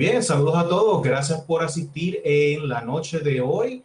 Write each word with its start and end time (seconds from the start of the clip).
Bien, 0.00 0.22
saludos 0.22 0.56
a 0.56 0.66
todos. 0.66 1.02
Gracias 1.02 1.42
por 1.42 1.62
asistir 1.62 2.22
en 2.24 2.70
la 2.70 2.80
noche 2.80 3.18
de 3.18 3.42
hoy. 3.42 3.84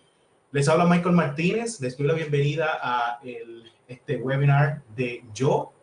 Les 0.53 0.69
habla 0.69 0.85
Michael 0.85 1.13
Martínez. 1.13 1.81
Les 1.81 1.97
doy 1.97 2.07
la 2.07 2.13
bienvenida 2.13 2.79
a 2.81 3.19
este 3.85 4.15
webinar 4.15 4.81
de 4.95 5.25
Yo, 5.33 5.73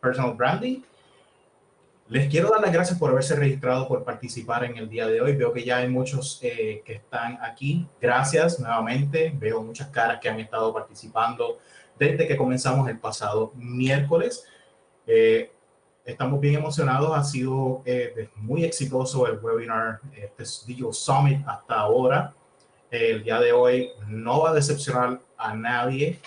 Personal 0.00 0.32
Branding. 0.32 0.80
Les 2.08 2.30
quiero 2.30 2.48
dar 2.48 2.62
las 2.62 2.72
gracias 2.72 2.98
por 2.98 3.10
haberse 3.10 3.36
registrado, 3.36 3.86
por 3.86 4.02
participar 4.02 4.64
en 4.64 4.78
el 4.78 4.88
día 4.88 5.06
de 5.06 5.20
hoy. 5.20 5.36
Veo 5.36 5.52
que 5.52 5.62
ya 5.62 5.76
hay 5.76 5.88
muchos 5.88 6.38
eh, 6.40 6.80
que 6.82 6.94
están 6.94 7.38
aquí. 7.42 7.86
Gracias 8.00 8.58
nuevamente. 8.58 9.30
Veo 9.36 9.62
muchas 9.62 9.88
caras 9.88 10.20
que 10.22 10.30
han 10.30 10.40
estado 10.40 10.72
participando 10.72 11.58
desde 11.98 12.26
que 12.26 12.34
comenzamos 12.34 12.88
el 12.88 12.98
pasado 12.98 13.52
miércoles. 13.56 14.46
Eh, 15.06 15.52
Estamos 16.08 16.40
bien 16.40 16.54
emocionados, 16.54 17.14
ha 17.14 17.22
sido 17.22 17.82
eh, 17.84 18.30
muy 18.36 18.64
exitoso 18.64 19.26
el 19.26 19.38
webinar, 19.40 20.00
este 20.16 20.42
Digital 20.66 20.94
Summit 20.94 21.46
hasta 21.46 21.74
ahora. 21.74 22.32
el 22.90 23.22
día 23.22 23.38
de 23.38 23.52
hoy 23.52 23.90
no 24.06 24.40
va 24.40 24.50
a 24.52 24.54
decepcionar 24.54 25.20
a 25.36 25.54
nadie. 25.54 26.18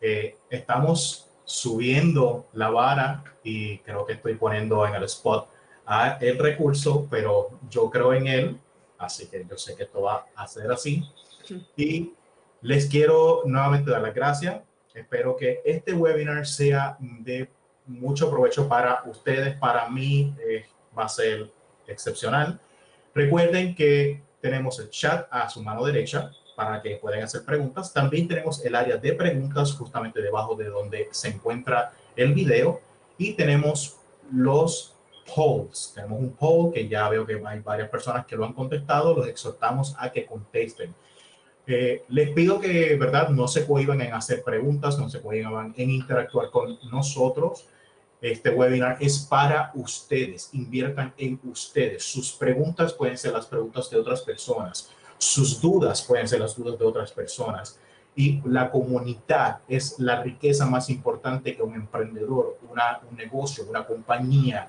Eh, 0.00 0.36
estamos 0.48 1.28
subiendo 1.44 2.46
la 2.52 2.70
vara 2.70 3.24
y 3.42 3.78
creo 3.78 4.06
que 4.06 4.12
estoy 4.12 4.34
poniendo 4.36 4.86
en 4.86 4.94
el 4.94 5.02
spot 5.02 5.48
a 5.84 6.16
el 6.20 6.38
recurso, 6.38 7.08
pero 7.10 7.58
yo 7.68 7.90
creo 7.90 8.14
en 8.14 8.28
él, 8.28 8.60
así 8.98 9.26
que 9.26 9.44
yo 9.50 9.58
sé 9.58 9.74
que 9.74 9.82
esto 9.82 10.00
va 10.00 10.26
a 10.36 10.46
ser 10.46 10.70
así. 10.70 11.02
Y 11.76 12.12
les 12.60 12.86
quiero 12.86 13.42
nuevamente 13.46 13.90
dar 13.90 14.00
las 14.00 14.14
gracias. 14.14 14.60
Espero 14.94 15.34
que 15.36 15.60
este 15.64 15.92
webinar 15.92 16.46
sea 16.46 16.96
de 17.00 17.50
mucho 17.88 18.30
provecho 18.30 18.68
para 18.68 19.02
ustedes, 19.06 19.56
para 19.56 19.88
mí 19.88 20.34
eh, 20.46 20.66
va 20.96 21.04
a 21.04 21.08
ser 21.08 21.50
excepcional. 21.86 22.60
Recuerden 23.14 23.74
que 23.74 24.22
tenemos 24.40 24.78
el 24.78 24.90
chat 24.90 25.26
a 25.30 25.48
su 25.48 25.62
mano 25.62 25.84
derecha 25.84 26.30
para 26.54 26.80
que 26.82 26.96
puedan 26.96 27.22
hacer 27.22 27.44
preguntas. 27.44 27.92
También 27.92 28.28
tenemos 28.28 28.64
el 28.64 28.74
área 28.74 28.96
de 28.96 29.12
preguntas 29.12 29.72
justamente 29.72 30.20
debajo 30.20 30.54
de 30.54 30.66
donde 30.66 31.08
se 31.12 31.28
encuentra 31.28 31.92
el 32.14 32.34
video 32.34 32.80
y 33.16 33.32
tenemos 33.34 33.96
los 34.32 34.94
polls. 35.34 35.92
Tenemos 35.94 36.20
un 36.20 36.32
poll 36.32 36.72
que 36.72 36.88
ya 36.88 37.08
veo 37.08 37.26
que 37.26 37.40
hay 37.44 37.60
varias 37.60 37.88
personas 37.88 38.26
que 38.26 38.36
lo 38.36 38.44
han 38.44 38.52
contestado. 38.52 39.14
Los 39.14 39.28
exhortamos 39.28 39.94
a 39.98 40.10
que 40.10 40.26
contesten. 40.26 40.94
Eh, 41.66 42.04
les 42.08 42.30
pido 42.30 42.58
que, 42.58 42.96
¿verdad? 42.96 43.28
No 43.28 43.46
se 43.46 43.66
cohiban 43.66 44.00
en 44.00 44.14
hacer 44.14 44.42
preguntas, 44.42 44.98
no 44.98 45.08
se 45.10 45.20
cohiban 45.20 45.74
en 45.76 45.90
interactuar 45.90 46.50
con 46.50 46.78
nosotros. 46.90 47.66
Este 48.20 48.50
webinar 48.50 48.96
es 49.00 49.20
para 49.20 49.70
ustedes, 49.74 50.50
inviertan 50.52 51.14
en 51.16 51.38
ustedes. 51.44 52.02
Sus 52.02 52.32
preguntas 52.32 52.92
pueden 52.92 53.16
ser 53.16 53.32
las 53.32 53.46
preguntas 53.46 53.88
de 53.90 53.98
otras 53.98 54.22
personas, 54.22 54.90
sus 55.18 55.60
dudas 55.60 56.02
pueden 56.02 56.26
ser 56.26 56.40
las 56.40 56.56
dudas 56.56 56.78
de 56.78 56.84
otras 56.84 57.12
personas. 57.12 57.78
Y 58.16 58.40
la 58.44 58.70
comunidad 58.70 59.60
es 59.68 59.96
la 60.00 60.22
riqueza 60.22 60.66
más 60.66 60.90
importante 60.90 61.54
que 61.54 61.62
un 61.62 61.74
emprendedor, 61.74 62.58
una, 62.68 63.00
un 63.08 63.16
negocio, 63.16 63.64
una 63.68 63.86
compañía 63.86 64.68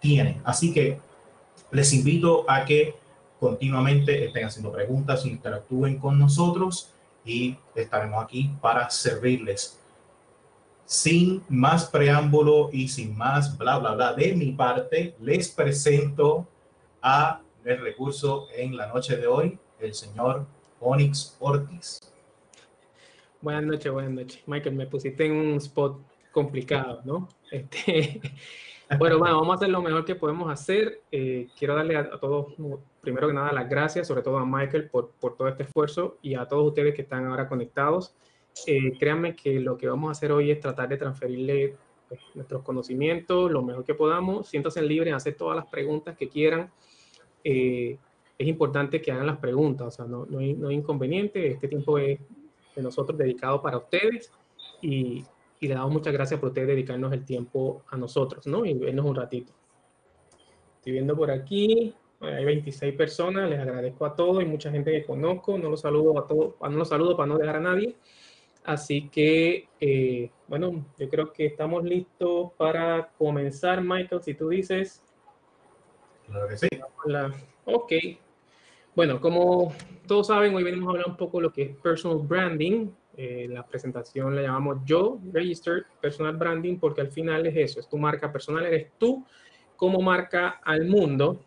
tiene. 0.00 0.40
Así 0.42 0.72
que 0.72 0.98
les 1.70 1.92
invito 1.92 2.48
a 2.48 2.64
que 2.64 2.94
continuamente 3.38 4.24
estén 4.24 4.46
haciendo 4.46 4.72
preguntas, 4.72 5.26
interactúen 5.26 5.98
con 5.98 6.18
nosotros 6.18 6.92
y 7.24 7.56
estaremos 7.74 8.24
aquí 8.24 8.50
para 8.60 8.88
servirles 8.88 9.81
sin 10.84 11.42
más 11.48 11.86
preámbulo 11.86 12.70
y 12.72 12.88
sin 12.88 13.16
más 13.16 13.56
bla, 13.56 13.78
bla, 13.78 13.94
bla 13.94 14.12
de 14.14 14.34
mi 14.34 14.52
parte, 14.52 15.14
les 15.20 15.48
presento 15.48 16.46
a 17.00 17.40
el 17.64 17.80
recurso 17.80 18.48
en 18.54 18.76
la 18.76 18.86
noche 18.86 19.16
de 19.16 19.26
hoy, 19.26 19.58
el 19.80 19.94
señor 19.94 20.46
Onyx 20.80 21.36
Ortiz. 21.40 22.00
Buenas 23.40 23.64
noches, 23.64 23.92
buenas 23.92 24.12
noches. 24.12 24.42
Michael, 24.46 24.74
me 24.76 24.86
pusiste 24.86 25.26
en 25.26 25.32
un 25.32 25.56
spot 25.56 26.00
complicado, 26.30 27.02
¿no? 27.04 27.28
Este, 27.50 28.20
bueno, 28.98 29.18
bueno, 29.18 29.36
vamos 29.36 29.52
a 29.52 29.56
hacer 29.56 29.68
lo 29.68 29.82
mejor 29.82 30.04
que 30.04 30.14
podemos 30.14 30.50
hacer. 30.50 31.02
Eh, 31.10 31.48
quiero 31.58 31.74
darle 31.74 31.96
a, 31.96 32.18
todos, 32.18 32.54
primero 33.00 33.28
que 33.28 33.34
nada, 33.34 33.52
las 33.52 33.68
gracias, 33.68 34.06
sobre 34.06 34.22
todo 34.22 34.38
a 34.38 34.46
Michael 34.46 34.90
por, 34.90 35.10
por 35.20 35.36
todo 35.36 35.48
este 35.48 35.64
esfuerzo 35.64 36.18
y 36.22 36.34
a 36.34 36.46
todos 36.46 36.68
ustedes 36.68 36.94
que 36.94 37.02
están 37.02 37.26
ahora 37.26 37.48
conectados. 37.48 38.14
Eh, 38.66 38.96
créanme 38.98 39.34
que 39.34 39.60
lo 39.60 39.76
que 39.76 39.88
vamos 39.88 40.08
a 40.08 40.12
hacer 40.12 40.32
hoy 40.32 40.50
es 40.50 40.60
tratar 40.60 40.88
de 40.88 40.96
transferirle 40.96 41.76
pues, 42.08 42.20
nuestros 42.34 42.62
conocimientos 42.62 43.50
lo 43.50 43.62
mejor 43.62 43.84
que 43.84 43.94
podamos. 43.94 44.48
Siéntanse 44.48 44.82
libres 44.82 45.14
hacer 45.14 45.34
todas 45.34 45.56
las 45.56 45.66
preguntas 45.66 46.16
que 46.16 46.28
quieran. 46.28 46.70
Eh, 47.44 47.98
es 48.38 48.48
importante 48.48 49.00
que 49.00 49.12
hagan 49.12 49.26
las 49.26 49.38
preguntas, 49.38 49.86
o 49.86 49.90
sea, 49.90 50.04
no, 50.04 50.26
no, 50.26 50.38
hay, 50.38 50.54
no, 50.54 50.68
hay, 50.68 50.76
inconveniente. 50.76 51.46
Este 51.46 51.68
tiempo 51.68 51.98
es 51.98 52.18
de 52.74 52.82
nosotros 52.82 53.16
dedicado 53.16 53.60
para 53.62 53.78
ustedes 53.78 54.32
y, 54.80 55.24
y, 55.60 55.68
le 55.68 55.74
damos 55.74 55.92
muchas 55.92 56.12
gracias 56.12 56.40
por 56.40 56.48
ustedes 56.48 56.68
dedicarnos 56.68 57.12
el 57.12 57.24
tiempo 57.24 57.82
a 57.88 57.96
nosotros, 57.96 58.46
¿no? 58.46 58.64
Y 58.64 58.74
vernos 58.74 59.06
un 59.06 59.14
ratito. 59.14 59.52
Estoy 60.78 60.92
viendo 60.94 61.14
por 61.14 61.30
aquí, 61.30 61.94
hay 62.22 62.44
26 62.44 62.94
personas, 62.94 63.50
les 63.50 63.58
agradezco 63.58 64.06
a 64.06 64.14
todos 64.14 64.42
y 64.42 64.46
mucha 64.46 64.70
gente 64.70 64.92
que 64.92 65.04
conozco, 65.04 65.58
no 65.58 65.68
los 65.68 65.80
saludo 65.80 66.18
a 66.18 66.26
todos, 66.26 66.54
no 66.60 66.70
los 66.70 66.88
saludo 66.88 67.16
para 67.16 67.26
no 67.26 67.38
dejar 67.38 67.56
a 67.56 67.60
nadie. 67.60 67.96
Así 68.64 69.08
que, 69.08 69.68
eh, 69.80 70.30
bueno, 70.46 70.84
yo 70.98 71.08
creo 71.08 71.32
que 71.32 71.46
estamos 71.46 71.84
listos 71.84 72.52
para 72.56 73.10
comenzar, 73.18 73.82
Michael, 73.82 74.22
si 74.22 74.34
tú 74.34 74.50
dices. 74.50 75.02
Claro 76.26 76.48
que 76.48 76.56
sí. 76.56 76.68
Ok. 77.64 77.92
Bueno, 78.94 79.20
como 79.20 79.72
todos 80.06 80.28
saben, 80.28 80.54
hoy 80.54 80.62
venimos 80.62 80.88
a 80.88 80.90
hablar 80.92 81.08
un 81.08 81.16
poco 81.16 81.38
de 81.38 81.42
lo 81.44 81.52
que 81.52 81.62
es 81.62 81.76
personal 81.76 82.18
branding. 82.18 82.90
Eh, 83.16 83.46
la 83.48 83.66
presentación 83.66 84.34
la 84.34 84.42
llamamos 84.42 84.78
Yo 84.84 85.18
Registered 85.32 85.84
Personal 86.00 86.36
Branding 86.36 86.78
porque 86.78 87.02
al 87.02 87.10
final 87.10 87.44
es 87.46 87.56
eso, 87.56 87.80
es 87.80 87.86
tu 87.86 87.98
marca 87.98 88.32
personal, 88.32 88.64
eres 88.64 88.90
tú 88.96 89.26
como 89.76 90.00
marca 90.00 90.60
al 90.64 90.86
mundo 90.86 91.38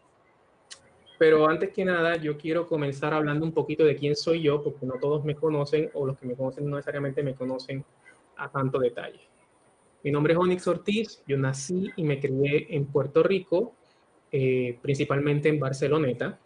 pero 1.18 1.48
antes 1.48 1.72
que 1.72 1.86
nada, 1.86 2.18
yo 2.18 2.38
quiero 2.38 2.68
comenzar 2.68 3.14
hablando 3.14 3.46
un 3.46 3.52
poquito 3.52 3.84
de 3.86 3.96
quién 3.96 4.16
soy 4.16 4.42
yo, 4.42 4.62
porque 4.62 4.86
no 4.86 4.96
todos 4.96 5.24
me 5.24 5.36
conocen 5.36 5.90
o 5.94 6.06
los 6.06 6.18
que 6.18 6.26
me 6.26 6.36
conocen 6.36 6.70
no 6.70 6.76
necesariamente 6.76 7.24
me 7.24 7.36
conocen 7.36 7.84
a 8.38 8.50
tanto 8.50 8.80
detalle. 8.80 9.22
Mi 10.04 10.12
nombre 10.12 10.34
es 10.34 10.40
Onyx 10.40 10.68
Ortiz, 10.68 11.24
yo 11.26 11.38
nací 11.38 11.92
y 11.96 12.04
me 12.04 12.20
crié 12.20 12.68
en 12.76 12.86
Puerto 12.86 13.24
Rico, 13.24 13.74
eh, 14.32 14.78
principalmente 14.82 15.50
en 15.50 15.60
Barceloneta. 15.60 16.40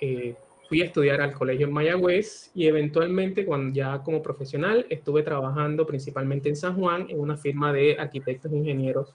Eh, 0.00 0.34
fui 0.68 0.80
a 0.82 0.84
estudiar 0.86 1.20
al 1.20 1.34
colegio 1.34 1.66
en 1.66 1.72
Mayagüez 1.72 2.52
y 2.54 2.66
eventualmente, 2.68 3.44
cuando 3.44 3.74
ya 3.74 4.02
como 4.02 4.22
profesional, 4.22 4.86
estuve 4.88 5.22
trabajando 5.22 5.84
principalmente 5.84 6.48
en 6.48 6.56
San 6.56 6.76
Juan 6.76 7.06
en 7.10 7.20
una 7.20 7.36
firma 7.36 7.72
de 7.72 7.96
arquitectos 7.98 8.52
e 8.52 8.56
ingenieros 8.56 9.14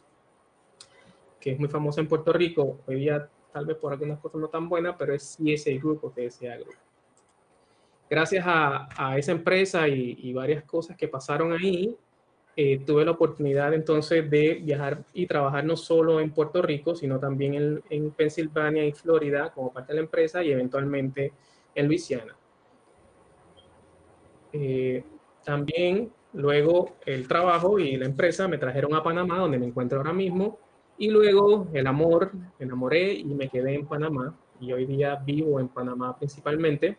que 1.46 1.52
es 1.52 1.59
muy 1.59 1.69
famosa 1.69 2.02
en 2.02 2.07
Puerto 2.07 2.34
Rico. 2.34 2.80
Hoy 2.88 3.02
día 3.02 3.30
tal 3.55 3.66
vez 3.66 3.77
por 3.77 3.93
algunas 3.93 4.19
cosas 4.19 4.41
no 4.41 4.49
tan 4.49 4.67
buenas, 4.67 4.97
pero 4.99 5.13
es 5.13 5.38
CSA 5.38 5.71
Group 5.79 6.01
o 6.03 6.09
TSA 6.11 6.57
Group. 6.57 6.75
Gracias 8.09 8.45
a, 8.45 8.89
a 8.97 9.17
esa 9.17 9.31
empresa 9.31 9.88
y, 9.88 10.17
y, 10.23 10.33
varias 10.33 10.66
cosas 10.66 10.97
que 10.97 11.07
pasaron 11.07 11.53
ahí, 11.53 11.95
eh, 12.57 12.81
tuve 12.85 13.05
la 13.05 13.11
oportunidad 13.11 13.73
entonces 13.73 14.29
de 14.29 14.55
viajar 14.55 15.05
y 15.13 15.25
trabajar 15.25 15.63
no 15.63 15.77
solo 15.77 16.19
en 16.19 16.31
Puerto 16.31 16.62
Rico, 16.62 16.95
sino 16.95 17.18
también 17.18 17.53
en, 17.53 17.83
en 17.89 18.12
Pensilvania 18.12 18.85
y 18.85 18.91
Florida 18.91 19.53
como 19.53 19.71
parte 19.71 19.94
de 19.94 20.00
la 20.00 20.03
empresa 20.03 20.44
y 20.44 20.51
eventualmente 20.51 21.31
en 21.74 21.88
Luisiana. 21.88 22.35
Eh, 24.51 25.01
también 25.45 26.12
luego 26.33 26.97
el 27.06 27.25
trabajo 27.25 27.80
y 27.80 27.95
la 27.95 28.06
empresa 28.06 28.50
me 28.50 28.57
trajeron 28.57 28.94
a 28.95 29.01
Panamá, 29.01 29.38
donde 29.38 29.59
me 29.59 29.68
encuentro 29.68 30.00
ahora 30.00 30.12
mismo, 30.12 30.59
y 30.97 31.09
luego 31.09 31.68
el 31.74 31.88
amor, 31.88 32.31
me 32.33 32.65
enamoré 32.65 33.13
y 33.13 33.25
me 33.25 33.50
quedé 33.50 33.75
en 33.75 33.86
Panamá. 33.86 34.36
Y 34.59 34.71
hoy 34.71 34.86
día 34.86 35.15
vivo 35.15 35.59
en 35.59 35.68
Panamá 35.68 36.18
principalmente 36.18 36.97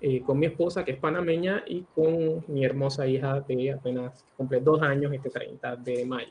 eh, 0.00 0.22
con 0.22 0.38
mi 0.38 0.46
esposa 0.46 0.84
que 0.84 0.92
es 0.92 0.98
panameña 0.98 1.64
y 1.66 1.82
con 1.92 2.44
mi 2.46 2.64
hermosa 2.64 3.04
hija 3.08 3.40
de 3.40 3.72
apenas 3.72 4.24
cumple 4.36 4.60
dos 4.60 4.80
años 4.80 5.12
este 5.12 5.28
30 5.28 5.74
de 5.76 6.04
mayo. 6.04 6.30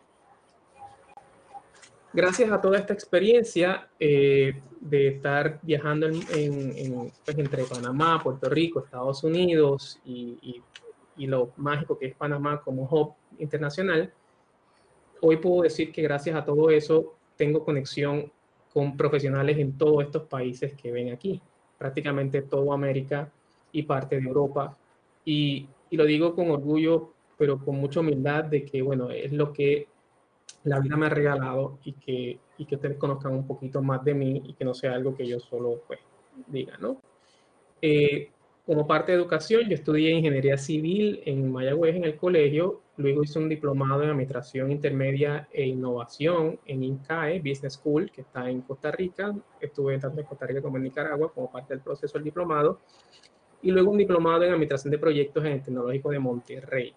Gracias 2.14 2.50
a 2.50 2.62
toda 2.62 2.78
esta 2.78 2.94
experiencia 2.94 3.90
eh, 4.00 4.62
de 4.80 5.08
estar 5.10 5.60
viajando 5.62 6.08
en, 6.08 6.16
en, 6.34 6.78
en, 6.78 7.12
pues, 7.26 7.38
entre 7.38 7.66
Panamá, 7.66 8.22
Puerto 8.24 8.50
Rico, 8.50 8.80
Estados 8.80 9.26
Unidos 9.26 10.00
y, 10.06 10.38
y, 10.42 10.64
y 11.18 11.28
lo 11.28 11.52
mágico 11.58 12.00
que 12.00 12.06
es 12.06 12.16
Panamá 12.16 12.62
como 12.62 12.84
hub 12.84 13.16
internacional, 13.38 14.14
hoy 15.22 15.38
puedo 15.38 15.64
decir 15.64 15.92
que 15.92 16.02
gracias 16.02 16.36
a 16.36 16.46
todo 16.46 16.70
eso 16.70 17.16
tengo 17.36 17.64
conexión 17.64 18.32
con 18.74 18.98
profesionales 18.98 19.58
en 19.58 19.78
todos 19.78 20.04
estos 20.04 20.24
países 20.24 20.74
que 20.74 20.92
ven 20.92 21.12
aquí, 21.12 21.42
prácticamente 21.78 22.42
toda 22.42 22.74
América 22.74 23.32
y 23.72 23.84
parte 23.84 24.20
de 24.20 24.28
Europa. 24.28 24.78
Y, 25.26 25.68
y, 25.90 25.98
lo 25.98 26.06
digo 26.06 26.36
con 26.36 26.52
orgullo, 26.52 27.12
pero 27.38 27.60
con 27.60 27.76
mucha 27.76 28.00
humildad 28.00 28.46
de 28.46 28.64
que, 28.66 28.82
bueno, 28.82 29.10
es 29.10 29.32
lo 29.32 29.52
que 29.52 29.88
la 30.64 30.80
vida 30.80 30.98
me 30.98 31.08
ha 31.08 31.10
regalado 31.10 31.80
y 31.84 31.94
que, 31.94 32.40
y 32.58 32.66
que 32.66 32.76
ustedes 32.76 32.98
conozcan 32.98 33.34
un 33.34 33.48
poquito 33.48 33.82
más 33.82 34.04
de 34.04 34.14
mí 34.14 34.42
y 34.46 34.54
que 34.54 34.66
no 34.66 34.74
sea 34.74 34.94
algo 34.94 35.16
que 35.16 35.28
yo 35.28 35.40
solo 35.40 35.82
pues 35.88 36.00
diga, 36.48 36.78
¿no? 36.78 37.02
Eh, 37.82 38.32
como 38.68 38.86
parte 38.86 39.14
de 39.14 39.18
educación, 39.18 39.62
yo 39.70 39.76
estudié 39.76 40.12
ingeniería 40.12 40.58
civil 40.58 41.22
en 41.26 41.50
Mayagüez 41.50 41.96
en 41.96 42.04
el 42.04 42.18
colegio, 42.18 42.82
luego 42.98 43.24
hice 43.24 43.40
un 43.40 43.48
diplomado 43.48 44.04
en 44.04 44.10
administración 44.10 44.74
intermedia 44.74 45.48
e 45.54 45.66
innovación 45.66 46.60
en 46.66 46.84
INCAE 46.84 47.40
Business 47.40 47.76
School, 47.76 48.12
que 48.12 48.22
está 48.22 48.50
en 48.50 48.60
Costa 48.64 48.92
Rica. 48.92 49.34
Estuve 49.62 49.98
tanto 50.00 50.20
en 50.20 50.26
Costa 50.26 50.46
Rica 50.46 50.62
como 50.62 50.76
en 50.76 50.84
Nicaragua 50.84 51.32
como 51.32 51.50
parte 51.50 51.76
del 51.76 51.82
proceso 51.82 52.18
del 52.18 52.26
diplomado. 52.26 52.82
Y 53.62 53.72
luego 53.72 53.90
un 53.90 54.00
diplomado 54.00 54.44
en 54.44 54.52
administración 54.52 54.92
de 54.92 55.00
proyectos 55.00 55.46
en 55.46 55.54
el 55.54 55.64
Tecnológico 55.64 56.10
de 56.10 56.20
Monterrey, 56.20 56.94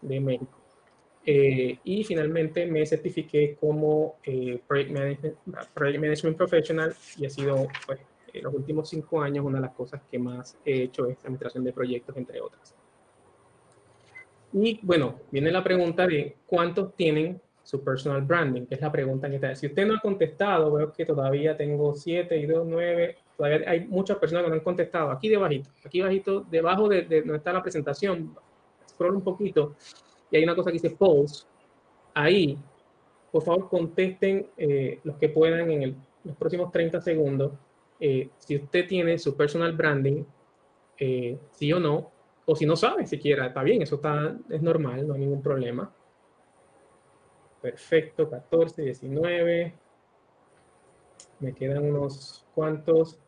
de 0.00 0.20
México. 0.20 0.58
Eh, 1.26 1.78
y 1.84 2.02
finalmente 2.04 2.64
me 2.64 2.86
certifiqué 2.86 3.58
como 3.60 4.16
eh, 4.24 4.58
project, 4.66 4.90
management, 4.90 5.36
project, 5.74 6.00
Management, 6.00 6.36
Professional 6.38 6.94
y 7.18 7.26
ha 7.26 7.30
sido 7.30 7.66
pues, 7.86 8.00
en 8.34 8.44
los 8.44 8.54
últimos 8.54 8.88
cinco 8.88 9.22
años 9.22 9.44
una 9.44 9.58
de 9.58 9.62
las 9.62 9.74
cosas 9.74 10.02
que 10.10 10.18
más 10.18 10.58
he 10.64 10.82
hecho 10.82 11.06
es 11.06 11.18
administración 11.24 11.64
de 11.64 11.72
proyectos, 11.72 12.16
entre 12.16 12.40
otras. 12.40 12.74
Y 14.52 14.80
bueno, 14.82 15.20
viene 15.30 15.50
la 15.50 15.64
pregunta 15.64 16.06
de 16.06 16.36
cuántos 16.46 16.94
tienen 16.94 17.40
su 17.62 17.82
personal 17.82 18.22
branding, 18.22 18.66
que 18.66 18.74
es 18.74 18.80
la 18.80 18.92
pregunta 18.92 19.28
que 19.28 19.36
está. 19.36 19.54
Si 19.54 19.66
usted 19.66 19.86
no 19.86 19.94
ha 19.94 20.00
contestado, 20.00 20.72
veo 20.72 20.92
que 20.92 21.06
todavía 21.06 21.56
tengo 21.56 21.94
siete 21.94 22.36
y 22.36 22.46
dos, 22.46 22.66
nueve, 22.66 23.16
todavía 23.36 23.68
hay 23.68 23.86
muchas 23.86 24.18
personas 24.18 24.44
que 24.44 24.50
no 24.50 24.54
han 24.56 24.60
contestado. 24.60 25.10
Aquí 25.10 25.28
debajito, 25.28 25.70
aquí 25.84 26.00
bajito, 26.02 26.42
debajo 26.50 26.88
de, 26.88 27.02
donde 27.02 27.36
está 27.36 27.52
la 27.52 27.62
presentación, 27.62 28.36
scroll 28.88 29.16
un 29.16 29.24
poquito, 29.24 29.74
y 30.30 30.36
hay 30.36 30.44
una 30.44 30.54
cosa 30.54 30.70
que 30.70 30.74
dice 30.74 30.90
polls. 30.90 31.46
Ahí, 32.12 32.58
por 33.32 33.42
favor, 33.42 33.68
contesten 33.68 34.46
eh, 34.56 35.00
los 35.02 35.16
que 35.16 35.30
puedan 35.30 35.70
en 35.70 35.96
los 36.22 36.36
próximos 36.36 36.70
30 36.70 37.00
segundos 37.00 37.52
eh, 38.00 38.30
si 38.38 38.56
usted 38.56 38.86
tiene 38.86 39.18
su 39.18 39.36
personal 39.36 39.72
branding, 39.72 40.24
eh, 40.98 41.38
sí 41.52 41.72
o 41.72 41.80
no, 41.80 42.10
o 42.46 42.54
si 42.54 42.66
no 42.66 42.76
sabe 42.76 43.06
siquiera, 43.06 43.46
está 43.46 43.62
bien, 43.62 43.82
eso 43.82 43.96
está, 43.96 44.36
es 44.50 44.62
normal, 44.62 45.06
no 45.06 45.14
hay 45.14 45.20
ningún 45.20 45.42
problema. 45.42 45.92
Perfecto, 47.64 48.28
14, 48.28 48.82
19. 48.82 49.74
Me 51.40 51.54
quedan 51.54 51.84
unos 51.84 52.44
cuantos. 52.54 53.18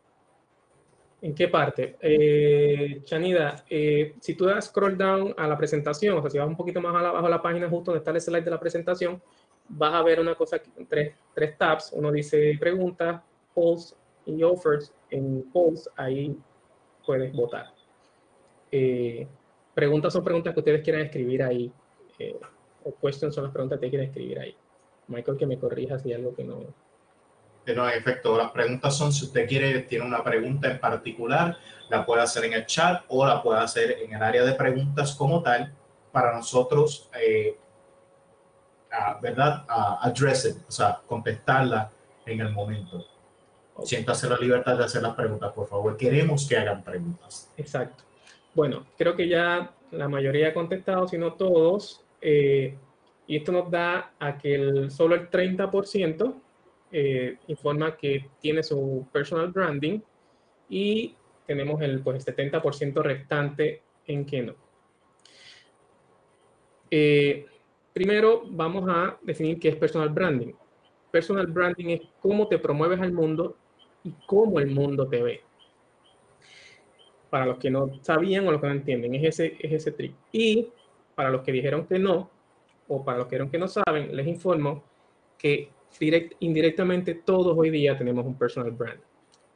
¿En 1.19 1.33
qué 1.33 1.47
parte? 1.47 1.97
Eh, 1.99 3.01
Chanida, 3.03 3.65
eh, 3.67 4.13
si 4.19 4.35
tú 4.35 4.45
das 4.45 4.65
scroll 4.65 4.95
down 4.95 5.33
a 5.35 5.47
la 5.47 5.57
presentación, 5.57 6.15
o 6.19 6.21
sea, 6.21 6.29
si 6.29 6.37
vas 6.37 6.47
un 6.47 6.55
poquito 6.55 6.79
más 6.79 6.95
abajo 6.95 7.25
a 7.25 7.29
la 7.29 7.41
página 7.41 7.67
justo 7.67 7.91
donde 7.91 7.99
está 7.99 8.11
el 8.11 8.21
slide 8.21 8.43
de 8.43 8.51
la 8.51 8.59
presentación, 8.59 9.19
vas 9.69 9.95
a 9.95 10.03
ver 10.03 10.19
una 10.19 10.35
cosa, 10.35 10.61
tres, 10.87 11.15
tres 11.33 11.57
tabs. 11.57 11.91
Uno 11.93 12.11
dice 12.11 12.55
preguntas, 12.59 13.19
polls, 13.55 13.95
y 14.27 14.43
offers 14.43 14.93
en 15.09 15.49
polls, 15.53 15.89
ahí 15.95 16.37
puedes 17.05 17.33
votar. 17.33 17.73
Eh, 18.71 19.25
preguntas 19.73 20.11
son 20.13 20.23
preguntas 20.23 20.53
que 20.53 20.59
ustedes 20.59 20.83
quieran 20.83 21.03
escribir 21.03 21.41
ahí. 21.41 21.71
Eh, 22.19 22.37
o 22.83 22.93
questions 23.01 23.33
son 23.33 23.45
las 23.45 23.53
preguntas 23.53 23.79
que 23.79 23.89
quieren 23.89 24.09
escribir 24.09 24.39
ahí. 24.39 24.55
Michael, 25.07 25.37
que 25.37 25.47
me 25.47 25.57
corrija 25.57 25.97
si 25.97 26.13
algo 26.13 26.35
que 26.35 26.43
no... 26.43 26.59
Pero 27.63 27.87
en 27.89 27.97
efecto, 27.97 28.37
las 28.37 28.51
preguntas 28.51 28.95
son, 28.95 29.11
si 29.11 29.25
usted 29.25 29.47
quiere, 29.47 29.79
tiene 29.81 30.05
una 30.05 30.23
pregunta 30.23 30.69
en 30.69 30.79
particular, 30.79 31.57
la 31.89 32.05
puede 32.05 32.21
hacer 32.21 32.45
en 32.45 32.53
el 32.53 32.65
chat 32.65 33.03
o 33.07 33.25
la 33.25 33.41
puede 33.41 33.59
hacer 33.59 33.91
en 34.01 34.13
el 34.13 34.23
área 34.23 34.43
de 34.43 34.53
preguntas 34.53 35.15
como 35.15 35.41
tal, 35.41 35.73
para 36.11 36.33
nosotros, 36.33 37.09
eh, 37.19 37.57
¿verdad? 39.21 39.65
A 39.67 39.99
address 40.01 40.45
it, 40.45 40.57
o 40.67 40.71
sea, 40.71 41.01
contestarla 41.05 41.91
en 42.25 42.39
el 42.39 42.51
momento 42.51 43.05
siéntase 43.83 44.29
la 44.29 44.37
libertad 44.37 44.77
de 44.77 44.85
hacer 44.85 45.01
las 45.01 45.15
preguntas, 45.15 45.53
por 45.53 45.67
favor. 45.67 45.97
Queremos 45.97 46.47
que 46.47 46.57
hagan 46.57 46.83
preguntas. 46.83 47.51
Exacto. 47.57 48.03
Bueno, 48.53 48.85
creo 48.97 49.15
que 49.15 49.27
ya 49.27 49.73
la 49.91 50.07
mayoría 50.07 50.49
ha 50.49 50.53
contestado, 50.53 51.07
si 51.07 51.17
no 51.17 51.33
todos. 51.33 52.03
Eh, 52.21 52.75
y 53.27 53.37
esto 53.37 53.51
nos 53.51 53.69
da 53.69 54.13
a 54.19 54.37
que 54.37 54.55
el, 54.55 54.91
solo 54.91 55.15
el 55.15 55.29
30% 55.29 56.33
eh, 56.91 57.37
informa 57.47 57.97
que 57.97 58.29
tiene 58.39 58.63
su 58.63 59.05
personal 59.11 59.49
branding 59.51 59.99
y 60.69 61.15
tenemos 61.45 61.81
el 61.81 62.01
pues, 62.01 62.25
70% 62.25 63.01
restante 63.01 63.81
en 64.05 64.25
que 64.25 64.41
no. 64.41 64.55
Eh, 66.89 67.45
primero 67.93 68.43
vamos 68.49 68.85
a 68.87 69.17
definir 69.21 69.59
qué 69.59 69.69
es 69.69 69.75
personal 69.75 70.09
branding. 70.09 70.53
Personal 71.11 71.47
branding 71.47 71.89
es 71.89 72.01
cómo 72.21 72.47
te 72.47 72.57
promueves 72.57 73.01
al 73.01 73.11
mundo 73.11 73.57
y 74.07 74.15
cómo 74.25 74.59
el 74.59 74.71
mundo 74.71 75.07
te 75.07 75.21
ve. 75.21 75.41
Para 77.29 77.45
los 77.45 77.57
que 77.57 77.69
no 77.69 77.91
sabían 78.01 78.47
o 78.47 78.51
los 78.51 78.61
que 78.61 78.67
no 78.67 78.73
entienden, 78.73 79.15
es 79.15 79.23
ese, 79.23 79.57
es 79.59 79.71
ese 79.73 79.91
trick. 79.91 80.15
Y 80.31 80.69
para 81.15 81.29
los 81.29 81.41
que 81.41 81.51
dijeron 81.51 81.85
que 81.85 81.99
no, 81.99 82.29
o 82.87 83.03
para 83.03 83.17
los 83.17 83.27
que 83.27 83.35
dijeron 83.35 83.51
que 83.51 83.57
no 83.57 83.67
saben, 83.67 84.15
les 84.15 84.27
informo 84.27 84.83
que 85.37 85.69
direct, 85.99 86.35
indirectamente 86.39 87.15
todos 87.15 87.57
hoy 87.57 87.69
día 87.69 87.97
tenemos 87.97 88.25
un 88.25 88.37
personal 88.37 88.71
brand. 88.71 89.01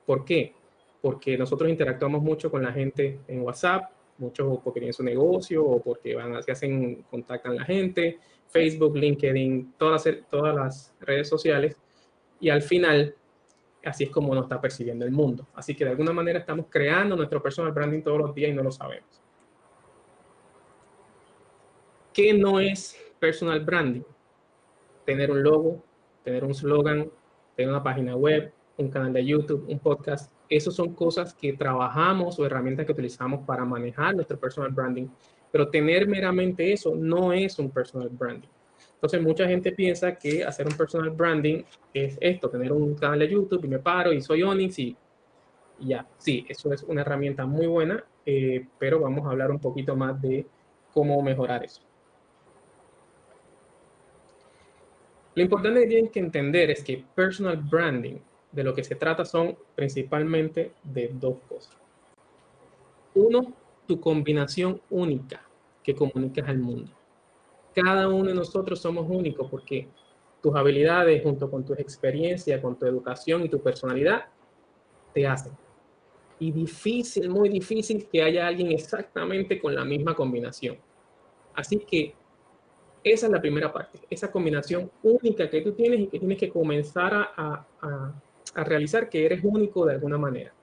¿Por 0.05 0.25
qué? 0.25 0.53
Porque 1.01 1.37
nosotros 1.37 1.69
interactuamos 1.69 2.21
mucho 2.21 2.51
con 2.51 2.63
la 2.63 2.71
gente 2.71 3.19
en 3.27 3.41
WhatsApp, 3.41 3.91
muchos 4.17 4.59
porque 4.63 4.79
tienen 4.81 4.93
su 4.93 5.03
negocio 5.03 5.65
o 5.65 5.81
porque 5.81 6.15
van, 6.15 6.41
se 6.43 6.51
hacen, 6.51 7.03
contactan 7.09 7.53
a 7.53 7.55
la 7.55 7.65
gente, 7.65 8.19
Facebook, 8.49 8.97
LinkedIn, 8.97 9.73
todas 9.77 10.07
todas 10.29 10.55
las 10.55 10.93
redes 10.99 11.29
sociales. 11.29 11.77
Y 12.39 12.49
al 12.49 12.61
final, 12.61 13.15
así 13.85 14.03
es 14.05 14.09
como 14.09 14.33
nos 14.35 14.43
está 14.45 14.59
percibiendo 14.61 15.05
el 15.05 15.11
mundo. 15.11 15.47
Así 15.53 15.75
que 15.75 15.83
de 15.83 15.91
alguna 15.91 16.13
manera 16.13 16.39
estamos 16.39 16.67
creando 16.69 17.15
nuestro 17.15 17.41
personal 17.41 17.71
branding 17.71 18.01
todos 18.01 18.19
los 18.19 18.35
días 18.35 18.51
y 18.51 18.53
no 18.53 18.63
lo 18.63 18.71
sabemos. 18.71 19.21
¿Qué 22.13 22.33
no 22.33 22.59
es 22.59 22.97
personal 23.19 23.61
branding? 23.61 24.03
Tener 25.05 25.31
un 25.31 25.41
logo, 25.41 25.83
tener 26.23 26.43
un 26.43 26.53
slogan, 26.53 27.09
tener 27.55 27.71
una 27.71 27.83
página 27.83 28.15
web, 28.15 28.53
un 28.77 28.89
canal 28.89 29.13
de 29.13 29.25
YouTube, 29.25 29.65
un 29.67 29.79
podcast. 29.79 30.31
Esas 30.49 30.75
son 30.75 30.93
cosas 30.93 31.33
que 31.33 31.53
trabajamos 31.53 32.37
o 32.39 32.45
herramientas 32.45 32.85
que 32.85 32.91
utilizamos 32.91 33.45
para 33.45 33.63
manejar 33.63 34.15
nuestro 34.15 34.37
personal 34.39 34.71
branding. 34.71 35.07
Pero 35.51 35.69
tener 35.69 36.07
meramente 36.07 36.73
eso 36.73 36.95
no 36.95 37.31
es 37.31 37.57
un 37.59 37.71
personal 37.71 38.09
branding. 38.09 38.49
Entonces, 39.01 39.19
mucha 39.23 39.47
gente 39.47 39.71
piensa 39.71 40.15
que 40.15 40.43
hacer 40.43 40.67
un 40.67 40.77
personal 40.77 41.09
branding 41.09 41.63
es 41.91 42.19
esto, 42.21 42.51
tener 42.51 42.71
un 42.71 42.93
canal 42.93 43.17
de 43.17 43.29
YouTube 43.29 43.65
y 43.65 43.67
me 43.67 43.79
paro 43.79 44.13
y 44.13 44.21
soy 44.21 44.43
Onyx 44.43 44.77
y, 44.77 44.95
ya. 45.79 46.07
Sí, 46.19 46.45
eso 46.47 46.71
es 46.71 46.83
una 46.83 47.01
herramienta 47.01 47.47
muy 47.47 47.65
buena, 47.65 48.03
eh, 48.27 48.63
pero 48.77 48.99
vamos 48.99 49.25
a 49.25 49.31
hablar 49.31 49.49
un 49.49 49.57
poquito 49.57 49.95
más 49.95 50.21
de 50.21 50.45
cómo 50.93 51.19
mejorar 51.23 51.65
eso. 51.65 51.81
Lo 55.33 55.41
importante 55.41 55.79
que 55.79 55.87
tienen 55.87 56.11
que 56.11 56.19
entender 56.19 56.69
es 56.69 56.83
que 56.83 57.03
personal 57.15 57.57
branding, 57.57 58.19
de 58.51 58.63
lo 58.63 58.75
que 58.75 58.83
se 58.83 58.93
trata 58.93 59.25
son 59.25 59.57
principalmente 59.75 60.73
de 60.83 61.09
dos 61.11 61.37
cosas. 61.49 61.75
Uno, 63.15 63.51
tu 63.87 63.99
combinación 63.99 64.79
única 64.91 65.41
que 65.81 65.95
comunicas 65.95 66.47
al 66.47 66.59
mundo 66.59 67.00
cada 67.73 68.07
uno 68.07 68.29
de 68.29 68.35
nosotros 68.35 68.79
somos 68.79 69.05
únicos 69.09 69.49
porque 69.49 69.87
tus 70.41 70.55
habilidades 70.55 71.21
junto 71.23 71.49
con 71.49 71.63
tu 71.63 71.73
experiencia, 71.73 72.61
con 72.61 72.77
tu 72.77 72.85
educación 72.85 73.43
y 73.45 73.49
tu 73.49 73.61
personalidad 73.61 74.25
te 75.13 75.27
hacen. 75.27 75.53
Y 76.39 76.51
difícil, 76.51 77.29
muy 77.29 77.49
difícil 77.49 78.07
que 78.11 78.23
haya 78.23 78.47
alguien 78.47 78.71
exactamente 78.71 79.59
con 79.59 79.75
la 79.75 79.85
misma 79.85 80.15
combinación. 80.15 80.77
Así 81.53 81.77
que 81.79 82.15
esa 83.03 83.25
es 83.27 83.31
la 83.31 83.41
primera 83.41 83.71
parte, 83.71 83.99
esa 84.09 84.31
combinación 84.31 84.89
única 85.03 85.49
que 85.49 85.61
tú 85.61 85.73
tienes 85.73 85.99
y 85.99 86.07
que 86.07 86.19
tienes 86.19 86.37
que 86.37 86.49
comenzar 86.49 87.13
a, 87.13 87.65
a, 87.81 88.13
a 88.55 88.63
realizar 88.63 89.09
que 89.09 89.25
eres 89.25 89.43
único 89.43 89.85
de 89.85 89.93
alguna 89.93 90.17
manera. 90.17 90.53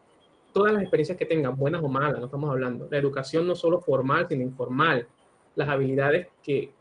Todas 0.53 0.73
las 0.73 0.83
experiencias 0.83 1.19
que 1.19 1.27
tengas, 1.27 1.57
buenas 1.57 1.83
o 1.83 1.89
malas, 1.89 2.19
no 2.19 2.27
estamos 2.27 2.51
hablando. 2.51 2.89
La 2.91 2.99
educación 2.99 3.47
no 3.47 3.55
solo 3.55 3.81
formal, 3.81 4.27
sino 4.29 4.43
informal. 4.43 5.07
Las 5.55 5.69
habilidades 5.69 6.29
que 6.43 6.73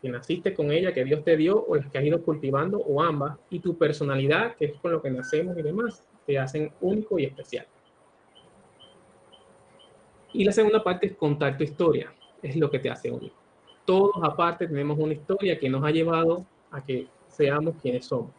que 0.00 0.08
naciste 0.08 0.54
con 0.54 0.72
ella, 0.72 0.94
que 0.94 1.04
Dios 1.04 1.22
te 1.24 1.36
dio, 1.36 1.64
o 1.66 1.76
las 1.76 1.90
que 1.90 1.98
has 1.98 2.04
ido 2.04 2.22
cultivando, 2.22 2.78
o 2.78 3.02
ambas, 3.02 3.38
y 3.50 3.60
tu 3.60 3.76
personalidad, 3.76 4.56
que 4.56 4.66
es 4.66 4.74
con 4.80 4.92
lo 4.92 5.02
que 5.02 5.10
nacemos 5.10 5.56
y 5.58 5.62
demás, 5.62 6.02
te 6.26 6.38
hacen 6.38 6.72
único 6.80 7.18
y 7.18 7.24
especial. 7.24 7.66
Y 10.32 10.44
la 10.44 10.52
segunda 10.52 10.82
parte 10.82 11.08
es 11.08 11.16
contar 11.16 11.58
tu 11.58 11.64
historia, 11.64 12.12
es 12.42 12.56
lo 12.56 12.70
que 12.70 12.78
te 12.78 12.88
hace 12.88 13.10
único. 13.10 13.36
Todos 13.84 14.12
aparte 14.22 14.66
tenemos 14.66 14.98
una 14.98 15.12
historia 15.12 15.58
que 15.58 15.68
nos 15.68 15.84
ha 15.84 15.90
llevado 15.90 16.46
a 16.70 16.84
que 16.84 17.08
seamos 17.28 17.74
quienes 17.82 18.06
somos. 18.06 18.30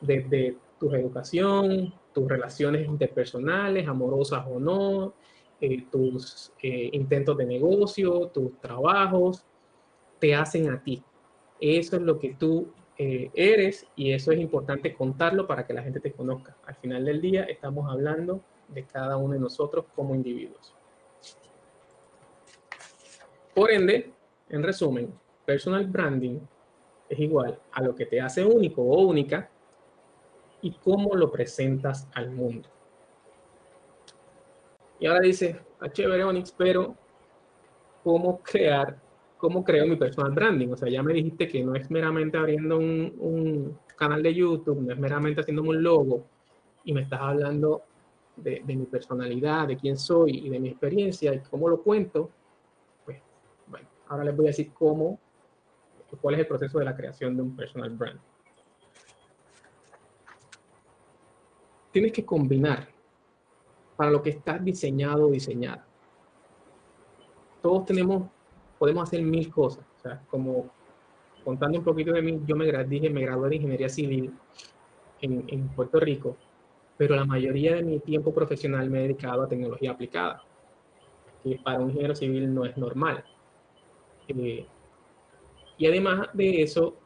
Desde 0.00 0.56
tu 0.78 0.92
educación, 0.94 1.94
tus 2.12 2.28
relaciones 2.28 2.86
interpersonales, 2.86 3.86
amorosas 3.86 4.44
o 4.48 4.58
no, 4.58 5.14
eh, 5.60 5.84
tus 5.90 6.52
eh, 6.62 6.90
intentos 6.92 7.36
de 7.36 7.44
negocio, 7.46 8.28
tus 8.28 8.58
trabajos, 8.60 9.44
te 10.20 10.34
hacen 10.34 10.70
a 10.70 10.82
ti. 10.82 11.02
Eso 11.60 11.96
es 11.96 12.02
lo 12.02 12.18
que 12.18 12.34
tú 12.34 12.72
eh, 12.96 13.30
eres 13.34 13.86
y 13.96 14.12
eso 14.12 14.30
es 14.30 14.38
importante 14.38 14.94
contarlo 14.94 15.46
para 15.46 15.66
que 15.66 15.72
la 15.72 15.82
gente 15.82 16.00
te 16.00 16.12
conozca. 16.12 16.56
Al 16.66 16.76
final 16.76 17.04
del 17.04 17.20
día 17.20 17.44
estamos 17.44 17.90
hablando 17.90 18.42
de 18.68 18.84
cada 18.84 19.16
uno 19.16 19.34
de 19.34 19.40
nosotros 19.40 19.86
como 19.94 20.14
individuos. 20.14 20.74
Por 23.54 23.70
ende, 23.70 24.12
en 24.48 24.62
resumen, 24.62 25.12
personal 25.44 25.86
branding 25.86 26.38
es 27.08 27.18
igual 27.18 27.58
a 27.72 27.82
lo 27.82 27.94
que 27.94 28.06
te 28.06 28.20
hace 28.20 28.44
único 28.44 28.82
o 28.82 29.02
única 29.02 29.50
y 30.62 30.72
cómo 30.72 31.14
lo 31.14 31.30
presentas 31.30 32.08
al 32.14 32.30
mundo. 32.30 32.68
Y 35.00 35.06
ahora 35.06 35.20
dice, 35.20 35.58
ah, 35.80 35.88
pero 36.56 36.94
¿cómo 38.04 38.40
crear, 38.40 38.96
cómo 39.40 39.64
creo 39.64 39.86
mi 39.86 39.96
personal 39.96 40.32
branding? 40.32 40.68
O 40.68 40.76
sea, 40.76 40.88
ya 40.88 41.02
me 41.02 41.12
dijiste 41.12 41.48
que 41.48 41.64
no 41.64 41.74
es 41.74 41.90
meramente 41.90 42.36
abriendo 42.36 42.78
un, 42.78 43.78
canal 43.96 44.22
de 44.22 44.34
YouTube, 44.34 44.80
no 44.80 44.92
es 44.92 44.98
meramente 44.98 45.42
haciéndome 45.42 45.68
un 45.68 45.82
logo 45.82 46.24
y 46.84 46.94
me 46.94 47.02
estás 47.02 47.20
hablando 47.20 47.82
de, 48.34 48.62
de 48.64 48.76
mi 48.76 48.86
personalidad, 48.86 49.68
de 49.68 49.76
quién 49.76 49.98
soy 49.98 50.46
y 50.46 50.48
de 50.48 50.58
mi 50.58 50.70
experiencia 50.70 51.34
y 51.34 51.40
cómo 51.40 51.68
lo 51.68 51.82
cuento. 51.82 52.30
Pues, 53.04 53.18
ahora 54.08 54.24
les 54.24 54.34
voy 54.34 54.46
a 54.46 54.48
decir 54.48 54.72
cómo 54.72 55.18
cuál 56.20 56.34
es 56.34 56.40
el 56.40 56.46
proceso 56.46 56.78
de 56.78 56.84
la 56.84 56.96
creación 56.96 57.36
de 57.36 57.42
un 57.42 57.56
personal 57.56 57.90
brand. 57.90 58.20
Tienes 61.92 62.12
que 62.12 62.24
combinar 62.24 62.88
para 63.96 64.10
lo 64.10 64.22
que 64.22 64.30
está 64.30 64.58
diseñado 64.58 65.26
o 65.26 65.30
diseñada. 65.30 65.86
Todos 67.60 67.84
tenemos, 67.84 68.30
podemos 68.80 69.02
hacer 69.02 69.20
mil 69.20 69.50
cosas. 69.50 69.84
O 69.98 70.00
sea, 70.00 70.22
como 70.30 70.70
contando 71.44 71.78
un 71.78 71.84
poquito 71.84 72.12
de 72.12 72.22
mí, 72.22 72.40
yo 72.46 72.56
me 72.56 72.64
dije, 72.84 73.10
me 73.10 73.20
gradué 73.20 73.50
de 73.50 73.56
ingeniería 73.56 73.90
civil 73.90 74.32
en, 75.20 75.68
Puerto 75.68 76.00
Rico, 76.00 76.38
pero 76.96 77.14
la 77.14 77.26
mayoría 77.26 77.74
de 77.74 77.82
mi 77.82 78.00
tiempo 78.00 78.32
profesional 78.32 78.88
me 78.88 79.00
he 79.00 79.02
dedicado 79.02 79.42
a 79.42 79.48
tecnología 79.48 79.90
aplicada, 79.90 80.42
que 81.42 81.60
para 81.62 81.78
un 81.78 81.90
ingeniero 81.90 82.14
civil 82.14 82.54
no 82.54 82.64
es 82.64 82.74
normal. 82.78 83.22
Eh, 84.28 84.66
y 85.76 85.86
además 85.86 86.30
de 86.32 86.62
eso, 86.62 86.96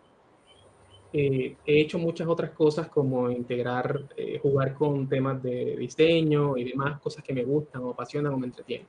eh, 1.13 1.57
he 1.67 1.81
hecho 1.81 1.99
muchas 1.99 2.29
otras 2.29 2.53
cosas 2.53 2.87
como 2.87 3.29
integrar, 3.33 4.11
eh, 4.17 4.39
jugar 4.41 4.75
con 4.75 5.09
temas 5.09 5.43
de 5.43 5.77
diseño 5.77 6.57
y 6.57 6.71
demás, 6.71 7.01
cosas 7.01 7.25
que 7.25 7.33
me 7.33 7.43
gustan 7.43 7.83
o 7.83 7.91
apasionan 7.91 8.33
o 8.33 8.39
me 8.39 8.47
entretienen. 8.47 8.87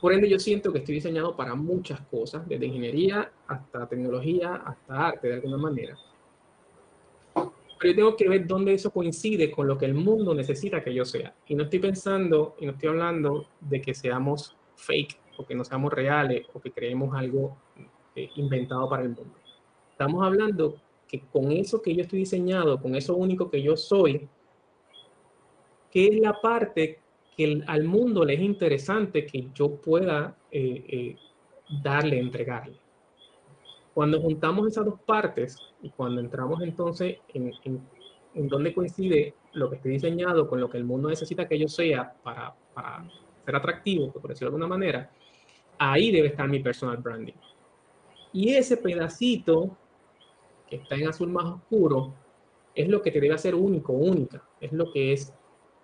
Por 0.00 0.14
ende, 0.14 0.28
yo 0.28 0.38
siento 0.38 0.72
que 0.72 0.78
estoy 0.78 0.94
diseñado 0.94 1.36
para 1.36 1.54
muchas 1.54 2.00
cosas, 2.02 2.48
desde 2.48 2.66
ingeniería 2.66 3.30
hasta 3.46 3.86
tecnología, 3.86 4.54
hasta 4.54 5.08
arte 5.08 5.28
de 5.28 5.34
alguna 5.34 5.58
manera. 5.58 5.96
Pero 7.34 7.92
yo 7.92 7.96
tengo 7.96 8.16
que 8.16 8.28
ver 8.28 8.46
dónde 8.46 8.74
eso 8.74 8.90
coincide 8.90 9.50
con 9.50 9.66
lo 9.66 9.76
que 9.76 9.86
el 9.86 9.94
mundo 9.94 10.34
necesita 10.34 10.82
que 10.82 10.94
yo 10.94 11.04
sea. 11.04 11.34
Y 11.46 11.54
no 11.54 11.64
estoy 11.64 11.78
pensando 11.78 12.56
y 12.60 12.66
no 12.66 12.72
estoy 12.72 12.88
hablando 12.88 13.46
de 13.60 13.80
que 13.80 13.94
seamos 13.94 14.56
fake 14.76 15.18
o 15.38 15.46
que 15.46 15.54
no 15.54 15.64
seamos 15.64 15.92
reales 15.92 16.46
o 16.52 16.60
que 16.60 16.72
creemos 16.72 17.14
algo 17.14 17.56
eh, 18.14 18.28
inventado 18.36 18.88
para 18.88 19.02
el 19.02 19.10
mundo. 19.10 19.34
Estamos 19.90 20.24
hablando 20.24 20.76
que 21.06 21.20
con 21.20 21.50
eso 21.52 21.82
que 21.82 21.94
yo 21.94 22.02
estoy 22.02 22.20
diseñado, 22.20 22.80
con 22.80 22.94
eso 22.94 23.16
único 23.16 23.50
que 23.50 23.62
yo 23.62 23.76
soy, 23.76 24.28
¿qué 25.90 26.06
es 26.06 26.20
la 26.20 26.40
parte 26.40 27.00
que 27.40 27.62
al 27.66 27.84
mundo 27.84 28.22
le 28.22 28.34
es 28.34 28.40
interesante 28.40 29.24
que 29.24 29.48
yo 29.54 29.76
pueda 29.76 30.36
eh, 30.50 30.84
eh, 30.86 31.16
darle, 31.82 32.18
entregarle? 32.18 32.76
Cuando 33.94 34.20
juntamos 34.20 34.68
esas 34.68 34.84
dos 34.84 35.00
partes 35.06 35.56
y 35.80 35.88
cuando 35.88 36.20
entramos 36.20 36.60
entonces 36.60 37.16
en, 37.32 37.50
en, 37.64 37.80
en 38.34 38.46
dónde 38.46 38.74
coincide 38.74 39.34
lo 39.54 39.70
que 39.70 39.76
estoy 39.76 39.92
diseñado 39.92 40.46
con 40.46 40.60
lo 40.60 40.68
que 40.68 40.76
el 40.76 40.84
mundo 40.84 41.08
necesita 41.08 41.48
que 41.48 41.58
yo 41.58 41.66
sea 41.66 42.12
para, 42.22 42.54
para 42.74 43.08
ser 43.42 43.56
atractivo, 43.56 44.12
por 44.12 44.28
decirlo 44.28 44.50
de 44.50 44.56
alguna 44.56 44.76
manera, 44.76 45.10
ahí 45.78 46.12
debe 46.12 46.28
estar 46.28 46.46
mi 46.46 46.60
personal 46.60 46.98
branding. 46.98 47.32
Y 48.34 48.50
ese 48.52 48.76
pedacito 48.76 49.78
que 50.68 50.76
está 50.76 50.94
en 50.94 51.08
azul 51.08 51.30
más 51.30 51.46
oscuro 51.46 52.12
es 52.74 52.86
lo 52.86 53.00
que 53.00 53.10
te 53.10 53.18
debe 53.18 53.34
hacer 53.34 53.54
único, 53.54 53.94
única. 53.94 54.46
Es 54.60 54.72
lo 54.72 54.92
que 54.92 55.14
es 55.14 55.32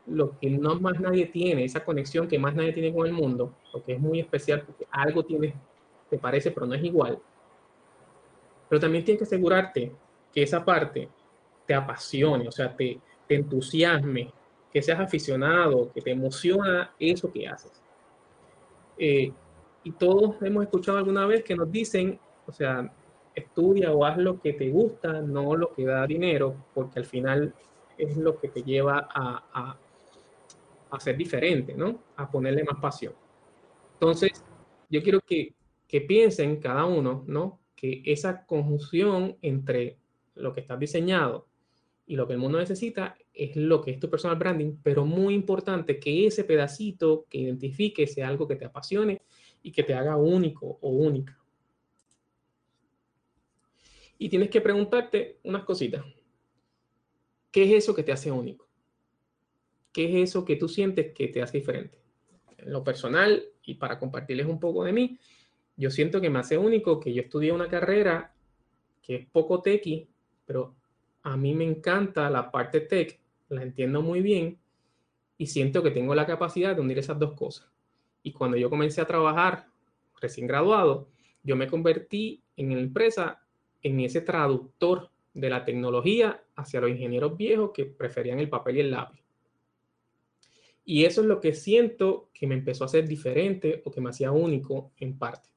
lo 0.06 0.38
que 0.38 0.50
no 0.50 0.78
más 0.80 1.00
nadie 1.00 1.26
tiene, 1.26 1.64
esa 1.64 1.84
conexión 1.84 2.28
que 2.28 2.38
más 2.38 2.54
nadie 2.54 2.72
tiene 2.72 2.94
con 2.94 3.06
el 3.06 3.12
mundo, 3.12 3.54
lo 3.72 3.84
que 3.84 3.94
es 3.94 4.00
muy 4.00 4.20
especial 4.20 4.62
porque 4.62 4.86
algo 4.90 5.25
tiene, 5.25 5.54
te 6.08 6.18
parece, 6.18 6.50
pero 6.50 6.66
no 6.66 6.75
es 6.75 6.84
igual. 6.84 7.18
Pero 8.68 8.80
también 8.80 9.04
tienes 9.04 9.20
que 9.20 9.25
asegurarte 9.25 9.92
que 10.32 10.42
esa 10.42 10.64
parte 10.64 11.08
te 11.66 11.75
apasione, 11.75 12.48
o 12.48 12.52
sea, 12.52 12.75
te, 12.75 13.00
te 13.26 13.34
entusiasme, 13.34 14.32
que 14.72 14.82
seas 14.82 15.00
aficionado, 15.00 15.90
que 15.92 16.02
te 16.02 16.10
emociona 16.10 16.92
eso 16.98 17.32
que 17.32 17.48
haces. 17.48 17.82
Eh, 18.98 19.32
y 19.84 19.92
todos 19.92 20.36
hemos 20.42 20.64
escuchado 20.64 20.98
alguna 20.98 21.26
vez 21.26 21.42
que 21.42 21.54
nos 21.54 21.70
dicen, 21.70 22.18
o 22.46 22.52
sea, 22.52 22.92
estudia 23.34 23.92
o 23.92 24.04
haz 24.04 24.18
lo 24.18 24.40
que 24.40 24.52
te 24.52 24.68
gusta, 24.70 25.20
no 25.20 25.56
lo 25.56 25.72
que 25.72 25.84
da 25.84 26.06
dinero, 26.06 26.56
porque 26.75 26.98
al 26.98 27.04
final 27.04 27.54
es 27.96 28.16
lo 28.16 28.38
que 28.38 28.48
te 28.48 28.62
lleva 28.62 29.08
a, 29.14 29.44
a, 29.52 29.76
ser 31.00 31.16
diferente, 31.16 31.74
¿no? 31.74 32.04
A 32.16 32.30
ponerle 32.30 32.64
más 32.64 32.80
pasión. 32.80 33.14
Entonces, 33.94 34.44
yo 34.88 35.02
quiero 35.02 35.20
que, 35.20 35.54
que 35.88 36.00
piensen 36.00 36.56
cada 36.60 36.84
uno, 36.84 37.24
¿no? 37.26 37.60
Que 37.74 38.02
esa 38.04 38.46
conjunción 38.46 39.36
entre 39.42 39.98
lo 40.34 40.54
que 40.54 40.60
está 40.60 40.76
diseñado 40.76 41.46
y 42.06 42.14
lo 42.16 42.26
que 42.26 42.34
el 42.34 42.38
mundo 42.38 42.58
necesita 42.58 43.16
es 43.34 43.56
lo 43.56 43.80
que 43.82 43.90
es 43.90 44.00
tu 44.00 44.08
personal 44.08 44.38
branding, 44.38 44.76
pero 44.82 45.04
muy 45.04 45.34
importante 45.34 45.98
que 45.98 46.26
ese 46.26 46.44
pedacito 46.44 47.26
que 47.28 47.38
identifique 47.38 48.06
sea 48.06 48.28
algo 48.28 48.46
que 48.46 48.56
te 48.56 48.64
apasione 48.64 49.22
y 49.62 49.72
que 49.72 49.82
te 49.82 49.94
haga 49.94 50.16
único 50.16 50.78
o 50.80 50.90
única. 50.90 51.36
Y 54.18 54.28
tienes 54.28 54.48
que 54.48 54.60
preguntarte 54.60 55.40
unas 55.42 55.64
cositas. 55.64 56.04
¿Qué 57.50 57.64
es 57.64 57.84
eso 57.84 57.94
que 57.94 58.02
te 58.02 58.12
hace 58.12 58.30
único? 58.30 58.65
¿Qué 59.96 60.04
es 60.04 60.28
eso 60.28 60.44
que 60.44 60.56
tú 60.56 60.68
sientes 60.68 61.14
que 61.14 61.28
te 61.28 61.40
hace 61.40 61.56
diferente? 61.56 61.98
En 62.58 62.70
lo 62.70 62.84
personal, 62.84 63.42
y 63.64 63.76
para 63.76 63.98
compartirles 63.98 64.44
un 64.44 64.60
poco 64.60 64.84
de 64.84 64.92
mí, 64.92 65.18
yo 65.74 65.90
siento 65.90 66.20
que 66.20 66.28
me 66.28 66.38
hace 66.38 66.58
único 66.58 67.00
que 67.00 67.14
yo 67.14 67.22
estudié 67.22 67.50
una 67.50 67.66
carrera 67.66 68.34
que 69.00 69.14
es 69.14 69.26
poco 69.26 69.62
techy, 69.62 70.06
pero 70.44 70.76
a 71.22 71.38
mí 71.38 71.54
me 71.54 71.64
encanta 71.64 72.28
la 72.28 72.50
parte 72.50 72.82
tech, 72.82 73.18
la 73.48 73.62
entiendo 73.62 74.02
muy 74.02 74.20
bien 74.20 74.58
y 75.38 75.46
siento 75.46 75.82
que 75.82 75.92
tengo 75.92 76.14
la 76.14 76.26
capacidad 76.26 76.76
de 76.76 76.82
unir 76.82 76.98
esas 76.98 77.18
dos 77.18 77.32
cosas. 77.32 77.66
Y 78.22 78.32
cuando 78.32 78.58
yo 78.58 78.68
comencé 78.68 79.00
a 79.00 79.06
trabajar 79.06 79.68
recién 80.20 80.46
graduado, 80.46 81.08
yo 81.42 81.56
me 81.56 81.68
convertí 81.68 82.42
en 82.58 82.68
la 82.74 82.82
empresa 82.82 83.42
en 83.80 84.00
ese 84.00 84.20
traductor 84.20 85.08
de 85.32 85.48
la 85.48 85.64
tecnología 85.64 86.44
hacia 86.54 86.82
los 86.82 86.90
ingenieros 86.90 87.34
viejos 87.34 87.70
que 87.72 87.86
preferían 87.86 88.40
el 88.40 88.50
papel 88.50 88.76
y 88.76 88.80
el 88.80 88.90
lápiz. 88.90 89.25
Y 90.86 91.04
eso 91.04 91.20
es 91.20 91.26
lo 91.26 91.40
que 91.40 91.52
siento 91.52 92.30
que 92.32 92.46
me 92.46 92.54
empezó 92.54 92.84
a 92.84 92.86
hacer 92.86 93.06
diferente 93.06 93.82
o 93.84 93.90
que 93.90 94.00
me 94.00 94.10
hacía 94.10 94.30
único 94.30 94.92
en 94.96 95.18
parte. 95.18 95.50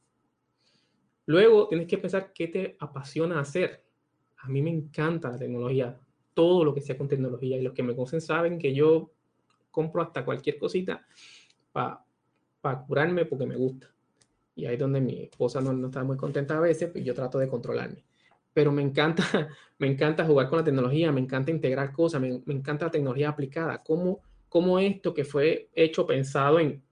Luego 1.28 1.68
tienes 1.68 1.88
que 1.88 2.00
pensar 2.00 2.34
qué 2.34 2.48
te 2.48 2.76
apasiona 2.80 3.40
hacer. 3.40 3.84
A 4.40 4.50
mí 4.50 4.62
me 4.62 4.72
encanta 4.72 5.30
la 5.30 5.38
tecnología, 5.38 5.98
todo 6.34 6.66
lo 6.66 6.74
que 6.74 6.82
sea 6.82 6.98
con 6.98 7.08
tecnología. 7.08 7.58
Y 7.58 7.62
los 7.62 7.74
que 7.74 7.84
me 7.84 7.96
conocen 7.96 8.22
saben 8.22 8.58
que 8.58 8.74
yo 8.74 9.12
compro 9.70 10.02
hasta 10.02 10.26
cualquier 10.26 10.58
cosita 10.58 11.06
para 11.72 12.86
curarme 12.88 13.26
porque 13.26 13.46
me 13.46 13.56
gusta. 13.56 13.88
Y 14.56 14.66
ahí 14.66 14.74
es 14.74 14.80
donde 14.80 15.00
mi 15.00 15.22
esposa 15.22 15.62
no, 15.62 15.72
no 15.72 15.88
está 15.88 16.04
muy 16.04 16.18
contenta 16.18 16.58
a 16.58 16.60
veces, 16.60 16.90
pues 16.92 17.06
yo 17.06 17.14
trato 17.14 17.38
de 17.38 17.48
controlarme 17.48 18.04
pero 18.54 18.72
me 18.72 18.82
encanta, 18.82 19.24
me 19.80 19.88
encanta 19.88 20.26
jugar 20.26 20.50
con 20.50 20.58
la 20.60 20.66
tecnología, 20.66 21.12
me 21.12 21.22
encanta 21.22 21.52
integrar 21.52 21.94
cosas, 21.94 22.22
me, 22.22 22.42
encanta 22.48 22.86
la 22.86 22.92
tecnología 22.92 23.30
aplicada. 23.30 23.82
¿Cómo, 23.82 24.20
¿Cómo, 24.50 24.80
esto 24.80 25.14
que 25.14 25.24
fue 25.24 25.70
hecho 25.74 26.06
pensado 26.06 26.60
en 26.60 26.84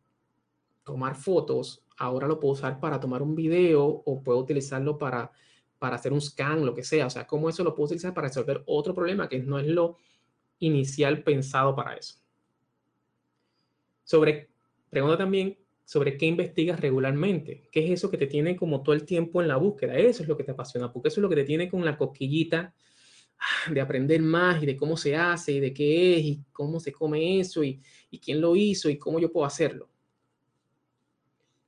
tomar 0.84 1.16
fotos, 1.16 1.84
ahora 1.98 2.28
lo 2.28 2.40
puedo 2.40 2.54
usar 2.54 2.80
para 2.80 3.00
tomar 3.00 3.22
un 3.22 3.36
video 3.36 3.84
o 3.84 4.24
puedo 4.24 4.38
utilizarlo 4.38 4.98
para, 4.98 5.32
para 5.80 5.96
hacer 5.96 6.14
un 6.14 6.22
scan, 6.22 6.66
lo 6.66 6.76
que 6.76 6.84
sea? 6.84 7.08
O 7.08 7.10
sea, 7.10 7.26
¿cómo 7.26 7.50
eso 7.50 7.64
lo 7.64 7.74
puedo 7.74 7.88
utilizar 7.88 8.14
para 8.14 8.28
resolver 8.28 8.64
otro 8.68 8.94
problema 8.94 9.28
que 9.28 9.40
no 9.40 9.58
es 9.58 9.68
lo 9.68 9.98
inicial 10.60 11.24
pensado 11.24 11.76
para 11.76 11.96
eso? 11.96 12.20
Sobre, 14.04 14.50
pregunta 14.90 15.18
también, 15.18 15.58
sobre 15.84 16.18
qué 16.18 16.26
investigas 16.26 16.80
regularmente, 16.80 17.70
qué 17.72 17.86
es 17.86 17.92
eso 17.92 18.12
que 18.12 18.18
te 18.18 18.28
tiene 18.28 18.56
como 18.56 18.84
todo 18.84 18.94
el 18.94 19.04
tiempo 19.04 19.42
en 19.42 19.48
la 19.48 19.56
búsqueda, 19.56 19.98
eso 19.98 20.22
es 20.22 20.30
lo 20.30 20.38
que 20.38 20.44
te 20.44 20.52
apasiona, 20.52 20.92
porque 20.92 21.08
eso 21.08 21.20
es 21.20 21.24
lo 21.24 21.30
que 21.30 21.38
te 21.38 21.44
tiene 21.46 21.70
con 21.70 21.84
la 21.84 21.98
cosquillita 21.98 22.58
ah, 22.58 22.74
de 23.72 23.82
aprender 23.82 24.22
más 24.22 24.62
y 24.62 24.65
de 24.65 24.77
cómo 24.77 24.98
se 24.98 25.15
hace 25.15 25.53
y 25.53 25.60
de 25.60 25.74
qué 25.74 26.17
es 26.17 26.25
y 26.25 26.44
cómo 26.51 26.79
se 26.79 26.91
come 26.91 27.39
eso 27.39 27.63
y, 27.63 27.82
y 28.10 28.20
quién 28.20 28.41
lo 28.41 28.56
hizo 28.56 28.89
y 28.89 28.98
cómo 28.98 29.20
yo 29.20 29.32
puedo 29.32 29.46
hacerlo. 29.46 29.89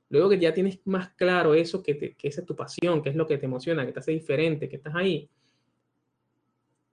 Luego 0.10 0.30
que 0.30 0.40
ya 0.40 0.54
tienes 0.54 0.80
más 0.86 1.10
claro 1.10 1.54
eso, 1.54 1.84
que, 1.84 2.16
que 2.16 2.28
esa 2.28 2.42
es 2.42 2.48
tu 2.48 2.56
pasión, 2.56 3.02
que 3.04 3.10
es 3.10 3.16
lo 3.16 3.28
que 3.28 3.38
te 3.38 3.46
emociona, 3.46 3.86
que 3.86 3.92
te 3.92 4.00
hace 4.00 4.12
diferente, 4.12 4.68
que 4.68 4.78
estás 4.78 4.96
ahí, 4.96 5.30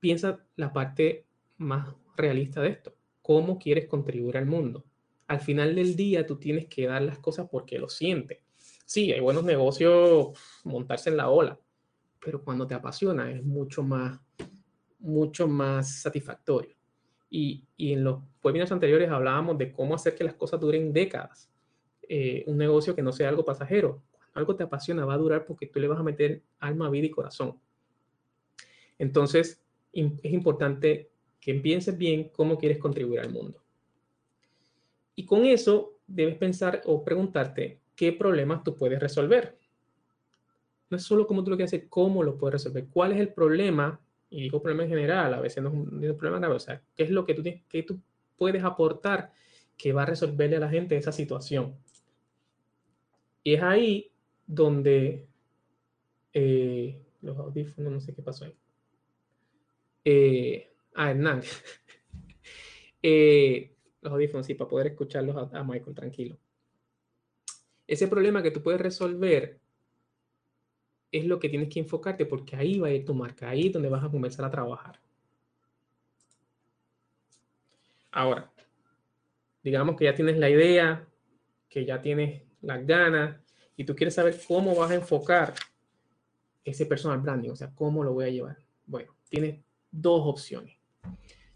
piensa 0.00 0.44
la 0.56 0.72
parte 0.72 1.26
más 1.56 1.88
realista 2.16 2.60
de 2.60 2.68
esto. 2.68 2.94
¿Cómo 3.22 3.58
quieres 3.58 3.86
contribuir 3.86 4.36
al 4.36 4.46
mundo? 4.46 4.84
Al 5.28 5.40
final 5.40 5.74
del 5.74 5.96
día 5.96 6.26
tú 6.26 6.36
tienes 6.36 6.66
que 6.66 6.86
dar 6.86 7.02
las 7.02 7.18
cosas 7.18 7.48
porque 7.50 7.78
lo 7.78 7.88
sientes. 7.88 8.40
Sí, 8.84 9.12
hay 9.12 9.20
buenos 9.20 9.44
negocios, 9.44 10.38
montarse 10.64 11.10
en 11.10 11.16
la 11.16 11.30
ola, 11.30 11.58
pero 12.20 12.44
cuando 12.44 12.66
te 12.66 12.74
apasiona 12.74 13.32
es 13.32 13.42
mucho 13.44 13.82
más, 13.82 14.20
mucho 15.06 15.48
más 15.48 16.00
satisfactorio. 16.00 16.74
Y, 17.30 17.64
y 17.76 17.92
en 17.92 18.04
los 18.04 18.20
webinars 18.42 18.72
anteriores 18.72 19.10
hablábamos 19.10 19.58
de 19.58 19.72
cómo 19.72 19.94
hacer 19.94 20.14
que 20.14 20.24
las 20.24 20.34
cosas 20.34 20.60
duren 20.60 20.92
décadas. 20.92 21.50
Eh, 22.08 22.44
un 22.46 22.56
negocio 22.56 22.94
que 22.94 23.02
no 23.02 23.12
sea 23.12 23.28
algo 23.28 23.44
pasajero. 23.44 24.02
Cuando 24.12 24.30
algo 24.34 24.56
te 24.56 24.64
apasiona 24.64 25.04
va 25.04 25.14
a 25.14 25.18
durar 25.18 25.44
porque 25.44 25.66
tú 25.66 25.80
le 25.80 25.88
vas 25.88 25.98
a 25.98 26.04
meter 26.04 26.42
alma, 26.60 26.90
vida 26.90 27.06
y 27.06 27.10
corazón. 27.10 27.58
Entonces, 28.98 29.62
es 29.92 30.32
importante 30.32 31.10
que 31.40 31.54
pienses 31.54 31.96
bien 31.96 32.30
cómo 32.30 32.58
quieres 32.58 32.78
contribuir 32.78 33.20
al 33.20 33.30
mundo. 33.30 33.62
Y 35.14 35.24
con 35.24 35.44
eso 35.44 35.98
debes 36.06 36.36
pensar 36.36 36.82
o 36.84 37.02
preguntarte 37.02 37.80
qué 37.94 38.12
problemas 38.12 38.62
tú 38.62 38.76
puedes 38.76 39.00
resolver. 39.00 39.58
No 40.90 40.96
es 40.96 41.02
solo 41.02 41.26
cómo 41.26 41.42
tú 41.42 41.50
lo 41.50 41.56
quieres 41.56 41.72
hacer, 41.72 41.88
cómo 41.88 42.22
lo 42.22 42.36
puedes 42.36 42.62
resolver. 42.62 42.86
¿Cuál 42.88 43.12
es 43.12 43.20
el 43.20 43.32
problema? 43.32 44.00
Y 44.30 44.42
digo 44.42 44.60
problema 44.60 44.84
en 44.84 44.88
general, 44.88 45.34
a 45.34 45.40
veces 45.40 45.62
no 45.62 45.68
es 45.68 45.74
un, 45.74 46.16
problema 46.16 46.38
grave. 46.38 46.54
O 46.54 46.60
sea, 46.60 46.82
¿qué 46.96 47.04
es 47.04 47.10
lo 47.10 47.24
que 47.24 47.34
tú, 47.34 47.42
que 47.68 47.82
tú 47.82 48.00
puedes 48.36 48.64
aportar 48.64 49.32
que 49.76 49.92
va 49.92 50.02
a 50.02 50.06
resolverle 50.06 50.56
a 50.56 50.60
la 50.60 50.68
gente 50.68 50.96
esa 50.96 51.12
situación? 51.12 51.76
Y 53.42 53.54
es 53.54 53.62
ahí 53.62 54.10
donde 54.46 55.26
eh, 56.32 57.00
los 57.22 57.38
audífonos, 57.38 57.92
no 57.92 58.00
sé 58.00 58.14
qué 58.14 58.22
pasó 58.22 58.44
ahí. 58.44 58.54
Eh, 60.04 60.70
ah, 60.94 61.10
Hernán. 61.10 61.42
eh, 63.02 63.72
los 64.02 64.12
audífonos, 64.12 64.46
sí, 64.46 64.54
para 64.54 64.68
poder 64.68 64.88
escucharlos 64.88 65.52
a, 65.52 65.64
Michael 65.64 65.94
tranquilo. 65.94 66.38
Ese 67.86 68.08
problema 68.08 68.42
que 68.42 68.50
tú 68.50 68.62
puedes 68.62 68.80
resolver 68.80 69.60
es 71.16 71.24
lo 71.24 71.38
que 71.38 71.48
tienes 71.48 71.68
que 71.68 71.80
enfocarte 71.80 72.26
porque 72.26 72.56
ahí 72.56 72.78
va 72.78 72.88
a 72.88 72.92
ir 72.92 73.04
tu 73.04 73.14
marca, 73.14 73.48
ahí 73.48 73.66
es 73.66 73.72
donde 73.72 73.88
vas 73.88 74.04
a 74.04 74.10
comenzar 74.10 74.44
a 74.44 74.50
trabajar. 74.50 75.00
Ahora, 78.10 78.50
digamos 79.62 79.96
que 79.96 80.04
ya 80.04 80.14
tienes 80.14 80.38
la 80.38 80.48
idea, 80.48 81.06
que 81.68 81.84
ya 81.84 82.00
tienes 82.00 82.42
las 82.62 82.86
ganas 82.86 83.36
y 83.76 83.84
tú 83.84 83.94
quieres 83.94 84.14
saber 84.14 84.40
cómo 84.46 84.74
vas 84.74 84.90
a 84.90 84.94
enfocar 84.94 85.54
ese 86.64 86.86
personal 86.86 87.20
branding, 87.20 87.50
o 87.50 87.56
sea, 87.56 87.72
cómo 87.74 88.02
lo 88.02 88.12
voy 88.12 88.24
a 88.24 88.30
llevar. 88.30 88.58
Bueno, 88.86 89.14
tienes 89.28 89.60
dos 89.90 90.22
opciones. 90.24 90.76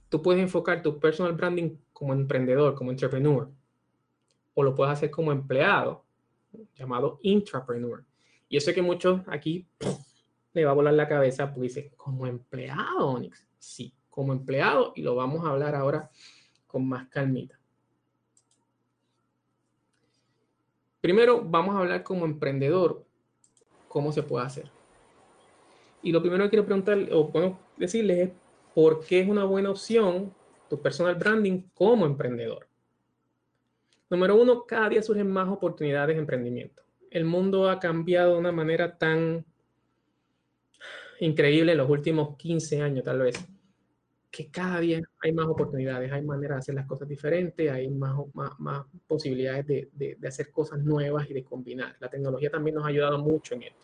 Tú 0.08 0.22
puedes 0.22 0.42
enfocar 0.42 0.82
tu 0.82 0.98
personal 0.98 1.32
branding 1.32 1.76
como 1.92 2.12
emprendedor, 2.12 2.74
como 2.74 2.90
entrepreneur, 2.90 3.50
o 4.54 4.62
lo 4.62 4.74
puedes 4.74 4.92
hacer 4.92 5.10
como 5.10 5.32
empleado, 5.32 6.04
llamado 6.74 7.20
intrapreneur. 7.22 8.04
Y 8.50 8.56
yo 8.56 8.60
sé 8.60 8.74
que 8.74 8.82
muchos 8.82 9.22
aquí 9.28 9.68
le 10.52 10.64
va 10.64 10.72
a 10.72 10.74
volar 10.74 10.92
la 10.92 11.06
cabeza 11.06 11.46
porque 11.46 11.68
dice, 11.68 11.92
como 11.96 12.26
empleado, 12.26 13.06
Onyx. 13.06 13.46
Sí, 13.58 13.94
como 14.10 14.32
empleado, 14.32 14.92
y 14.96 15.02
lo 15.02 15.14
vamos 15.14 15.46
a 15.46 15.50
hablar 15.50 15.76
ahora 15.76 16.10
con 16.66 16.86
más 16.88 17.08
calmita. 17.08 17.60
Primero, 21.00 21.42
vamos 21.42 21.76
a 21.76 21.78
hablar 21.78 22.02
como 22.02 22.24
emprendedor, 22.24 23.04
cómo 23.86 24.10
se 24.10 24.24
puede 24.24 24.46
hacer. 24.46 24.68
Y 26.02 26.10
lo 26.10 26.20
primero 26.20 26.42
que 26.44 26.50
quiero 26.50 26.66
preguntar, 26.66 26.98
o 27.12 27.28
bueno, 27.28 27.56
decirles 27.76 28.18
es, 28.18 28.30
¿por 28.74 29.04
qué 29.04 29.20
es 29.20 29.28
una 29.28 29.44
buena 29.44 29.70
opción 29.70 30.34
tu 30.68 30.82
personal 30.82 31.14
branding 31.14 31.68
como 31.72 32.04
emprendedor? 32.04 32.66
Número 34.10 34.34
uno, 34.34 34.64
cada 34.66 34.88
día 34.88 35.02
surgen 35.04 35.30
más 35.30 35.48
oportunidades 35.48 36.16
de 36.16 36.20
emprendimiento. 36.20 36.82
El 37.10 37.24
mundo 37.24 37.68
ha 37.68 37.78
cambiado 37.78 38.34
de 38.34 38.38
una 38.38 38.52
manera 38.52 38.96
tan 38.96 39.44
increíble 41.20 41.72
en 41.72 41.78
los 41.78 41.90
últimos 41.90 42.36
15 42.36 42.80
años, 42.80 43.04
tal 43.04 43.18
vez 43.20 43.48
que 44.30 44.48
cada 44.48 44.78
día 44.78 45.00
hay 45.20 45.32
más 45.32 45.46
oportunidades, 45.46 46.12
hay 46.12 46.22
maneras 46.22 46.56
de 46.56 46.58
hacer 46.60 46.74
las 46.76 46.86
cosas 46.86 47.08
diferentes, 47.08 47.70
hay 47.70 47.88
más, 47.88 48.16
más, 48.58 48.86
posibilidades 49.08 49.66
de, 49.66 49.88
de, 49.92 50.28
hacer 50.28 50.52
cosas 50.52 50.78
nuevas 50.78 51.28
y 51.28 51.34
de 51.34 51.42
combinar. 51.42 51.96
La 51.98 52.08
tecnología 52.08 52.48
también 52.48 52.76
nos 52.76 52.84
ha 52.84 52.88
ayudado 52.88 53.18
mucho 53.18 53.54
en 53.54 53.64
esto. 53.64 53.80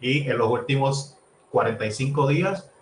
Y 0.00 0.28
en 0.28 0.36
los 0.36 0.50
últimos 0.50 1.18
45 1.50 2.28
días 2.28 2.74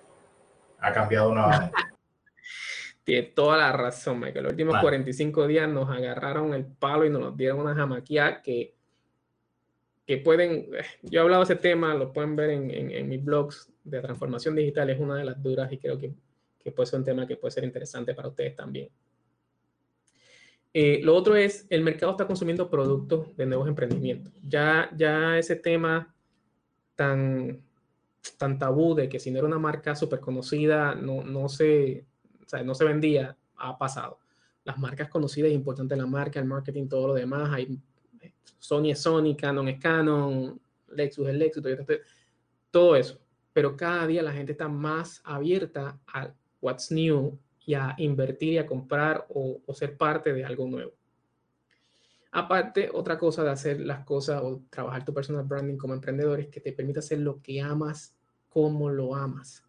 ha 0.79 0.93
cambiado 0.93 1.35
nuevamente. 1.35 1.77
Tiene 3.05 3.23
toda 3.29 3.59
la 3.59 3.73
razón, 3.73 4.21
Michael. 4.21 4.45
Los 4.45 4.53
últimos 4.53 4.81
45 4.81 5.47
días 5.47 5.69
nos 5.69 5.91
agarraron 5.91 6.55
el 6.55 6.65
palo 6.65 7.05
y 7.05 7.11
nos 7.11 7.37
dieron 7.37 7.61
una 7.61 7.75
jamaquía 7.75 8.41
que, 8.41 8.77
que 10.11 10.19
pueden, 10.19 10.69
yo 11.03 11.21
he 11.21 11.23
hablado 11.23 11.45
de 11.45 11.53
ese 11.53 11.63
tema, 11.63 11.95
lo 11.95 12.13
pueden 12.13 12.35
ver 12.35 12.51
en, 12.51 12.71
en, 12.71 12.91
en 12.91 13.09
mis 13.09 13.25
blogs 13.25 13.71
de 13.85 14.01
transformación 14.01 14.57
digital, 14.57 14.91
es 14.91 14.99
una 14.99 15.17
de 15.17 15.25
las 15.25 15.41
duras 15.41 15.73
y 15.73 15.79
creo 15.79 15.99
que 15.99 16.13
que 16.63 16.73
puede 16.73 16.87
ser 16.87 16.99
un 16.99 17.05
tema 17.05 17.27
que 17.27 17.37
puede 17.37 17.53
ser 17.53 17.65
interesante 17.65 18.15
para 18.15 18.29
ustedes 18.29 18.55
también. 18.55 18.89
Eh, 20.73 21.01
lo 21.03 21.17
otro 21.17 21.35
es, 21.35 21.67
el 21.69 21.83
mercado 21.83 22.13
está 22.13 22.27
consumiendo 22.27 22.71
productos 22.71 23.37
de 23.37 23.47
nuevos 23.47 23.67
emprendimientos. 23.67 24.33
Ya, 24.47 24.91
ya 24.97 25.37
ese 25.37 25.57
tema 25.57 26.15
tan, 26.95 27.61
tan 28.39 28.59
tabú 28.59 28.95
de 28.95 29.09
que 29.09 29.19
si 29.19 29.31
no 29.31 29.39
era 29.39 29.49
una 29.49 29.59
marca 29.59 29.97
súper 29.97 30.21
conocida, 30.21 30.95
no, 30.95 31.25
no, 31.25 31.49
se, 31.49 32.07
no 32.65 32.75
se 32.75 32.85
vendía, 32.85 33.37
ha 33.57 33.77
pasado. 33.79 34.19
Las 34.63 34.79
marcas 34.79 35.09
conocidas, 35.09 35.49
es 35.49 35.55
importante 35.55 35.97
la 35.97 36.07
marca, 36.07 36.39
el 36.39 36.47
marketing, 36.47 36.87
todo 36.87 37.09
lo 37.09 37.15
demás. 37.15 37.51
Hay, 37.53 37.81
Sony 38.59 38.91
es 38.91 39.01
Sony, 39.01 39.35
Canon 39.37 39.69
es 39.69 39.81
Canon, 39.81 40.61
Lexus 40.89 41.29
es 41.29 41.35
Lexus, 41.35 41.65
todo 42.71 42.97
eso. 42.97 43.21
Pero 43.53 43.77
cada 43.77 44.07
día 44.07 44.23
la 44.23 44.33
gente 44.33 44.53
está 44.53 44.69
más 44.69 45.21
abierta 45.25 45.99
a 46.07 46.33
what's 46.61 46.91
new 46.91 47.39
y 47.65 47.75
a 47.75 47.95
invertir 47.99 48.55
y 48.55 48.59
a 48.59 48.67
comprar 48.67 49.27
o, 49.29 49.61
ser 49.75 49.97
parte 49.97 50.33
de 50.33 50.45
algo 50.45 50.67
nuevo. 50.67 50.93
Aparte, 52.33 52.91
otra 52.93 53.19
cosa 53.19 53.43
de 53.43 53.51
hacer 53.51 53.81
las 53.81 54.05
cosas 54.05 54.41
o 54.43 54.63
trabajar 54.71 55.05
tu 55.05 55.13
personal 55.13 55.45
branding 55.45 55.77
como 55.77 55.95
emprendedor 55.95 56.39
es 56.41 56.49
que 56.49 56.61
te 56.61 56.73
permite 56.73 57.01
hacer 57.01 57.19
lo 57.19 57.43
que 57.43 57.61
amas 57.61 58.17
como 58.49 58.89
lo 58.89 59.15
amas. 59.17 59.65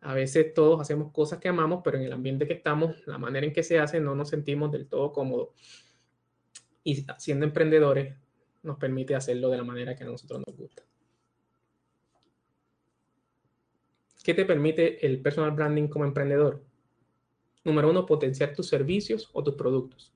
A 0.00 0.12
veces 0.12 0.52
todos 0.52 0.80
hacemos 0.80 1.12
cosas 1.12 1.38
que 1.38 1.48
amamos, 1.48 1.80
pero 1.84 1.96
en 1.96 2.04
el 2.04 2.12
ambiente 2.12 2.46
que 2.46 2.54
estamos, 2.54 3.06
la 3.06 3.16
manera 3.16 3.46
en 3.46 3.52
que 3.52 3.62
se 3.62 3.78
hace, 3.78 4.00
no 4.00 4.14
nos 4.14 4.28
sentimos 4.28 4.70
del 4.72 4.86
todo 4.88 5.12
cómodos. 5.12 5.50
Y 6.84 7.04
siendo 7.18 7.46
emprendedores, 7.46 8.14
nos 8.62 8.78
permite 8.78 9.14
hacerlo 9.14 9.50
de 9.50 9.56
la 9.56 9.64
manera 9.64 9.96
que 9.96 10.04
a 10.04 10.06
nosotros 10.06 10.42
nos 10.46 10.56
gusta. 10.56 10.82
¿Qué 14.22 14.32
te 14.32 14.46
permite 14.46 15.04
el 15.06 15.20
personal 15.20 15.50
branding 15.50 15.88
como 15.88 16.04
emprendedor? 16.04 16.64
Número 17.62 17.90
uno, 17.90 18.06
potenciar 18.06 18.54
tus 18.54 18.68
servicios 18.68 19.28
o 19.32 19.42
tus 19.42 19.54
productos. 19.54 20.14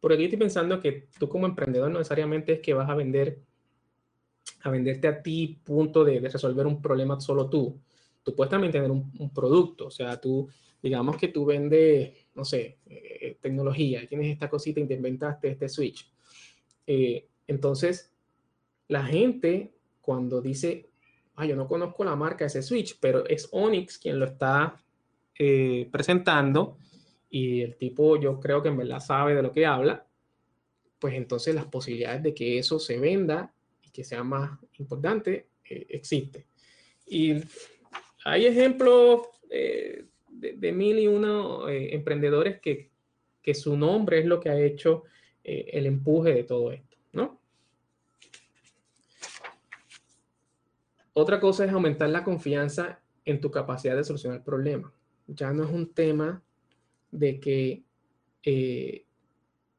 Por 0.00 0.12
aquí 0.12 0.24
estoy 0.24 0.38
pensando 0.38 0.80
que 0.80 1.08
tú 1.18 1.28
como 1.28 1.46
emprendedor 1.46 1.90
no 1.90 1.98
necesariamente 1.98 2.54
es 2.54 2.60
que 2.60 2.74
vas 2.74 2.88
a 2.88 2.94
vender, 2.94 3.38
a 4.62 4.70
venderte 4.70 5.08
a 5.08 5.22
ti, 5.22 5.60
punto 5.64 6.04
de, 6.04 6.20
resolver 6.20 6.66
un 6.66 6.80
problema 6.80 7.20
solo 7.20 7.48
tú. 7.48 7.78
Tú 8.22 8.34
puedes 8.34 8.50
también 8.50 8.72
tener 8.72 8.90
un, 8.90 9.30
producto, 9.34 9.86
o 9.86 9.90
sea, 9.90 10.20
tú, 10.20 10.48
digamos 10.82 11.16
que 11.16 11.28
tú 11.28 11.44
vendes, 11.44 12.12
no 12.34 12.44
sé, 12.44 12.78
eh, 12.86 13.38
tecnología, 13.40 14.06
tienes 14.06 14.28
esta 14.28 14.50
cosita 14.50 14.80
y 14.80 14.86
te 14.86 14.94
inventaste 14.94 15.48
este 15.48 15.68
switch. 15.68 16.10
Eh, 16.86 17.26
entonces, 17.46 18.12
la 18.88 19.04
gente 19.04 19.72
cuando 20.00 20.40
dice, 20.40 20.90
Ah, 21.40 21.46
yo 21.46 21.56
no 21.56 21.66
conozco 21.66 22.04
la 22.04 22.14
marca 22.16 22.44
de 22.44 22.48
ese 22.48 22.62
switch, 22.62 22.98
pero 23.00 23.26
es 23.26 23.48
Onyx 23.52 23.96
quien 23.96 24.18
lo 24.18 24.26
está 24.26 24.76
eh, 25.38 25.88
presentando 25.90 26.76
y 27.30 27.62
el 27.62 27.78
tipo 27.78 28.20
yo 28.20 28.38
creo 28.38 28.62
que 28.62 28.68
en 28.68 28.76
verdad 28.76 29.00
sabe 29.00 29.34
de 29.34 29.40
lo 29.40 29.50
que 29.50 29.64
habla, 29.64 30.06
pues 30.98 31.14
entonces 31.14 31.54
las 31.54 31.64
posibilidades 31.64 32.22
de 32.22 32.34
que 32.34 32.58
eso 32.58 32.78
se 32.78 32.98
venda 32.98 33.54
y 33.82 33.88
que 33.88 34.04
sea 34.04 34.22
más 34.22 34.50
importante 34.78 35.46
eh, 35.64 35.86
existe. 35.88 36.46
Y 37.06 37.36
hay 38.24 38.46
ejemplos 38.46 39.22
eh, 39.50 40.04
de, 40.28 40.72
mil 40.72 40.98
y 40.98 41.06
uno 41.06 41.68
emprendedores 41.68 42.60
que, 42.60 42.90
que, 43.42 43.54
su 43.54 43.76
nombre 43.76 44.20
es 44.20 44.26
lo 44.26 44.40
que 44.40 44.50
ha 44.50 44.60
hecho 44.60 45.04
el 45.42 45.86
empuje 45.86 46.34
de 46.34 46.44
todo 46.44 46.70
esto, 46.72 46.96
¿no? 47.12 47.40
Otra 51.12 51.40
cosa 51.40 51.64
es 51.64 51.72
aumentar 51.72 52.08
la 52.08 52.24
confianza 52.24 53.00
en 53.24 53.40
tu 53.40 53.50
capacidad 53.50 53.96
de 53.96 54.04
solucionar 54.04 54.44
problemas. 54.44 54.92
Ya 55.26 55.52
no 55.52 55.64
es 55.64 55.70
un 55.70 55.92
tema 55.92 56.42
de 57.10 57.40
que, 57.40 57.84
eh, 58.44 59.04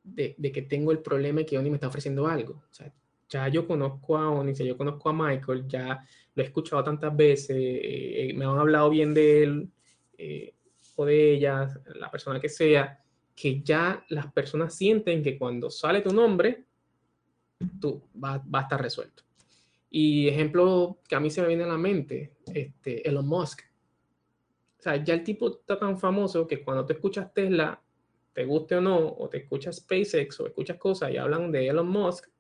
de, 0.03 0.51
que 0.51 0.61
tengo 0.61 0.91
el 0.91 0.99
problema 0.99 1.41
y 1.41 1.45
que 1.45 1.57
Oni 1.57 1.69
me 1.69 1.77
está 1.77 1.87
ofreciendo 1.87 2.27
algo. 2.27 2.63
O 2.69 2.73
sea, 2.73 2.93
ya 3.31 3.47
yo 3.47 3.65
conozco 3.65 4.17
a 4.17 4.29
Onyx, 4.29 4.59
yo 4.59 4.77
conozco 4.77 5.09
a 5.09 5.13
Michael, 5.13 5.65
ya 5.67 6.05
lo 6.35 6.43
he 6.43 6.45
escuchado 6.45 6.83
tantas 6.83 7.15
veces, 7.15 7.55
eh, 7.55 8.29
eh, 8.29 8.33
me 8.33 8.45
han 8.45 8.59
hablado 8.59 8.89
bien 8.89 9.13
de 9.13 9.43
él 9.43 9.71
eh, 10.17 10.53
o 10.97 11.05
de 11.05 11.33
ella, 11.33 11.67
la 11.95 12.11
persona 12.11 12.39
que 12.39 12.49
sea, 12.49 12.99
que 13.33 13.61
ya 13.61 14.05
las 14.09 14.31
personas 14.33 14.75
sienten 14.75 15.23
que 15.23 15.37
cuando 15.37 15.69
sale 15.69 16.01
tu 16.01 16.13
nombre, 16.13 16.65
tú 17.79 18.03
va, 18.21 18.37
va 18.37 18.59
a 18.59 18.63
estar 18.63 18.81
resuelto. 18.81 19.23
Y 19.89 20.27
ejemplo 20.27 20.99
que 21.07 21.15
a 21.15 21.19
mí 21.19 21.29
se 21.29 21.41
me 21.41 21.47
viene 21.47 21.63
a 21.63 21.67
la 21.67 21.77
mente, 21.77 22.33
este, 22.53 23.07
Elon 23.07 23.27
Musk. 23.27 23.61
O 24.79 24.81
sea, 24.81 25.01
ya 25.03 25.13
el 25.13 25.23
tipo 25.23 25.49
está 25.49 25.79
tan 25.79 25.97
famoso 25.97 26.45
que 26.47 26.63
cuando 26.63 26.85
te 26.85 26.93
escuchas 26.93 27.33
Tesla, 27.33 27.81
te 28.33 28.45
guste 28.45 28.75
o 28.75 28.81
no, 28.81 28.97
o 28.97 29.29
te 29.29 29.39
escuchas 29.39 29.77
SpaceX 29.77 30.39
o 30.39 30.47
escuchas 30.47 30.77
cosas 30.77 31.11
y 31.11 31.17
hablan 31.17 31.51
de 31.51 31.67
Elon 31.67 31.87
Musk, 31.87 32.30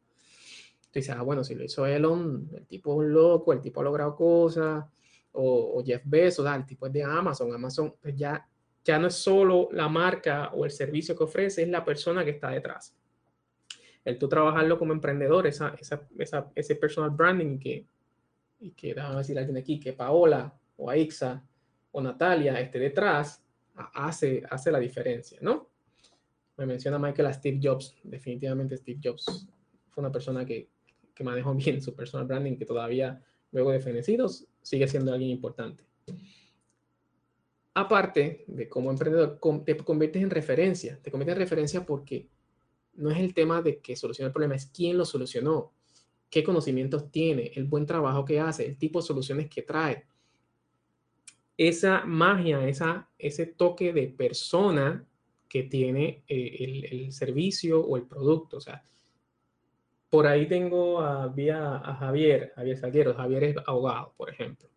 tú 0.91 0.99
dices, 0.99 1.15
ah, 1.17 1.21
bueno, 1.21 1.43
si 1.43 1.55
lo 1.55 1.63
hizo 1.63 1.85
Elon, 1.85 2.49
el 2.53 2.67
tipo 2.67 2.91
es 2.91 3.07
un 3.07 3.13
loco, 3.13 3.53
el 3.53 3.61
tipo 3.61 3.79
ha 3.79 3.83
logrado 3.83 4.15
cosas, 4.15 4.85
o, 5.33 5.81
Jeff 5.85 6.01
Bezos, 6.03 6.45
el 6.53 6.65
tipo 6.65 6.87
es 6.87 6.93
de 6.93 7.03
Amazon, 7.03 7.53
Amazon, 7.53 7.95
pues 8.01 8.15
ya, 8.17 8.45
ya 8.83 8.99
no 8.99 9.07
es 9.07 9.15
solo 9.15 9.69
la 9.71 9.87
marca 9.87 10.51
o 10.53 10.65
el 10.65 10.71
servicio 10.71 11.15
que 11.15 11.23
ofrece, 11.23 11.61
es 11.61 11.69
la 11.69 11.85
persona 11.85 12.25
que 12.25 12.31
está 12.31 12.49
detrás. 12.49 12.93
El 14.03 14.17
tú 14.17 14.27
trabajarlo 14.27 14.77
como 14.77 14.91
emprendedor, 14.91 15.47
esa, 15.47 15.73
esa, 15.79 16.01
esa, 16.17 16.51
ese 16.55 16.75
personal 16.75 17.11
branding 17.11 17.57
que, 17.57 17.85
y 18.59 18.71
que, 18.71 18.93
déjame 18.93 19.17
decir 19.17 19.39
alguien 19.39 19.57
aquí, 19.57 19.79
que 19.79 19.93
Paola 19.93 20.53
o 20.75 20.89
Aixa 20.89 21.41
o 21.93 22.01
Natalia 22.01 22.59
esté 22.59 22.79
detrás, 22.79 23.41
hace, 23.93 24.43
hace 24.49 24.71
la 24.71 24.79
diferencia, 24.79 25.39
¿no? 25.41 25.69
Me 26.57 26.65
menciona 26.65 26.99
Michael 26.99 27.27
a 27.27 27.33
Steve 27.33 27.59
Jobs, 27.63 27.95
definitivamente 28.03 28.75
Steve 28.75 28.99
Jobs 29.01 29.47
fue 29.89 30.01
una 30.01 30.11
persona 30.11 30.45
que, 30.45 30.69
que 31.13 31.23
manejó 31.23 31.53
bien 31.55 31.81
su 31.81 31.93
personal 31.95 32.27
branding, 32.27 32.57
que 32.57 32.65
todavía 32.65 33.21
luego 33.51 33.71
de 33.71 33.79
fenecidos 33.79 34.45
sigue 34.61 34.87
siendo 34.87 35.13
alguien 35.13 35.31
importante. 35.31 35.83
Aparte 37.73 38.43
de 38.47 38.67
como 38.67 38.91
emprendedor, 38.91 39.39
te 39.65 39.77
conviertes 39.77 40.21
en 40.21 40.29
referencia. 40.29 40.99
Te 41.01 41.09
conviertes 41.09 41.35
en 41.35 41.39
referencia 41.39 41.85
porque 41.85 42.27
no 42.95 43.09
es 43.09 43.17
el 43.17 43.33
tema 43.33 43.61
de 43.61 43.79
que 43.79 43.95
soluciona 43.95 44.27
el 44.27 44.33
problema, 44.33 44.55
es 44.55 44.65
quién 44.65 44.97
lo 44.97 45.05
solucionó, 45.05 45.71
qué 46.29 46.43
conocimientos 46.43 47.11
tiene, 47.11 47.51
el 47.55 47.65
buen 47.65 47.85
trabajo 47.85 48.25
que 48.25 48.39
hace, 48.39 48.65
el 48.65 48.77
tipo 48.77 48.99
de 48.99 49.07
soluciones 49.07 49.49
que 49.49 49.61
trae. 49.61 50.05
Esa 51.57 52.03
magia, 52.05 52.67
esa, 52.67 53.09
ese 53.17 53.45
toque 53.45 53.93
de 53.93 54.07
persona 54.07 55.05
que 55.47 55.63
tiene 55.63 56.23
eh, 56.27 56.57
el, 56.59 56.85
el, 56.85 57.11
servicio 57.11 57.81
o 57.81 57.97
el 57.97 58.03
producto. 58.03 58.57
O 58.57 58.61
sea, 58.61 58.83
por 60.11 60.27
ahí 60.27 60.45
tengo 60.45 60.99
a, 60.99 61.23
a 61.23 61.95
Javier, 61.95 62.51
Javier 62.53 62.77
Salguero. 62.77 63.13
Javier 63.15 63.43
es 63.45 63.55
abogado, 63.65 64.13
por 64.17 64.29
ejemplo. 64.29 64.67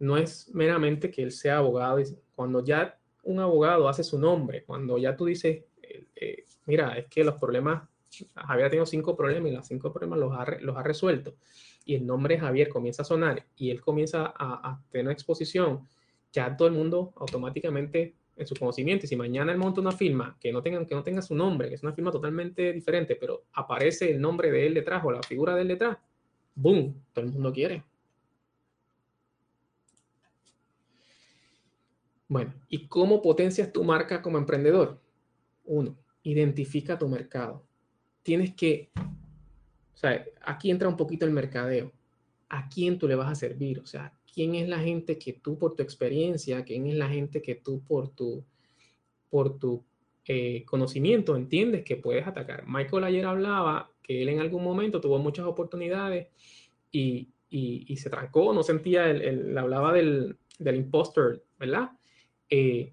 No 0.00 0.16
es 0.16 0.50
meramente 0.52 1.08
que 1.08 1.22
él 1.22 1.30
sea 1.30 1.58
abogado. 1.58 2.02
Cuando 2.34 2.62
ya 2.64 2.98
un 3.22 3.38
abogado 3.38 3.88
hace 3.88 4.02
su 4.02 4.18
nombre, 4.18 4.64
cuando 4.64 4.98
ya 4.98 5.16
tú 5.16 5.26
dices, 5.26 5.62
eh, 5.80 6.04
eh, 6.16 6.44
mira, 6.66 6.98
es 6.98 7.06
que 7.06 7.22
los 7.22 7.36
problemas, 7.36 7.88
Javier 8.34 8.66
ha 8.66 8.70
tenido 8.70 8.86
cinco 8.86 9.16
problemas 9.16 9.52
y 9.52 9.54
los 9.54 9.66
cinco 9.68 9.92
problemas 9.92 10.18
los 10.18 10.76
ha, 10.76 10.82
resuelto, 10.82 11.36
y 11.84 11.94
el 11.94 12.04
nombre 12.04 12.36
Javier 12.36 12.70
comienza 12.70 13.02
a 13.02 13.04
sonar 13.04 13.46
y 13.54 13.70
él 13.70 13.80
comienza 13.80 14.34
a 14.36 14.82
tener 14.90 15.12
exposición, 15.12 15.86
ya 16.32 16.56
todo 16.56 16.66
el 16.66 16.74
mundo 16.74 17.12
automáticamente 17.16 18.16
en 18.40 18.46
su 18.46 18.54
conocimiento. 18.56 19.06
Y 19.06 19.08
si 19.08 19.16
mañana 19.16 19.52
él 19.52 19.58
monta 19.58 19.80
una 19.80 19.92
firma 19.92 20.36
que 20.40 20.52
no, 20.52 20.62
tenga, 20.62 20.84
que 20.86 20.94
no 20.94 21.02
tenga 21.02 21.22
su 21.22 21.34
nombre, 21.34 21.68
que 21.68 21.74
es 21.74 21.82
una 21.82 21.92
firma 21.92 22.10
totalmente 22.10 22.72
diferente, 22.72 23.16
pero 23.16 23.44
aparece 23.52 24.10
el 24.10 24.20
nombre 24.20 24.50
de 24.50 24.66
él 24.66 24.74
detrás 24.74 25.04
o 25.04 25.10
la 25.10 25.22
figura 25.22 25.54
de 25.54 25.62
él 25.62 25.68
detrás, 25.68 25.98
¡boom! 26.54 26.94
Todo 27.12 27.24
el 27.24 27.32
mundo 27.32 27.52
quiere. 27.52 27.84
Bueno, 32.28 32.54
¿y 32.68 32.86
cómo 32.86 33.20
potencias 33.20 33.72
tu 33.72 33.82
marca 33.82 34.22
como 34.22 34.38
emprendedor? 34.38 35.00
Uno, 35.64 35.96
identifica 36.22 36.96
tu 36.96 37.08
mercado. 37.08 37.66
Tienes 38.22 38.54
que, 38.54 38.90
o 38.96 39.96
sea, 39.96 40.24
aquí 40.42 40.70
entra 40.70 40.88
un 40.88 40.96
poquito 40.96 41.26
el 41.26 41.32
mercadeo. 41.32 41.92
¿A 42.48 42.68
quién 42.68 42.98
tú 42.98 43.08
le 43.08 43.16
vas 43.16 43.30
a 43.30 43.34
servir? 43.34 43.80
O 43.80 43.86
sea, 43.86 44.12
quién 44.32 44.54
es 44.54 44.68
la 44.68 44.78
gente 44.78 45.18
que 45.18 45.32
tú 45.32 45.58
por 45.58 45.76
tu 45.76 45.82
experiencia, 45.82 46.64
quién 46.64 46.86
es 46.86 46.94
la 46.94 47.08
gente 47.08 47.42
que 47.42 47.54
tú 47.54 47.82
por 47.84 48.08
tu, 48.08 48.44
por 49.28 49.58
tu 49.58 49.84
eh, 50.26 50.64
conocimiento 50.64 51.36
entiendes 51.36 51.84
que 51.84 51.96
puedes 51.96 52.26
atacar. 52.26 52.64
Michael 52.66 53.04
ayer 53.04 53.26
hablaba 53.26 53.90
que 54.02 54.22
él 54.22 54.28
en 54.28 54.40
algún 54.40 54.62
momento 54.62 55.00
tuvo 55.00 55.18
muchas 55.18 55.46
oportunidades 55.46 56.28
y, 56.92 57.28
y, 57.48 57.96
se 57.96 58.10
trancó, 58.10 58.52
no 58.52 58.62
sentía, 58.62 59.10
el, 59.10 59.56
hablaba 59.56 59.92
del, 59.92 60.36
del 60.58 60.76
impostor, 60.76 61.42
¿verdad? 61.58 61.90
Eh, 62.48 62.92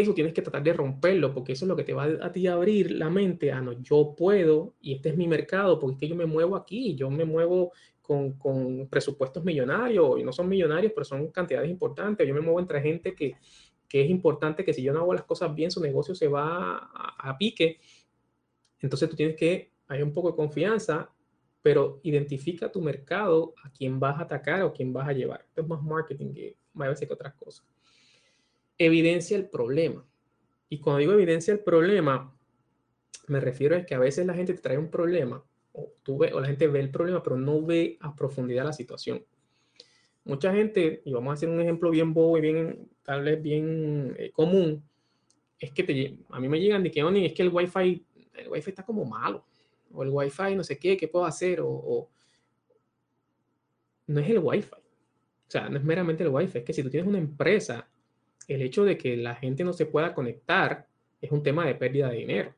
eso 0.00 0.14
tienes 0.14 0.32
que 0.32 0.42
tratar 0.42 0.62
de 0.62 0.72
romperlo 0.72 1.32
porque 1.32 1.52
eso 1.52 1.64
es 1.64 1.68
lo 1.68 1.76
que 1.76 1.84
te 1.84 1.92
va 1.92 2.04
a, 2.04 2.32
ti 2.32 2.46
a 2.46 2.54
abrir 2.54 2.90
la 2.92 3.10
mente 3.10 3.52
a 3.52 3.60
no, 3.60 3.72
yo 3.82 4.14
puedo 4.16 4.74
y 4.80 4.94
este 4.94 5.10
es 5.10 5.16
mi 5.16 5.28
mercado 5.28 5.78
porque 5.78 5.94
es 5.94 6.00
que 6.00 6.08
yo 6.08 6.16
me 6.16 6.26
muevo 6.26 6.56
aquí, 6.56 6.94
yo 6.94 7.10
me 7.10 7.24
muevo 7.24 7.72
con, 8.00 8.32
con, 8.34 8.86
presupuestos 8.88 9.42
millonarios, 9.44 10.20
y 10.20 10.22
no 10.22 10.30
son 10.30 10.46
millonarios, 10.46 10.92
pero 10.94 11.06
son 11.06 11.28
cantidades 11.28 11.70
importantes. 11.70 12.28
Yo 12.28 12.34
me 12.34 12.42
muevo 12.42 12.60
entre 12.60 12.82
gente 12.82 13.14
que, 13.14 13.36
que 13.88 14.02
es 14.02 14.10
importante 14.10 14.62
que 14.62 14.74
si 14.74 14.82
yo 14.82 14.92
no 14.92 15.00
hago 15.00 15.14
las 15.14 15.24
cosas 15.24 15.54
bien, 15.54 15.70
su 15.70 15.80
negocio 15.80 16.14
se 16.14 16.28
va 16.28 16.76
a, 16.76 17.30
a 17.30 17.38
pique. 17.38 17.80
Entonces 18.80 19.08
tú 19.08 19.16
tienes 19.16 19.36
que, 19.36 19.72
hay 19.88 20.02
un 20.02 20.12
poco 20.12 20.30
de 20.32 20.36
confianza, 20.36 21.10
pero 21.62 22.00
identifica 22.02 22.70
tu 22.70 22.82
mercado, 22.82 23.54
a 23.64 23.72
quién 23.72 23.98
vas 23.98 24.18
a 24.18 24.24
atacar 24.24 24.62
o 24.62 24.72
quién 24.74 24.92
vas 24.92 25.08
a 25.08 25.12
llevar. 25.14 25.40
Esto 25.48 25.62
es 25.62 25.66
más 25.66 25.82
marketing 25.82 26.34
que 26.34 26.56
a 26.78 26.88
veces 26.88 27.08
que 27.08 27.14
otras 27.14 27.32
cosas. 27.34 27.64
Evidencia 28.78 29.36
el 29.36 29.48
problema. 29.48 30.06
Y 30.68 30.80
cuando 30.80 31.00
digo 31.00 31.12
evidencia 31.12 31.52
el 31.52 31.60
problema, 31.60 32.34
me 33.28 33.40
refiero 33.40 33.76
a 33.76 33.84
que 33.84 33.94
a 33.94 33.98
veces 33.98 34.26
la 34.26 34.34
gente 34.34 34.54
te 34.54 34.60
trae 34.60 34.78
un 34.78 34.90
problema 34.90 35.44
o, 35.72 35.92
tú 36.02 36.16
o 36.16 36.40
la 36.40 36.46
gente 36.46 36.66
ve 36.68 36.80
el 36.80 36.90
problema, 36.90 37.22
pero 37.22 37.36
no 37.36 37.62
ve 37.62 37.98
a 38.00 38.14
profundidad 38.14 38.64
la 38.64 38.72
situación. 38.72 39.24
Mucha 40.24 40.52
gente, 40.52 41.02
y 41.04 41.12
vamos 41.12 41.30
a 41.30 41.34
hacer 41.34 41.48
un 41.48 41.60
ejemplo 41.60 41.90
bien 41.90 42.14
bobo 42.14 42.38
y 42.38 42.40
bien, 42.40 42.88
tal 43.02 43.24
vez 43.24 43.42
bien 43.42 44.14
eh, 44.18 44.30
común, 44.32 44.82
es 45.58 45.72
que 45.72 45.82
te, 45.82 46.18
a 46.30 46.40
mí 46.40 46.48
me 46.48 46.60
llegan 46.60 46.82
de 46.82 46.90
que, 46.90 47.00
es 47.00 47.32
que 47.32 47.42
el 47.42 47.50
Wi-Fi, 47.50 48.06
el 48.34 48.48
Wi-Fi 48.48 48.70
está 48.70 48.84
como 48.84 49.04
malo, 49.04 49.44
o 49.92 50.02
el 50.02 50.10
Wi-Fi 50.10 50.56
no 50.56 50.64
sé 50.64 50.78
qué, 50.78 50.96
qué 50.96 51.08
puedo 51.08 51.26
hacer, 51.26 51.60
o, 51.60 51.68
o 51.68 52.10
no 54.06 54.20
es 54.20 54.30
el 54.30 54.38
Wi-Fi. 54.38 54.76
O 54.76 55.50
sea, 55.50 55.68
no 55.68 55.76
es 55.76 55.84
meramente 55.84 56.22
el 56.22 56.30
Wi-Fi, 56.30 56.58
es 56.58 56.64
que 56.64 56.72
si 56.72 56.82
tú 56.82 56.90
tienes 56.90 57.08
una 57.08 57.18
empresa, 57.18 57.88
el 58.48 58.62
hecho 58.62 58.84
de 58.84 58.98
que 58.98 59.16
la 59.16 59.34
gente 59.34 59.64
no 59.64 59.72
se 59.72 59.86
pueda 59.86 60.14
conectar 60.14 60.86
es 61.20 61.30
un 61.30 61.42
tema 61.42 61.66
de 61.66 61.74
pérdida 61.74 62.10
de 62.10 62.16
dinero. 62.16 62.54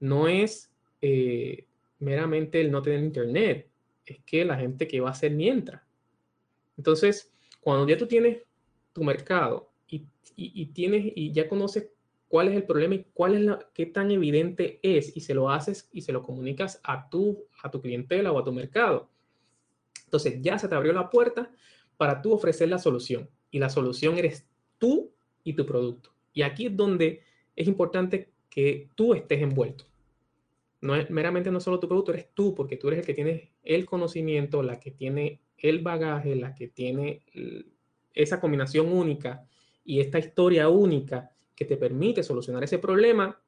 No 0.00 0.28
es 0.28 0.70
eh, 1.00 1.66
meramente 1.98 2.60
el 2.60 2.70
no 2.70 2.82
tener 2.82 3.00
internet, 3.00 3.68
es 4.04 4.18
que 4.24 4.44
la 4.44 4.56
gente 4.56 4.88
que 4.88 5.00
va 5.00 5.08
a 5.08 5.12
hacer 5.12 5.32
mientras. 5.32 5.82
Entonces, 6.76 7.32
cuando 7.60 7.86
ya 7.86 7.96
tú 7.96 8.06
tienes 8.06 8.42
tu 8.92 9.04
mercado 9.04 9.70
y, 9.86 10.06
y, 10.36 10.66
tienes 10.66 11.12
y 11.14 11.32
ya 11.32 11.48
conoces 11.48 11.90
cuál 12.28 12.48
es 12.48 12.56
el 12.56 12.64
problema 12.64 12.94
y 12.94 13.06
cuál 13.12 13.34
es 13.34 13.40
la, 13.42 13.58
qué 13.74 13.86
tan 13.86 14.10
evidente 14.10 14.80
es 14.82 15.16
y 15.16 15.20
se 15.20 15.34
lo 15.34 15.50
haces 15.50 15.88
y 15.92 16.02
se 16.02 16.12
lo 16.12 16.22
comunicas 16.22 16.80
a 16.82 17.08
tu, 17.08 17.44
a 17.62 17.70
tu 17.70 17.80
clientela 17.80 18.32
o 18.32 18.38
a 18.38 18.44
tu 18.44 18.52
mercado. 18.52 19.08
Entonces 20.04 20.40
ya 20.40 20.58
se 20.58 20.68
te 20.68 20.74
abrió 20.74 20.92
la 20.92 21.10
puerta 21.10 21.50
para 21.96 22.22
tú 22.22 22.32
ofrecer 22.32 22.68
la 22.68 22.78
solución 22.78 23.28
y 23.50 23.58
la 23.58 23.68
solución 23.68 24.16
eres 24.16 24.46
tú 24.78 25.12
y 25.44 25.54
tu 25.54 25.66
producto. 25.66 26.10
Y 26.32 26.42
aquí 26.42 26.66
es 26.66 26.76
donde 26.76 27.22
es 27.56 27.66
importante 27.66 28.30
que 28.48 28.88
tú 28.94 29.14
estés 29.14 29.40
envuelto 29.42 29.90
no 30.80 30.94
meramente 31.10 31.50
no 31.50 31.60
solo 31.60 31.78
tu 31.78 31.88
producto, 31.88 32.12
eres 32.12 32.28
tú, 32.34 32.54
porque 32.54 32.76
tú 32.76 32.88
eres 32.88 33.00
el 33.00 33.06
que 33.06 33.14
tiene 33.14 33.52
el 33.62 33.84
conocimiento, 33.84 34.62
la 34.62 34.80
que 34.80 34.90
tiene 34.90 35.40
el 35.58 35.80
bagaje, 35.80 36.34
la 36.34 36.54
que 36.54 36.68
tiene 36.68 37.22
esa 38.14 38.40
combinación 38.40 38.92
única 38.92 39.46
y 39.84 40.00
esta 40.00 40.18
historia 40.18 40.68
única 40.68 41.32
que 41.54 41.66
te 41.66 41.76
permite 41.76 42.22
solucionar 42.22 42.64
ese 42.64 42.78
problema 42.78 43.38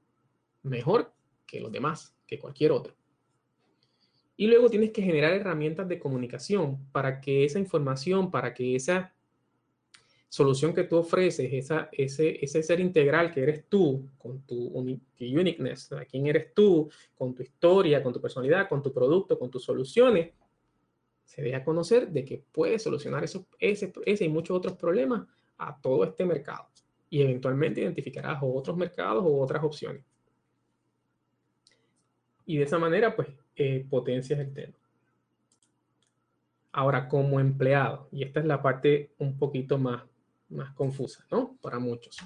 mejor 0.63 1.13
que 1.47 1.61
los 1.61 1.73
demás, 1.73 2.15
que 2.27 2.39
cualquier 2.39 2.73
otro. 2.73 2.95
Y 4.37 4.47
luego 4.47 4.69
tienes 4.69 4.91
que 4.91 5.03
generar 5.03 5.33
herramientas 5.33 5.89
de 5.89 5.99
comunicación 5.99 6.87
para 6.93 7.21
que 7.21 7.45
esa 7.45 7.59
información, 7.59 8.31
para 8.31 8.53
que 8.53 8.75
esa 8.77 9.15
solución 10.33 10.73
que 10.73 10.85
tú 10.85 10.97
ofreces, 10.97 11.53
esa, 11.53 11.91
ese, 11.93 12.43
ese 12.43 12.63
ser 12.63 12.81
integral 12.81 13.31
que 13.31 13.43
eres 13.43 13.67
tú, 13.69 14.09
con 14.17 14.41
tu 14.47 14.69
uniqueness, 14.69 15.91
quién 16.11 16.27
eres 16.27 16.55
tú, 16.55 16.91
con 17.15 17.35
tu 17.35 17.43
historia, 17.43 18.03
con 18.03 18.15
tu 18.15 18.21
personalidad, 18.23 18.67
con 18.67 18.83
tu 18.83 18.95
producto, 18.95 19.39
con 19.39 19.51
tus 19.51 19.63
soluciones, 19.63 20.31
se 21.27 21.43
deja 21.43 21.63
conocer 21.63 22.09
de 22.09 22.25
que 22.25 22.43
puedes 22.51 22.83
solucionar 22.83 23.23
eso, 23.23 23.47
ese, 23.59 23.93
ese 24.07 24.25
y 24.25 24.31
muchos 24.31 24.57
otros 24.57 24.75
problemas 24.79 25.29
a 25.59 25.79
todo 25.79 26.03
este 26.03 26.25
mercado. 26.25 26.67
Y 27.11 27.21
eventualmente 27.21 27.83
identificarás 27.83 28.39
otros 28.41 28.75
mercados 28.75 29.23
o 29.27 29.39
otras 29.39 29.63
opciones. 29.63 30.03
Y 32.47 32.57
de 32.57 32.65
esa 32.65 32.79
manera, 32.79 33.15
pues, 33.15 33.29
eh, 33.57 33.85
potencias 33.91 34.41
el 34.41 34.55
tema. 34.55 34.79
Ahora, 36.73 37.07
como 37.07 37.39
empleado, 37.39 38.09
y 38.11 38.23
esta 38.23 38.41
es 38.41 38.47
la 38.47 38.63
parte 38.63 39.11
un 39.19 39.37
poquito 39.37 39.77
más, 39.77 40.05
más 40.53 40.73
confusa, 40.75 41.27
¿no? 41.31 41.57
Para 41.61 41.79
muchos. 41.79 42.17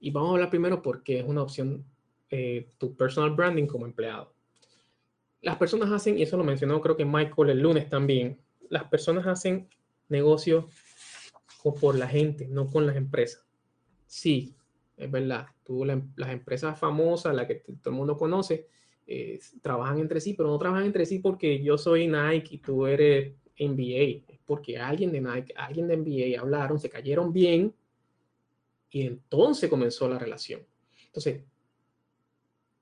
Y 0.00 0.10
vamos 0.10 0.30
a 0.30 0.32
hablar 0.32 0.50
primero 0.50 0.82
por 0.82 1.02
qué 1.02 1.20
es 1.20 1.24
una 1.24 1.42
opción 1.42 1.84
eh, 2.30 2.70
tu 2.78 2.96
personal 2.96 3.30
branding 3.30 3.66
como 3.66 3.86
empleado. 3.86 4.32
Las 5.40 5.56
personas 5.56 5.90
hacen, 5.90 6.18
y 6.18 6.22
eso 6.22 6.36
lo 6.36 6.44
mencionó 6.44 6.80
creo 6.80 6.96
que 6.96 7.04
Michael 7.04 7.50
el 7.50 7.60
lunes 7.60 7.88
también, 7.88 8.40
las 8.68 8.84
personas 8.84 9.26
hacen 9.26 9.68
negocios 10.08 10.64
por 11.80 11.96
la 11.96 12.08
gente, 12.08 12.48
no 12.48 12.70
con 12.70 12.86
las 12.86 12.96
empresas. 12.96 13.44
Sí, 14.06 14.54
es 14.96 15.10
verdad. 15.10 15.46
Tú, 15.64 15.84
las 15.84 16.30
empresas 16.30 16.78
famosas, 16.78 17.34
las 17.34 17.46
que 17.46 17.56
todo 17.56 17.90
el 17.90 17.96
mundo 17.96 18.16
conoce, 18.16 18.68
eh, 19.06 19.38
trabajan 19.60 19.98
entre 19.98 20.20
sí, 20.20 20.34
pero 20.34 20.48
no 20.48 20.58
trabajan 20.58 20.86
entre 20.86 21.06
sí 21.06 21.18
porque 21.18 21.62
yo 21.62 21.76
soy 21.76 22.06
Nike 22.06 22.58
tú 22.58 22.86
eres 22.86 23.34
NBA. 23.68 24.32
Es 24.32 24.40
porque 24.44 24.78
alguien 24.78 25.12
de 25.12 25.20
Nike, 25.20 25.54
alguien 25.56 25.88
de 25.88 25.96
NBA 25.96 26.40
hablaron, 26.40 26.78
se 26.78 26.90
cayeron 26.90 27.32
bien 27.32 27.74
y 28.90 29.06
entonces 29.06 29.68
comenzó 29.70 30.08
la 30.08 30.18
relación. 30.18 30.60
Entonces, 31.06 31.42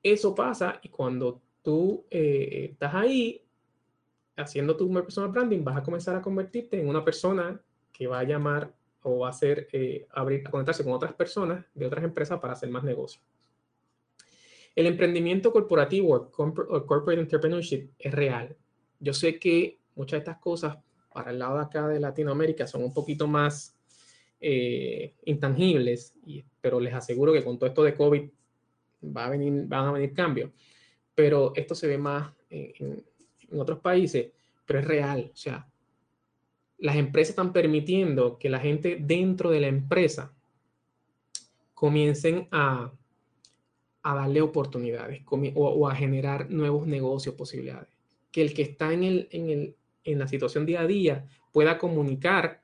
eso 0.03 0.35
pasa 0.35 0.81
y 0.83 0.88
cuando 0.88 1.40
tú 1.62 2.05
eh, 2.11 2.69
estás 2.73 2.95
ahí 2.95 3.43
haciendo 4.37 4.77
tu 4.77 4.93
personal 4.93 5.31
branding, 5.31 5.62
vas 5.62 5.77
a 5.77 5.83
comenzar 5.83 6.16
a 6.16 6.23
convertirte 6.23 6.81
en 6.81 6.88
una 6.88 7.05
persona 7.05 7.61
que 7.93 8.07
va 8.07 8.21
a 8.21 8.25
llamar 8.25 8.75
o 9.03 9.21
va 9.21 9.29
a 9.29 9.31
hacer, 9.31 9.69
eh, 9.73 10.07
abrir, 10.11 10.47
a 10.47 10.51
conectarse 10.51 10.85
con 10.85 10.93
otras 10.93 11.12
personas 11.14 11.64
de 11.75 11.87
otras 11.87 12.05
empresas 12.05 12.38
para 12.40 12.55
hacer 12.55 12.71
más 12.71 12.85
negocio. 12.85 13.21
El 14.75 14.87
emprendimiento 14.87 15.53
corporativo 15.53 16.14
o 16.14 16.31
corporate 16.87 17.21
entrepreneurship 17.21 17.90
es 17.99 18.12
real. 18.12 18.57
Yo 19.01 19.12
sé 19.12 19.38
que 19.38 19.80
muchas 19.94 20.12
de 20.12 20.18
estas 20.18 20.38
cosas 20.38 20.76
para 21.12 21.31
el 21.31 21.38
lado 21.38 21.57
de 21.57 21.62
acá 21.62 21.88
de 21.88 22.00
Latinoamérica 22.00 22.66
son 22.66 22.85
un 22.85 22.94
poquito 22.94 23.26
más 23.26 23.76
eh, 24.40 25.14
intangibles, 25.24 26.14
pero 26.61 26.81
les 26.81 26.94
aseguro 26.94 27.33
que 27.33 27.44
con 27.44 27.59
todo 27.59 27.68
esto 27.68 27.83
de 27.83 27.94
COVID 27.94 28.22
va 29.16 29.26
a 29.26 29.31
venir, 29.31 29.64
van 29.66 29.87
a 29.87 29.92
venir 29.92 30.14
cambios. 30.14 30.50
Pero 31.14 31.53
esto 31.55 31.74
se 31.74 31.87
ve 31.87 31.98
más 31.98 32.33
en, 32.48 33.05
otros 33.53 33.81
países, 33.81 34.31
pero 34.64 34.79
es 34.79 34.85
real. 34.85 35.31
O 35.33 35.37
sea, 35.37 35.68
las 36.79 36.96
empresas 36.96 37.31
están 37.31 37.53
permitiendo 37.53 38.38
que 38.38 38.48
la 38.48 38.61
gente 38.61 38.96
dentro 39.00 39.50
de 39.50 39.61
la 39.61 39.66
empresa 39.66 40.33
comiencen 41.74 42.48
a, 42.50 42.92
darle 44.03 44.40
oportunidades 44.40 45.22
o, 45.26 45.88
a 45.88 45.94
generar 45.94 46.50
nuevos 46.50 46.87
negocios, 46.87 47.35
posibilidades. 47.35 47.88
Que 48.31 48.42
el 48.42 48.55
que 48.55 48.62
está 48.62 48.92
en, 48.92 49.03
el, 49.05 49.29
en, 49.33 49.74
en 50.05 50.19
la 50.19 50.29
situación 50.29 50.67
día 50.67 50.81
a 50.81 50.87
día 50.87 51.27
pueda 51.53 51.79
comunicar 51.79 52.63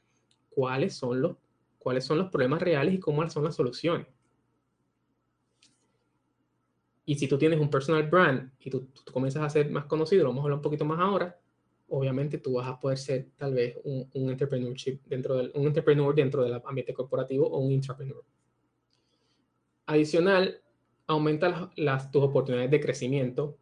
cuáles 0.50 0.94
son, 0.94 1.20
los, 1.20 1.36
cuáles 1.78 2.04
son 2.04 2.18
los 2.18 2.30
problemas 2.30 2.62
reales 2.62 2.94
y 2.94 2.98
cómo 2.98 3.28
son 3.28 3.44
las 3.44 3.54
soluciones. 3.54 4.06
Y 7.04 7.14
si 7.14 7.28
tú 7.28 7.38
tienes 7.38 7.60
un 7.60 7.70
personal 7.70 8.02
brand 8.08 8.50
y 8.58 8.70
tú, 8.70 8.88
tú 9.04 9.12
comienzas 9.12 9.42
a 9.42 9.50
ser 9.50 9.70
más 9.70 9.84
conocido, 9.84 10.24
lo 10.24 10.30
vamos 10.30 10.42
a 10.42 10.44
hablar 10.44 10.58
un 10.58 10.62
poquito 10.62 10.84
más 10.84 10.98
ahora, 10.98 11.38
obviamente 11.88 12.38
tú 12.38 12.54
vas 12.54 12.66
a 12.66 12.80
poder 12.80 12.98
ser 12.98 13.28
tal 13.36 13.54
vez 13.54 13.76
un, 13.84 14.08
un 14.14 14.30
entrepreneurship 14.30 15.00
dentro 15.06 15.36
del, 15.36 15.52
un 15.54 15.66
entrepreneur 15.66 16.14
dentro 16.14 16.42
del 16.42 16.60
ambiente 16.64 16.92
corporativo 16.92 17.46
o 17.46 17.58
un 17.58 17.72
intrapreneur. 17.72 18.24
Adicional, 19.86 20.60
aumenta 21.06 21.70
las, 21.76 22.10
tus 22.10 22.22
oportunidades 22.22 22.70
de 22.70 22.80
crecimiento 22.80 23.56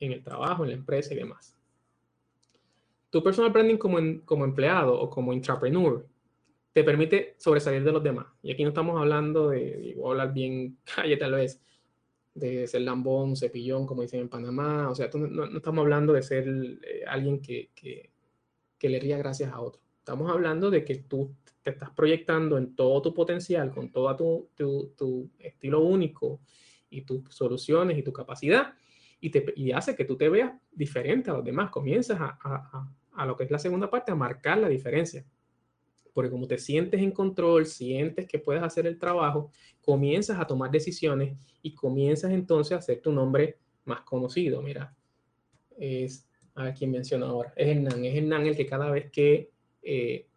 en 0.00 0.12
el 0.12 0.22
trabajo, 0.22 0.64
en 0.64 0.70
la 0.70 0.76
empresa 0.76 1.14
y 1.14 1.16
demás. 1.16 1.53
Tu 3.14 3.22
personal 3.22 3.52
branding 3.52 3.76
como, 3.76 3.98
como 4.24 4.44
empleado 4.44 5.00
o 5.00 5.08
como 5.08 5.32
intrapreneur 5.32 6.04
te 6.72 6.82
permite 6.82 7.36
sobresalir 7.38 7.84
de 7.84 7.92
los 7.92 8.02
demás. 8.02 8.26
Y 8.42 8.50
aquí 8.50 8.64
no 8.64 8.70
estamos 8.70 9.00
hablando 9.00 9.50
de, 9.50 9.96
a 10.04 10.08
hablar 10.08 10.34
bien 10.34 10.78
calle 10.96 11.16
tal 11.16 11.34
vez, 11.34 11.62
de 12.34 12.66
ser 12.66 12.80
lambón, 12.80 13.36
cepillón, 13.36 13.86
como 13.86 14.02
dicen 14.02 14.18
en 14.18 14.28
Panamá. 14.28 14.90
O 14.90 14.96
sea, 14.96 15.08
no, 15.14 15.44
estamos 15.44 15.82
hablando 15.82 16.12
de 16.12 16.24
ser 16.24 16.48
eh, 16.48 17.04
alguien 17.06 17.40
que, 17.40 17.70
que, 17.72 18.10
que, 18.76 18.88
le 18.88 18.98
ría 18.98 19.16
gracias 19.16 19.52
a 19.52 19.60
otro. 19.60 19.80
Estamos 20.00 20.28
hablando 20.28 20.68
de 20.68 20.84
que 20.84 20.96
tú 20.96 21.36
te 21.62 21.70
estás 21.70 21.90
proyectando 21.90 22.58
en 22.58 22.74
todo 22.74 23.00
tu 23.00 23.14
potencial, 23.14 23.70
con 23.70 23.92
todo 23.92 24.16
tu, 24.16 24.48
tu, 24.56 24.92
tu 24.96 25.30
estilo 25.38 25.82
único 25.82 26.40
y 26.90 27.02
tus 27.02 27.32
soluciones 27.32 27.96
y 27.96 28.02
tu 28.02 28.12
capacidad, 28.12 28.74
y, 29.20 29.30
te, 29.30 29.54
y 29.54 29.70
hace 29.70 29.94
que 29.94 30.04
tú 30.04 30.16
te 30.16 30.28
veas 30.28 30.52
diferente 30.72 31.30
a 31.30 31.34
los 31.34 31.44
demás. 31.44 31.70
Comienzas 31.70 32.20
a, 32.20 32.36
a 32.42 32.90
lo 33.16 33.36
que 33.36 33.44
es 33.44 33.50
la 33.50 33.58
segunda 33.58 33.90
parte, 33.90 34.12
a 34.12 34.14
marcar 34.14 34.58
la 34.58 34.68
diferencia 34.68 35.24
porque 36.14 36.30
como 36.30 36.46
te 36.46 36.56
sientes 36.56 37.02
en 37.02 37.10
control, 37.10 37.66
sientes 37.66 38.26
que 38.26 38.38
puedes 38.38 38.62
hacer 38.62 38.86
el 38.86 38.98
trabajo, 38.98 39.50
comienzas 39.82 40.38
a 40.38 40.46
tomar 40.46 40.70
decisiones 40.70 41.36
y 41.60 41.74
comienzas 41.74 42.30
entonces 42.30 42.72
a 42.72 42.78
hacer 42.78 43.00
tu 43.02 43.12
nombre 43.12 43.58
más 43.84 44.02
conocido. 44.02 44.62
Mira, 44.62 44.94
es, 45.76 46.26
a 46.54 46.64
ver 46.64 46.74
quién 46.74 46.92
menciona 46.92 47.26
ahora, 47.26 47.52
es 47.56 47.68
Hernán, 47.68 48.04
es 48.04 48.16
Hernán 48.16 48.46
el 48.46 48.56
que 48.56 48.64
cada 48.64 48.90
vez 48.90 49.10
que, 49.10 49.50
eh, 49.82 50.28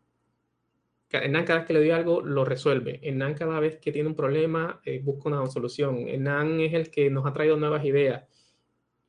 Hernán 1.11 1.45
cada 1.45 1.59
vez 1.59 1.67
que 1.67 1.73
le 1.73 1.79
doy 1.79 1.91
algo 1.91 2.21
lo 2.21 2.43
resuelve, 2.43 2.99
Hernán 3.03 3.35
cada 3.35 3.59
vez 3.59 3.77
que 3.77 3.91
tiene 3.91 4.09
un 4.09 4.15
problema 4.15 4.81
eh, 4.83 4.99
busca 4.99 5.29
una 5.29 5.45
solución, 5.45 6.07
Hernán 6.07 6.59
es 6.59 6.73
el 6.73 6.89
que 6.89 7.11
nos 7.11 7.25
ha 7.25 7.33
traído 7.33 7.55
nuevas 7.55 7.85
ideas. 7.85 8.25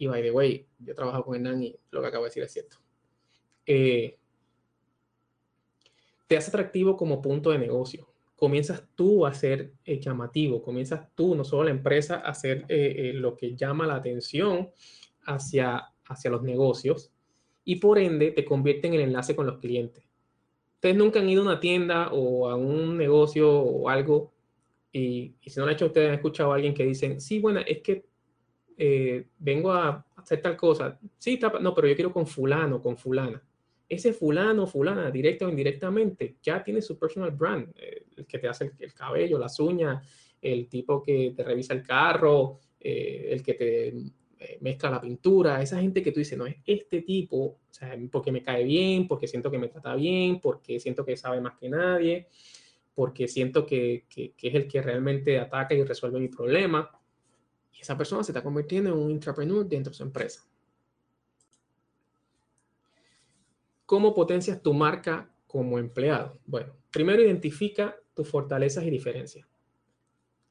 Y 0.00 0.06
by 0.06 0.22
the 0.22 0.30
way, 0.30 0.68
yo 0.78 0.94
trabajo 0.94 1.24
con 1.24 1.34
Hernán 1.34 1.62
y 1.62 1.76
lo 1.90 2.02
que 2.02 2.06
acabo 2.06 2.24
de 2.24 2.28
decir 2.28 2.42
es 2.44 2.52
cierto. 2.52 2.76
Eh, 3.70 4.18
te 6.28 6.36
hace 6.36 6.50
atractivo 6.50 6.96
como 6.96 7.20
punto 7.20 7.50
de 7.50 7.58
negocio. 7.58 8.06
Comienzas 8.36 8.84
tú 8.94 9.26
a 9.26 9.34
ser 9.34 9.72
eh, 9.84 9.98
llamativo, 9.98 10.62
comienzas 10.62 11.08
tú, 11.16 11.34
no 11.34 11.42
solo 11.42 11.64
la 11.64 11.70
empresa, 11.70 12.16
a 12.16 12.28
hacer 12.28 12.66
eh, 12.68 12.94
eh, 12.96 13.12
lo 13.14 13.34
que 13.34 13.56
llama 13.56 13.86
la 13.86 13.96
atención 13.96 14.70
hacia, 15.24 15.88
hacia 16.06 16.30
los 16.30 16.42
negocios 16.42 17.10
y 17.64 17.76
por 17.76 17.98
ende 17.98 18.30
te 18.30 18.44
convierte 18.44 18.86
en 18.86 18.94
el 18.94 19.00
enlace 19.00 19.34
con 19.34 19.46
los 19.46 19.58
clientes. 19.58 20.04
Ustedes 20.74 20.96
nunca 20.96 21.18
han 21.18 21.28
ido 21.28 21.42
a 21.42 21.46
una 21.46 21.60
tienda 21.60 22.10
o 22.12 22.48
a 22.48 22.54
un 22.54 22.96
negocio 22.96 23.50
o 23.50 23.88
algo 23.88 24.32
y, 24.92 25.34
si 25.44 25.58
no 25.58 25.64
lo 25.64 25.70
han 25.70 25.74
hecho, 25.74 25.86
ustedes 25.86 26.08
han 26.08 26.14
escuchado 26.14 26.52
a 26.52 26.54
alguien 26.54 26.74
que 26.74 26.84
dicen, 26.84 27.20
sí, 27.20 27.40
bueno, 27.40 27.60
es 27.66 27.80
que 27.80 28.06
vengo 29.38 29.72
a 29.72 30.06
hacer 30.16 30.40
tal 30.40 30.56
cosa. 30.56 30.98
Sí, 31.18 31.40
no, 31.60 31.74
pero 31.74 31.88
yo 31.88 31.94
quiero 31.96 32.12
con 32.12 32.26
fulano, 32.26 32.80
con 32.80 32.96
fulana 32.96 33.42
ese 33.88 34.12
fulano, 34.12 34.66
fulana, 34.66 35.10
directo 35.10 35.46
o 35.46 35.48
indirectamente, 35.48 36.36
ya 36.42 36.62
tiene 36.62 36.82
su 36.82 36.98
personal 36.98 37.30
brand, 37.30 37.72
eh, 37.76 38.04
el 38.16 38.26
que 38.26 38.38
te 38.38 38.48
hace 38.48 38.72
el, 38.78 38.92
cabello, 38.92 39.38
las 39.38 39.58
uñas, 39.60 40.06
el 40.42 40.68
tipo 40.68 41.02
que 41.02 41.32
te 41.34 41.42
revisa 41.42 41.72
el 41.72 41.82
carro, 41.82 42.60
eh, 42.78 43.28
el 43.30 43.42
que 43.42 43.54
te 43.54 43.88
eh, 43.88 44.58
mezcla 44.60 44.90
la 44.90 45.00
pintura, 45.00 45.62
esa 45.62 45.80
gente 45.80 46.02
que 46.02 46.12
tú 46.12 46.20
dices, 46.20 46.36
no, 46.36 46.46
es 46.46 46.56
este 46.66 47.02
tipo, 47.02 47.36
o 47.36 47.58
sea, 47.70 47.98
porque 48.12 48.30
me 48.30 48.42
cae 48.42 48.62
bien, 48.64 49.08
porque 49.08 49.26
siento 49.26 49.50
que 49.50 49.58
me 49.58 49.68
trata 49.68 49.94
bien, 49.94 50.40
porque 50.40 50.78
siento 50.78 51.04
que 51.04 51.16
sabe 51.16 51.40
más 51.40 51.56
que 51.58 51.70
nadie, 51.70 52.28
porque 52.94 53.26
siento 53.26 53.64
que, 53.64 54.04
que, 54.08 54.32
que 54.32 54.48
es 54.48 54.54
el 54.54 54.68
que 54.68 54.82
realmente 54.82 55.38
ataca 55.38 55.74
y 55.74 55.82
resuelve 55.82 56.20
mi 56.20 56.28
problema. 56.28 56.90
Y 57.72 57.80
esa 57.80 57.96
persona 57.96 58.22
se 58.22 58.32
está 58.32 58.42
convirtiendo 58.42 58.90
en 58.90 58.98
un 58.98 59.10
intrapreneur 59.10 59.66
dentro 59.66 59.92
de 59.92 59.96
su 59.96 60.02
empresa. 60.02 60.48
¿Cómo 63.88 64.12
potencias 64.12 64.62
tu 64.62 64.74
marca 64.74 65.30
como 65.46 65.78
empleado? 65.78 66.38
Bueno, 66.44 66.76
primero 66.90 67.22
identifica 67.22 67.96
tus 68.12 68.28
fortalezas 68.28 68.84
y 68.84 68.90
diferencias. 68.90 69.48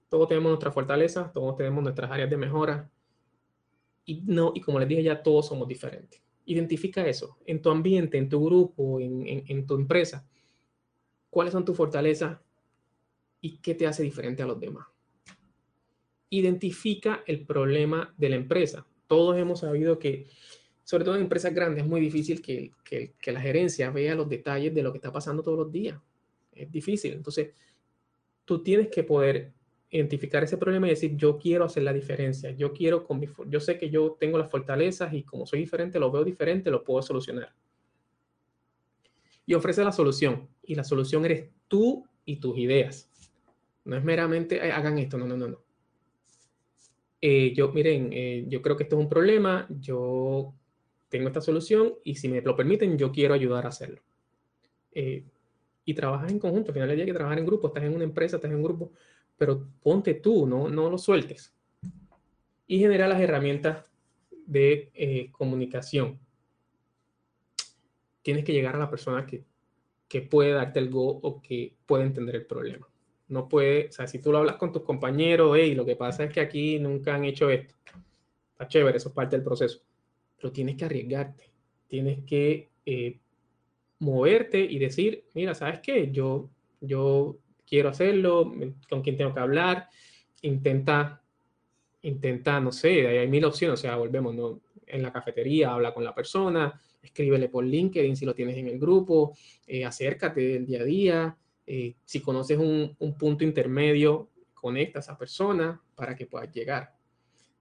Todos 0.10 0.28
tenemos 0.28 0.50
nuestras 0.50 0.74
fortalezas, 0.74 1.32
todos 1.34 1.56
tenemos 1.56 1.84
nuestras 1.84 2.10
áreas 2.10 2.32
de 2.32 2.38
mejora. 2.38 2.90
Y, 4.06 4.24
no, 4.26 4.54
y 4.56 4.62
como 4.62 4.80
les 4.80 4.90
dije 4.90 5.04
ya, 5.04 5.22
todos 5.22 5.46
somos 5.46 5.68
diferentes. 5.68 6.20
Identifica 6.46 7.06
eso 7.06 7.38
en 7.46 7.62
tu 7.62 7.70
ambiente, 7.70 8.18
en 8.18 8.28
tu 8.28 8.44
grupo, 8.44 9.00
en, 9.00 9.28
en 9.28 9.68
tu 9.68 9.76
empresa. 9.76 10.28
¿Cuáles 11.30 11.54
son 11.54 11.64
tus 11.64 11.78
fortalezas 11.78 12.40
y 13.40 13.60
qué 13.60 13.76
te 13.76 13.86
hace 13.86 14.02
diferente 14.02 14.42
a 14.42 14.48
los 14.48 14.60
demás? 14.60 14.88
Identifica 16.32 17.22
el 17.28 17.46
problema 17.46 18.16
de 18.18 18.30
la 18.30 18.36
empresa. 18.38 18.88
Todos 19.06 19.38
hemos 19.38 19.60
sabido 19.60 20.00
que 20.00 20.26
sobre 20.88 21.04
todo 21.04 21.16
en 21.16 21.24
empresas 21.24 21.54
grandes, 21.54 21.84
es 21.84 21.90
muy 21.90 22.00
difícil 22.00 22.42
que, 22.42 22.72
que, 22.82 23.32
la 23.34 23.42
gerencia 23.42 23.92
vea 23.92 24.16
los 24.16 24.30
detalles 24.30 24.74
de 24.74 24.82
lo 24.82 24.94
que 24.94 25.00
está 25.00 25.12
pasando 25.12 25.44
todos 25.44 25.60
los 25.60 25.70
días. 25.70 26.00
Es 26.54 26.72
difícil. 26.72 27.12
Entonces, 27.12 27.50
tú 28.46 28.64
tienes 28.64 28.88
que 28.88 29.04
poder 29.04 29.52
identificar 29.90 30.46
ese 30.46 30.56
problema 30.56 30.88
y 30.88 30.92
decir, 30.92 31.18
yo 31.18 31.38
quiero 31.38 31.66
hacer 31.66 31.84
la 31.84 31.92
diferencia, 31.92 32.52
yo 32.52 32.72
quiero 32.72 33.04
con 33.04 33.20
mi, 33.20 33.28
yo 33.48 33.60
sé 33.60 33.78
que 33.78 33.90
yo 33.90 34.16
tengo 34.18 34.38
las 34.38 34.50
fortalezas 34.50 35.14
y 35.14 35.24
como 35.24 35.46
soy 35.46 35.60
diferente, 35.60 36.00
lo 36.00 36.10
veo 36.10 36.24
diferente, 36.24 36.72
lo 36.72 36.86
puedo 36.86 37.02
solucionar. 37.02 37.54
Y 39.46 39.56
ofrece 39.56 39.84
la 39.84 39.92
solución. 39.92 40.48
Y 40.64 40.76
la 40.76 40.86
solución 40.86 41.26
eres 41.26 41.50
tú 41.68 42.08
y 42.24 42.38
tus 42.38 42.58
ideas. 42.58 43.10
No 43.84 43.98
es 43.98 44.06
meramente, 44.06 44.62
hagan 44.72 45.00
esto, 45.00 45.18
no, 45.18 45.28
no, 45.28 45.36
no, 45.36 45.50
no. 45.50 45.62
eh, 47.20 47.54
yo, 47.54 47.74
miren, 47.74 48.10
eh, 48.14 48.46
yo 48.48 48.62
creo 48.62 48.78
que 48.78 48.84
esto 48.84 48.96
es 48.96 49.04
un 49.04 49.10
problema, 49.10 49.68
yo 49.82 50.54
tengo 51.10 51.28
esta 51.28 51.42
solución 51.42 51.96
y 52.04 52.16
si 52.16 52.28
me 52.28 52.42
lo 52.42 52.56
permiten, 52.56 52.98
yo 52.98 53.12
quiero 53.12 53.34
ayudar 53.34 53.66
a 53.66 53.70
hacerlo. 53.70 54.02
Eh, 54.92 55.24
y 55.86 55.94
trabajas 55.94 56.32
en 56.32 56.40
conjunto, 56.40 56.70
al 56.70 56.74
final 56.74 56.90
del 56.90 56.98
día 56.98 57.04
hay 57.06 57.12
que 57.12 57.16
trabajar 57.16 57.40
en 57.40 57.46
grupo, 57.46 57.68
estás 57.68 57.84
en 57.84 57.96
una 57.96 58.04
empresa, 58.04 58.38
estás 58.38 58.52
en 58.52 58.58
un 58.58 58.64
grupo, 58.64 58.92
pero 59.38 59.68
ponte 59.82 60.16
tú, 60.16 60.46
no, 60.46 60.68
no 60.68 60.90
lo 60.90 60.98
sueltes. 60.98 61.54
Y 62.68 62.80
genera 62.80 63.08
las 63.08 63.22
herramientas 63.22 63.90
de 64.46 65.30
comunicación. 65.32 66.20
Tienes 68.22 68.44
que 68.44 68.52
llegar 68.52 68.76
a 68.76 68.80
la 68.80 68.90
persona 68.90 69.26
que, 69.26 69.46
que 70.08 70.22
puede 70.22 70.52
darte 70.52 70.80
el 70.80 70.90
go 70.90 71.08
o 71.08 71.42
que 71.42 71.76
puede 71.86 72.04
entender 72.04 72.36
el 72.36 72.46
problema. 72.46 72.88
No 73.28 73.50
puede, 73.50 73.88
o 73.90 73.92
sea, 73.92 74.08
si 74.08 74.20
tú 74.20 74.32
lo 74.32 74.40
hablas 74.40 74.56
con 74.56 74.72
tus 74.72 74.84
compañeros, 74.84 75.56
hey, 75.58 75.76
lo 75.76 75.86
que 75.86 75.96
pasa 75.96 76.24
es 76.24 76.34
que 76.34 76.40
aquí 76.40 76.80
nunca 76.80 77.16
han 77.16 77.26
hecho 77.26 77.50
esto. 77.50 77.76
Está 78.54 78.68
chévere, 78.68 78.98
eso 78.98 79.10
es 79.10 79.16
parte 79.16 79.36
del 79.36 79.44
proceso. 79.44 79.82
Pero 80.38 80.52
tienes 80.52 80.76
que 80.76 80.86
arriesgarte. 80.86 81.52
Tienes 81.88 82.24
que 82.26 82.70
eh, 82.86 83.20
moverte 84.00 84.60
y 84.60 84.80
decir, 84.80 85.26
mira, 85.34 85.54
¿sabes 85.54 85.80
qué? 85.80 86.12
Yo, 86.12 86.50
yo 86.82 87.38
quiero 87.66 87.90
hacerlo, 87.90 88.54
con 88.90 89.02
quién 89.02 89.18
tengo 89.18 89.34
que 89.34 89.40
hablar. 89.40 89.90
Intenta, 90.42 91.22
intenta, 92.02 92.60
no 92.60 92.72
sé, 92.72 93.08
hay 93.08 93.28
mil 93.28 93.46
opciones. 93.46 93.80
O 93.80 93.82
sea, 93.82 93.96
volvemos. 93.96 94.60
En 94.90 95.02
la 95.02 95.12
cafetería, 95.12 95.74
habla 95.74 95.94
con 95.94 96.06
la 96.06 96.16
persona, 96.16 96.80
escríbele 97.02 97.50
por 97.50 97.66
LinkedIn 97.66 98.16
si 98.16 98.26
lo 98.26 98.34
tienes 98.34 98.58
en 98.58 98.68
el 98.68 98.80
grupo, 98.80 99.36
eh, 99.66 99.84
acércate 99.84 100.42
del 100.42 100.66
día 100.66 100.82
a 100.82 100.84
día, 100.84 101.38
eh, 101.66 101.96
si 102.06 102.22
conoces 102.22 102.58
un, 102.58 102.96
punto 103.18 103.44
intermedio, 103.44 104.30
conecta 104.54 105.00
a 105.00 105.02
esa 105.02 105.18
persona 105.18 105.82
para 105.96 106.16
que 106.16 106.26
puedas 106.26 106.52
llegar. 106.52 106.97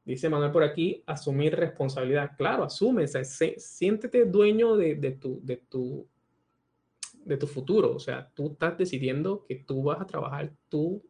Dice 0.07 0.29
Manuel 0.29 0.53
por 0.53 0.63
aquí, 0.63 1.03
asumir 1.05 1.57
responsabilidad. 1.57 2.37
Claro, 2.37 2.63
asume, 2.63 3.07
siéntete 3.09 4.25
dueño 4.25 4.77
de, 4.77 4.95
tu, 5.11 6.09
futuro. 7.49 7.93
O 7.93 7.99
sea, 7.99 8.31
tú 8.33 8.53
estás 8.53 8.79
decidiendo 8.79 9.45
que 9.45 9.57
tú 9.57 9.83
vas 9.83 10.01
a 10.01 10.07
trabajar 10.07 10.53
tu, 10.69 11.03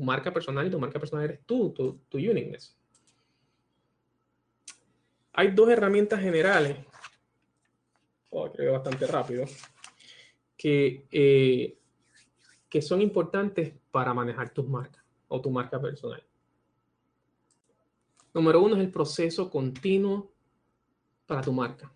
marca 0.00 0.32
personal 0.32 0.66
y 0.66 0.70
tu 0.70 0.80
marca 0.80 0.98
personal 0.98 1.24
eres 1.24 1.46
tú, 1.46 1.72
tu, 1.72 2.00
tu. 2.08 2.18
Hay 5.32 5.52
dos 5.52 5.68
herramientas 5.70 6.20
generales. 6.20 6.76
Oh, 8.30 8.50
creo 8.50 8.72
bastante 8.72 9.06
rápido. 9.06 9.44
Que 10.56 11.06
eh, 11.12 11.78
que 12.74 12.82
son 12.82 13.00
importantes 13.00 13.72
para 13.92 14.12
manejar 14.12 14.50
tus 14.50 14.66
marcas 14.66 15.04
o 15.28 15.40
tu 15.40 15.48
marca 15.48 15.80
personal. 15.80 16.20
Número 18.34 18.60
uno 18.60 18.74
es 18.76 18.82
el 18.82 18.90
proceso 18.90 19.48
continuo 19.48 20.32
para 21.24 21.40
tu 21.40 21.52
marca. 21.52 21.92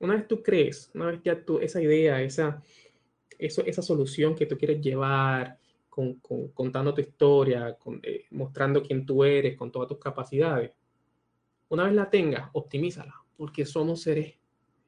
Una 0.00 0.16
vez 0.16 0.26
tú 0.26 0.42
crees, 0.42 0.90
una 0.94 1.06
vez 1.06 1.20
ya 1.22 1.44
tú, 1.44 1.60
esa 1.60 1.80
idea, 1.80 2.20
esa, 2.20 2.60
eso, 3.38 3.64
esa 3.64 3.80
solución 3.80 4.34
que 4.34 4.46
tú 4.46 4.58
quieres 4.58 4.80
llevar, 4.80 5.58
con, 5.88 6.14
contando 6.54 6.94
tu 6.94 7.02
historia, 7.02 7.76
eh, 8.02 8.24
mostrando 8.30 8.82
quién 8.82 9.06
tú 9.06 9.22
eres, 9.24 9.56
con 9.56 9.70
todas 9.70 9.88
tus 9.88 9.98
capacidades, 9.98 10.72
una 11.68 11.84
vez 11.84 11.92
la 11.92 12.10
tengas, 12.10 12.50
optimízala, 12.54 13.14
porque 13.36 13.64
somos 13.64 14.02
seres, 14.02 14.34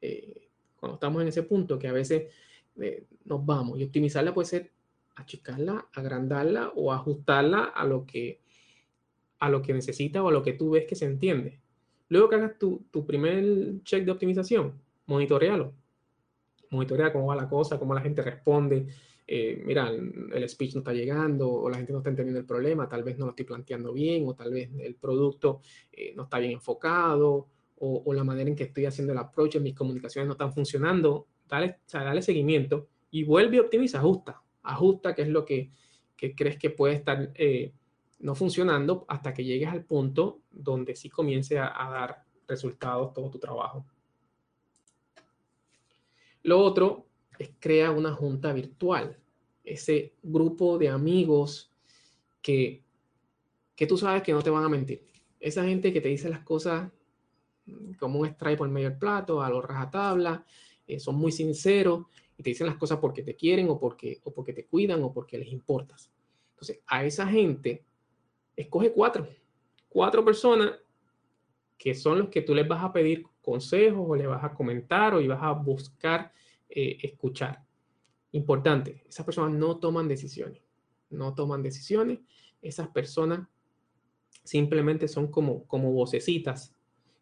eh, 0.00 0.48
cuando 0.74 0.94
estamos 0.94 1.22
en 1.22 1.28
ese 1.28 1.42
punto, 1.42 1.78
que 1.78 1.88
a 1.88 1.92
veces 1.92 2.32
eh, 2.80 3.06
nos 3.24 3.44
vamos, 3.44 3.78
y 3.78 3.84
optimizarla 3.84 4.34
puede 4.34 4.46
ser 4.46 4.72
achicarla, 5.14 5.88
agrandarla 5.92 6.72
o 6.74 6.92
ajustarla 6.92 7.64
a 7.64 7.84
lo 7.84 8.04
que 8.04 8.40
a 9.38 9.48
lo 9.48 9.62
que 9.62 9.72
necesita 9.72 10.22
o 10.22 10.28
a 10.28 10.32
lo 10.32 10.42
que 10.42 10.54
tú 10.54 10.70
ves 10.70 10.86
que 10.86 10.94
se 10.94 11.06
entiende. 11.06 11.60
Luego 12.08 12.28
que 12.28 12.36
hagas 12.36 12.58
tu, 12.58 12.86
tu 12.90 13.06
primer 13.06 13.82
check 13.82 14.04
de 14.04 14.12
optimización, 14.12 14.80
monitorealo. 15.06 15.74
Monitorea 16.70 17.12
cómo 17.12 17.26
va 17.26 17.36
la 17.36 17.48
cosa, 17.48 17.78
cómo 17.78 17.94
la 17.94 18.00
gente 18.00 18.22
responde. 18.22 18.86
Eh, 19.26 19.62
mira, 19.64 19.88
el 19.88 20.48
speech 20.48 20.74
no 20.74 20.80
está 20.80 20.92
llegando 20.92 21.50
o 21.50 21.70
la 21.70 21.76
gente 21.76 21.92
no 21.92 21.98
está 21.98 22.10
entendiendo 22.10 22.40
el 22.40 22.46
problema, 22.46 22.88
tal 22.88 23.02
vez 23.02 23.16
no 23.16 23.24
lo 23.24 23.30
estoy 23.30 23.46
planteando 23.46 23.92
bien 23.92 24.24
o 24.26 24.34
tal 24.34 24.52
vez 24.52 24.70
el 24.78 24.96
producto 24.96 25.60
eh, 25.90 26.12
no 26.14 26.24
está 26.24 26.38
bien 26.38 26.52
enfocado 26.52 27.48
o, 27.76 28.12
la 28.14 28.24
manera 28.24 28.48
en 28.48 28.56
que 28.56 28.64
estoy 28.64 28.86
haciendo 28.86 29.12
el 29.12 29.18
approach 29.18 29.56
mis 29.56 29.74
comunicaciones 29.74 30.26
no 30.26 30.32
están 30.32 30.52
funcionando. 30.52 31.26
Dale, 31.48 31.70
o 31.70 31.88
sea, 31.88 32.02
dale 32.02 32.22
seguimiento 32.22 32.88
y 33.10 33.24
vuelve 33.24 33.56
y 33.56 33.60
optimiza, 33.60 33.98
ajusta 33.98 34.44
ajusta 34.64 35.14
qué 35.14 35.22
es 35.22 35.28
lo 35.28 35.44
que, 35.44 35.70
crees 36.16 36.58
que 36.58 36.70
puede 36.70 36.94
estar 36.94 37.30
eh, 37.34 37.72
no 38.18 38.34
funcionando 38.34 39.04
hasta 39.08 39.34
que 39.34 39.44
llegues 39.44 39.68
al 39.68 39.84
punto 39.84 40.40
donde 40.50 40.96
sí 40.96 41.10
comience 41.10 41.58
a, 41.58 41.70
dar 41.90 42.24
resultados 42.46 43.12
todo 43.12 43.30
tu 43.30 43.38
trabajo. 43.38 43.86
Lo 46.42 46.60
otro 46.60 47.06
es 47.38 47.50
crear 47.58 47.90
una 47.90 48.12
junta 48.12 48.52
virtual, 48.52 49.18
ese 49.64 50.14
grupo 50.22 50.78
de 50.78 50.88
amigos 50.88 51.72
que, 52.42 52.84
que 53.74 53.86
tú 53.86 53.96
sabes 53.96 54.22
que 54.22 54.32
no 54.32 54.42
te 54.42 54.50
van 54.50 54.64
a 54.64 54.68
mentir. 54.68 55.06
Esa 55.40 55.64
gente 55.64 55.92
que 55.92 56.00
te 56.00 56.08
dice 56.08 56.28
las 56.28 56.40
cosas 56.40 56.90
como 57.98 58.20
un 58.20 58.26
strike 58.26 58.58
por 58.58 58.68
medio 58.68 58.90
del 58.90 58.98
plato, 58.98 59.42
a 59.42 59.48
los 59.48 59.64
rajatabla, 59.64 60.44
eh, 60.86 61.00
son 61.00 61.16
muy 61.16 61.32
sinceros 61.32 62.06
y 62.36 62.42
te 62.42 62.50
dicen 62.50 62.66
las 62.66 62.76
cosas 62.76 62.98
porque 62.98 63.22
te 63.22 63.36
quieren 63.36 63.68
o 63.70 63.78
porque, 63.78 64.20
o 64.24 64.32
porque 64.32 64.52
te 64.52 64.66
cuidan 64.66 65.02
o 65.02 65.12
porque 65.12 65.38
les 65.38 65.48
importas. 65.48 66.10
Entonces, 66.50 66.80
a 66.86 67.04
esa 67.04 67.26
gente, 67.26 67.84
escoge 68.56 68.92
cuatro, 68.92 69.28
cuatro 69.88 70.24
personas 70.24 70.72
que 71.76 71.94
son 71.94 72.18
los 72.18 72.28
que 72.28 72.42
tú 72.42 72.54
les 72.54 72.66
vas 72.66 72.82
a 72.82 72.92
pedir 72.92 73.24
consejos 73.42 74.04
o 74.08 74.16
le 74.16 74.26
vas 74.26 74.42
a 74.44 74.54
comentar 74.54 75.14
o 75.14 75.20
y 75.20 75.28
vas 75.28 75.42
a 75.42 75.52
buscar 75.52 76.32
eh, 76.68 76.98
escuchar. 77.02 77.64
Importante, 78.32 79.04
esas 79.06 79.24
personas 79.24 79.52
no 79.52 79.78
toman 79.78 80.08
decisiones, 80.08 80.62
no 81.10 81.34
toman 81.34 81.62
decisiones, 81.62 82.20
esas 82.62 82.88
personas 82.88 83.46
simplemente 84.42 85.08
son 85.08 85.28
como, 85.28 85.64
como 85.66 85.92
vocecitas 85.92 86.74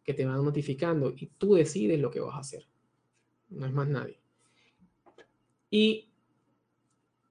que 0.04 0.14
te 0.14 0.24
van 0.24 0.44
notificando 0.44 1.12
y 1.16 1.26
tú 1.38 1.54
decides 1.54 2.00
lo 2.00 2.10
que 2.10 2.20
vas 2.20 2.34
a 2.34 2.40
hacer. 2.40 2.66
No 3.50 3.66
es 3.66 3.72
más 3.72 3.88
nadie. 3.88 4.20
Y 5.70 6.10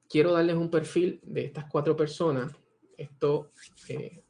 quiero 0.10 0.34
darles 0.34 0.56
un 0.56 0.70
perfil 0.70 1.20
de 1.24 1.46
estas 1.46 1.66
cuatro 1.66 1.96
personas. 1.96 2.52
Esto, 3.02 3.52
eh, 3.90 4.24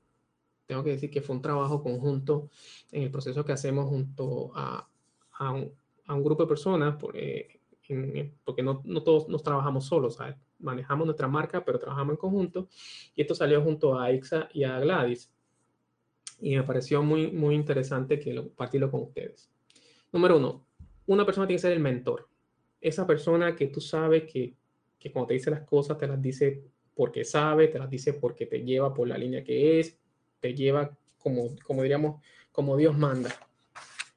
tengo 0.66 0.84
que 0.84 0.92
decir 0.92 1.10
que 1.10 1.22
fue 1.22 1.36
un 1.36 1.42
trabajo 1.42 1.82
conjunto 1.82 2.50
en 2.92 3.04
el 3.04 3.12
proceso 3.12 3.44
que 3.44 3.52
hacemos 3.52 3.88
junto 3.88 4.52
a, 4.56 4.88
a, 5.34 5.52
un, 5.52 6.24
grupo 6.24 6.44
de 6.44 6.48
personas, 6.48 6.96
porque, 7.00 7.62
porque 8.44 8.64
no, 8.64 8.82
no, 8.86 9.04
todos 9.04 9.28
nos 9.28 9.44
trabajamos 9.44 9.86
solos, 9.86 10.18
manejamos 10.60 11.06
nuestra 11.06 11.28
marca, 11.28 11.64
pero 11.64 11.80
trabajamos 11.80 12.14
en 12.14 12.18
conjunto. 12.18 12.70
Y 13.16 13.22
esto 13.22 13.36
salió 13.36 13.62
junto 13.62 14.00
a 14.00 14.12
Ixa 14.12 14.50
y 14.54 14.64
a 14.64 14.80
Gladys. 14.80 15.32
Y 16.40 16.56
me 16.56 16.64
pareció 16.64 17.04
muy, 17.04 17.32
muy 17.32 17.56
interesante 17.56 18.20
que 18.20 18.34
lo, 18.34 18.44
compartirlo 18.44 18.90
con 18.90 19.02
ustedes. 19.04 19.52
Número 20.12 20.38
uno, 20.38 20.66
una 21.06 21.26
persona 21.26 21.48
tiene 21.48 21.58
que 21.58 21.62
ser 21.62 21.74
el 21.74 21.80
mentor 21.80 22.28
esa 22.82 23.06
persona 23.06 23.56
que 23.56 23.68
tú 23.68 23.80
sabes 23.80 24.24
que, 24.24 24.56
que 24.98 25.12
cuando 25.12 25.28
te 25.28 25.36
dice 25.36 25.52
las 25.52 25.62
cosas 25.62 25.98
te 25.98 26.08
las 26.08 26.20
dice 26.20 26.64
porque 27.02 27.26
sabe, 27.26 27.68
te 27.68 27.80
las 27.80 27.90
dice 27.90 28.14
porque 28.14 28.46
te 28.46 28.64
lleva 28.64 28.94
por 28.94 29.08
la 29.08 29.18
línea 29.18 29.44
que 29.44 29.80
es, 29.80 29.98
te 30.40 30.54
lleva 30.54 30.96
como, 31.18 31.50
como 31.64 31.82
diríamos, 31.82 32.22
como 32.52 32.78
Dios 32.78 32.96
manda. 32.96 33.32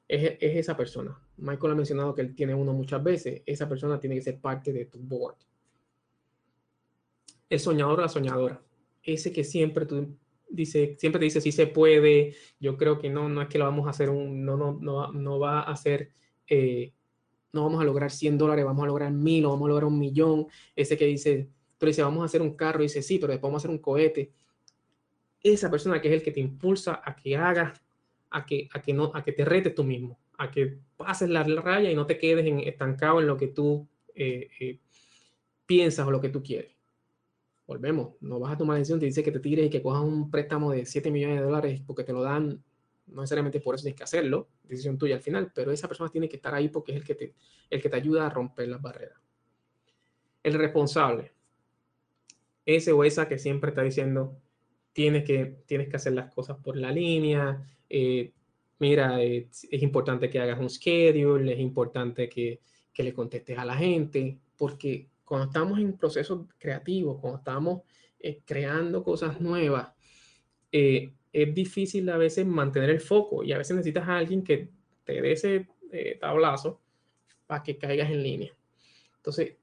Es, 0.07 0.33
es, 0.39 0.57
esa 0.57 0.77
persona. 0.77 1.19
Michael 1.37 1.71
ha 1.71 1.75
mencionado 1.77 2.13
que 2.13 2.21
él 2.21 2.35
tiene 2.35 2.53
uno 2.53 2.73
muchas 2.73 3.01
veces. 3.01 3.41
Esa 3.47 3.67
persona 3.67 3.99
tiene 3.99 4.17
que 4.17 4.21
ser 4.21 4.39
parte 4.39 4.71
de 4.71 4.85
tu 4.85 4.99
board. 4.99 5.33
El 7.49 7.59
soñador 7.59 7.97
o 7.97 8.01
la 8.03 8.07
soñadora. 8.07 8.61
Ese 9.01 9.33
que 9.33 9.43
siempre 9.43 9.87
tú 9.87 10.15
dice, 10.47 10.95
siempre 10.99 11.17
te 11.17 11.25
dice 11.25 11.41
si 11.41 11.51
se 11.51 11.65
puede. 11.65 12.35
Yo 12.59 12.77
creo 12.77 12.99
que 12.99 13.09
no, 13.09 13.27
no 13.29 13.41
es 13.41 13.47
que 13.47 13.57
lo 13.57 13.65
vamos 13.65 13.87
a 13.87 13.89
hacer 13.89 14.11
un, 14.11 14.45
no, 14.45 14.57
no, 14.57 14.77
no, 14.79 15.11
no 15.11 15.39
va 15.39 15.61
a 15.61 15.75
ser 15.75 16.11
eh, 16.47 16.93
no 17.51 17.63
vamos 17.63 17.81
a 17.81 17.85
lograr 17.85 18.11
100 18.11 18.37
dólares, 18.37 18.63
vamos 18.63 18.83
a 18.83 18.87
lograr 18.87 19.11
mil 19.11 19.43
o 19.45 19.49
vamos 19.49 19.65
a 19.65 19.69
lograr 19.69 19.85
un 19.85 19.97
millón. 19.97 20.45
Ese 20.75 20.95
que 20.95 21.05
dice, 21.07 21.49
pero 21.77 21.89
dice, 21.89 22.01
vamos 22.01 22.21
a 22.21 22.25
hacer 22.25 22.41
un 22.41 22.55
carro, 22.55 22.81
dice, 22.81 23.01
sí, 23.01 23.19
pero 23.19 23.31
después 23.31 23.49
vamos 23.49 23.63
a 23.63 23.67
hacer 23.67 23.71
un 23.71 23.79
cohete. 23.79 24.31
Esa 25.41 25.69
persona 25.69 26.01
que 26.01 26.07
es 26.07 26.13
el 26.15 26.23
que 26.23 26.31
te 26.31 26.39
impulsa 26.39 27.01
a 27.03 27.15
que 27.15 27.35
hagas, 27.35 27.81
a 28.29 28.45
que, 28.45 28.67
a 28.73 28.81
que, 28.81 28.93
no, 28.93 29.11
a 29.13 29.23
que 29.23 29.31
te 29.31 29.45
retes 29.45 29.75
tú 29.75 29.83
mismo, 29.83 30.19
a 30.37 30.49
que 30.49 30.79
pases 30.97 31.29
la 31.29 31.43
raya 31.43 31.91
y 31.91 31.95
no 31.95 32.05
te 32.05 32.17
quedes 32.17 32.45
en, 32.45 32.59
estancado 32.59 33.19
en 33.19 33.27
lo 33.27 33.37
que 33.37 33.47
tú 33.47 33.87
eh, 34.15 34.49
eh, 34.59 34.79
piensas 35.65 36.07
o 36.07 36.11
lo 36.11 36.21
que 36.21 36.29
tú 36.29 36.41
quieres. 36.41 36.73
Volvemos, 37.67 38.13
no 38.21 38.39
vas 38.39 38.53
a 38.53 38.57
tomar 38.57 38.77
decisión, 38.77 38.99
te 38.99 39.07
dice 39.07 39.23
que 39.23 39.31
te 39.31 39.39
tires 39.39 39.65
y 39.65 39.69
que 39.69 39.81
cojas 39.81 40.03
un 40.03 40.29
préstamo 40.29 40.71
de 40.71 40.85
7 40.85 41.09
millones 41.11 41.39
de 41.39 41.45
dólares 41.45 41.81
porque 41.85 42.03
te 42.03 42.13
lo 42.13 42.21
dan 42.21 42.63
no 43.07 43.21
necesariamente 43.21 43.59
por 43.59 43.75
eso 43.75 43.83
tienes 43.83 43.97
que 43.97 44.03
hacerlo, 44.03 44.49
decisión 44.63 44.97
tuya 44.97 45.15
al 45.15 45.21
final, 45.21 45.51
pero 45.53 45.71
esa 45.71 45.87
persona 45.87 46.09
tiene 46.09 46.27
que 46.27 46.37
estar 46.37 46.53
ahí 46.53 46.69
porque 46.69 46.91
es 46.93 46.97
el 46.97 47.03
que 47.03 47.15
te, 47.15 47.35
el 47.69 47.81
que 47.81 47.89
te 47.89 47.95
ayuda 47.95 48.25
a 48.25 48.29
romper 48.29 48.67
las 48.67 48.81
barreras. 48.81 49.19
El 50.43 50.53
responsable, 50.53 51.33
ese 52.65 52.91
o 52.91 53.03
esa 53.03 53.27
que 53.27 53.37
siempre 53.37 53.69
está 53.69 53.83
diciendo, 53.83 54.37
tienes 54.93 55.23
que, 55.23 55.57
tienes 55.65 55.89
que 55.89 55.97
hacer 55.97 56.13
las 56.13 56.33
cosas 56.33 56.57
por 56.57 56.77
la 56.77 56.91
línea, 56.91 57.61
eh, 57.89 58.31
mira, 58.79 59.21
es, 59.21 59.67
importante 59.71 60.29
que 60.29 60.39
hagas 60.39 60.59
un 60.59 60.69
schedule, 60.69 61.51
es 61.51 61.59
importante 61.59 62.29
que, 62.29 62.61
que, 62.93 63.03
le 63.03 63.13
contestes 63.13 63.57
a 63.57 63.65
la 63.65 63.75
gente, 63.75 64.37
porque 64.57 65.09
cuando 65.23 65.47
estamos 65.47 65.79
en 65.79 65.97
procesos 65.97 66.47
creativos, 66.57 67.19
cuando 67.19 67.39
estamos 67.39 67.81
eh, 68.19 68.39
creando 68.45 69.03
cosas 69.03 69.39
nuevas, 69.41 69.89
eh, 70.71 71.11
es 71.31 71.53
difícil 71.53 72.09
a 72.09 72.17
veces 72.17 72.45
mantener 72.45 72.89
el 72.89 73.01
foco 73.01 73.43
y 73.43 73.51
a 73.51 73.57
veces 73.57 73.75
necesitas 73.75 74.07
a 74.07 74.17
alguien 74.17 74.43
que 74.43 74.69
te 75.03 75.21
dé 75.21 75.33
ese 75.33 75.67
tablazo 76.19 76.81
para 77.47 77.63
que 77.63 77.77
caigas 77.77 78.09
en 78.09 78.23
línea. 78.23 78.51
Entonces, 79.17 79.55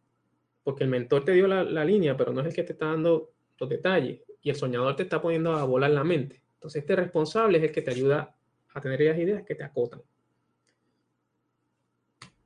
porque 0.62 0.84
el 0.84 0.90
mentor 0.90 1.24
te 1.24 1.32
dio 1.32 1.46
la, 1.46 1.64
la, 1.64 1.84
línea, 1.84 2.16
pero 2.16 2.32
no 2.32 2.40
es 2.40 2.46
el 2.48 2.54
que 2.54 2.62
te 2.62 2.72
está 2.72 2.86
dando 2.86 3.32
los 3.58 3.68
detalles 3.68 4.20
y 4.42 4.50
el 4.50 4.56
soñador 4.56 4.96
te 4.96 5.04
está 5.04 5.20
poniendo 5.20 5.52
a 5.52 5.64
volar 5.64 5.90
la 5.90 6.04
mente. 6.04 6.42
Entonces, 6.54 6.82
este 6.82 6.96
responsable 6.96 7.58
es 7.58 7.64
el 7.64 7.72
que 7.72 7.82
te 7.82 7.90
ayuda 7.90 8.34
a 8.72 8.80
tener 8.80 9.02
esas 9.02 9.18
ideas 9.18 9.42
que 9.44 9.54
te 9.54 9.64
acotan. 9.64 10.02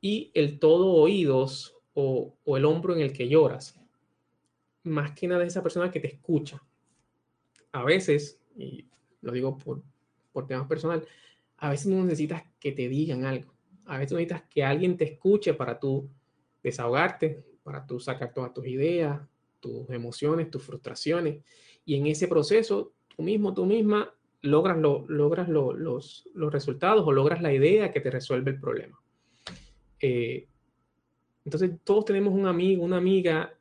Y 0.00 0.30
el 0.34 0.58
todo 0.58 0.92
oídos 0.92 1.76
o, 1.94 2.34
o 2.44 2.56
el 2.56 2.64
hombro 2.64 2.94
en 2.94 3.00
el 3.00 3.12
que 3.12 3.28
lloras, 3.28 3.78
más 4.82 5.12
que 5.12 5.26
nada 5.26 5.42
es 5.42 5.48
esa 5.48 5.62
persona 5.62 5.90
que 5.90 6.00
te 6.00 6.08
escucha. 6.08 6.62
A 7.72 7.84
veces, 7.84 8.40
y 8.56 8.86
lo 9.20 9.32
digo 9.32 9.58
por, 9.58 9.82
por 10.32 10.46
temas 10.46 10.66
personal, 10.66 11.06
a 11.58 11.70
veces 11.70 11.86
no 11.86 12.02
necesitas 12.04 12.44
que 12.60 12.72
te 12.72 12.88
digan 12.88 13.24
algo. 13.24 13.52
A 13.84 13.98
veces 13.98 14.12
necesitas 14.12 14.42
que 14.48 14.64
alguien 14.64 14.96
te 14.96 15.04
escuche 15.04 15.54
para 15.54 15.78
tú 15.78 16.08
desahogarte, 16.62 17.44
para 17.66 17.84
tú 17.84 17.98
sacar 17.98 18.32
todas 18.32 18.54
tus 18.54 18.64
ideas, 18.64 19.20
tus 19.58 19.90
emociones, 19.90 20.52
tus 20.52 20.62
frustraciones. 20.62 21.42
Y 21.84 21.96
en 21.96 22.06
ese 22.06 22.28
proceso, 22.28 22.92
tú 23.08 23.24
mismo, 23.24 23.52
tú 23.54 23.66
misma, 23.66 24.14
logras, 24.42 24.78
lo, 24.78 25.04
logras 25.08 25.48
los, 25.48 26.24
los, 26.32 26.52
resultados 26.52 27.04
o 27.04 27.10
logras 27.10 27.42
la 27.42 27.52
idea 27.52 27.90
que 27.90 28.00
te 28.00 28.08
resuelve 28.08 28.52
el 28.52 28.60
problema. 28.60 29.00
Eh, 29.98 30.46
entonces, 31.44 31.72
todos 31.82 32.04
tenemos 32.04 32.32
un 32.32 32.46
amigo, 32.46 32.84
una 32.84 32.98
amiga 32.98 33.52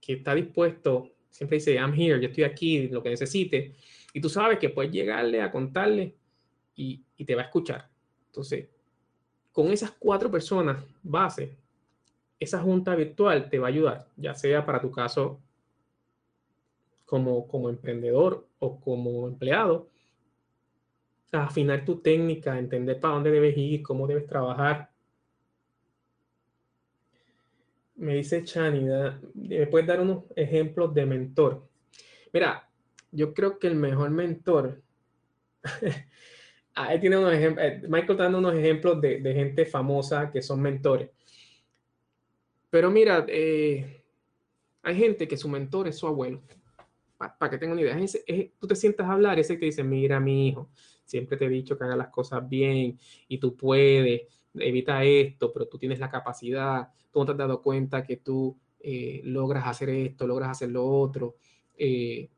que 0.00 0.14
está 0.14 0.34
dispuesto, 0.34 1.12
siempre 1.30 1.58
dice, 1.58 1.74
I'm 1.74 1.94
here, 1.94 2.20
yo 2.20 2.26
estoy 2.26 2.42
aquí, 2.42 2.88
lo 2.88 3.00
que 3.00 3.10
necesite. 3.10 3.76
Y 4.12 4.20
tú 4.20 4.28
sabes 4.28 4.58
que 4.58 4.70
puedes 4.70 4.90
llegarle 4.90 5.40
a 5.40 5.52
contarle 5.52 6.16
y, 6.74 7.00
y 7.16 7.24
te 7.24 7.36
va 7.36 7.42
a 7.42 7.44
escuchar. 7.44 7.88
Entonces, 8.26 8.66
con 9.52 9.70
esas 9.70 9.92
cuatro 9.92 10.32
personas 10.32 10.84
base, 11.00 11.56
esa 12.38 12.60
junta 12.60 12.94
virtual 12.94 13.48
te 13.48 13.58
va 13.58 13.68
a 13.68 13.70
ayudar, 13.70 14.08
ya 14.16 14.34
sea 14.34 14.64
para 14.66 14.80
tu 14.80 14.90
caso 14.90 15.40
como, 17.04 17.46
como 17.46 17.70
emprendedor 17.70 18.46
o 18.58 18.80
como 18.80 19.28
empleado, 19.28 19.88
a 21.32 21.44
afinar 21.44 21.84
tu 21.84 22.00
técnica, 22.00 22.58
entender 22.58 23.00
para 23.00 23.14
dónde 23.14 23.30
debes 23.30 23.56
ir, 23.56 23.82
cómo 23.82 24.06
debes 24.06 24.26
trabajar. 24.26 24.90
Me 27.96 28.14
dice 28.14 28.44
Chani, 28.44 28.86
¿me 29.34 29.66
puedes 29.66 29.86
dar 29.86 30.00
unos 30.00 30.24
ejemplos 30.34 30.92
de 30.94 31.06
mentor? 31.06 31.66
Mira, 32.32 32.68
yo 33.10 33.32
creo 33.32 33.58
que 33.58 33.66
el 33.68 33.74
mejor 33.74 34.10
mentor, 34.10 34.82
ahí 36.74 37.00
tiene 37.00 37.16
unos 37.18 37.32
ejemplos, 37.32 37.66
eh, 37.66 37.82
Michael 37.88 38.10
está 38.10 38.22
dando 38.24 38.38
unos 38.38 38.54
ejemplos 38.54 39.00
de 39.00 39.34
gente 39.34 39.64
famosa 39.64 40.30
que 40.30 40.42
son 40.42 40.60
mentores. 40.60 41.10
Pero 42.76 42.90
mira, 42.90 43.24
eh, 43.26 44.04
hay 44.82 44.96
gente 44.96 45.26
que 45.26 45.38
su 45.38 45.48
mentor 45.48 45.88
es 45.88 45.96
su 45.96 46.06
abuelo. 46.06 46.42
Para 47.16 47.50
que 47.50 47.56
tengan 47.56 47.78
una 47.78 47.80
idea, 47.80 48.52
tú 48.58 48.66
te 48.66 48.76
sientas 48.76 49.06
a 49.06 49.12
hablar, 49.12 49.38
ese 49.38 49.58
que 49.58 49.64
dice, 49.64 49.82
mira, 49.82 50.20
mi 50.20 50.48
hijo, 50.48 50.68
siempre 51.06 51.38
te 51.38 51.46
he 51.46 51.48
dicho 51.48 51.78
que 51.78 51.84
haga 51.84 51.96
las 51.96 52.08
cosas 52.08 52.46
bien 52.46 52.98
y 53.28 53.38
tú 53.38 53.56
puedes, 53.56 54.24
evita 54.52 55.02
esto, 55.04 55.54
pero 55.54 55.66
tú 55.68 55.78
tienes 55.78 55.98
la 55.98 56.10
capacidad, 56.10 56.90
tú 57.10 57.20
no 57.20 57.24
te 57.24 57.32
has 57.32 57.38
dado 57.38 57.62
cuenta 57.62 58.04
que 58.04 58.18
tú 58.18 58.54
eh, 58.80 59.22
logras 59.24 59.66
hacer 59.66 59.88
esto, 59.88 60.26
logras 60.26 60.50
hacer 60.50 60.68
lo 60.68 60.84
otro. 60.84 61.36
Eh, 61.78 62.28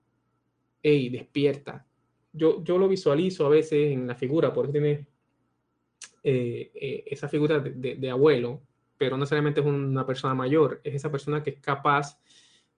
hey, 0.80 1.09
despierta. 1.09 1.84
Yo, 2.32 2.62
yo 2.62 2.78
lo 2.78 2.86
visualizo 2.86 3.45
a 3.45 3.49
veces 3.49 3.91
en 3.91 4.07
la 4.07 4.14
figura, 4.14 4.53
por 4.53 4.66
eso 4.66 4.72
tiene 4.72 5.05
esa 6.22 7.28
figura 7.28 7.59
de, 7.59 8.09
abuelo, 8.09 8.68
pero 8.99 9.12
no 9.12 9.20
necesariamente 9.20 9.61
es 9.61 9.66
una 9.66 10.05
persona 10.05 10.34
mayor, 10.34 10.80
es 10.84 10.96
esa 10.96 11.11
persona 11.11 11.42
que 11.42 11.51
es 11.51 11.61
capaz 11.61 12.20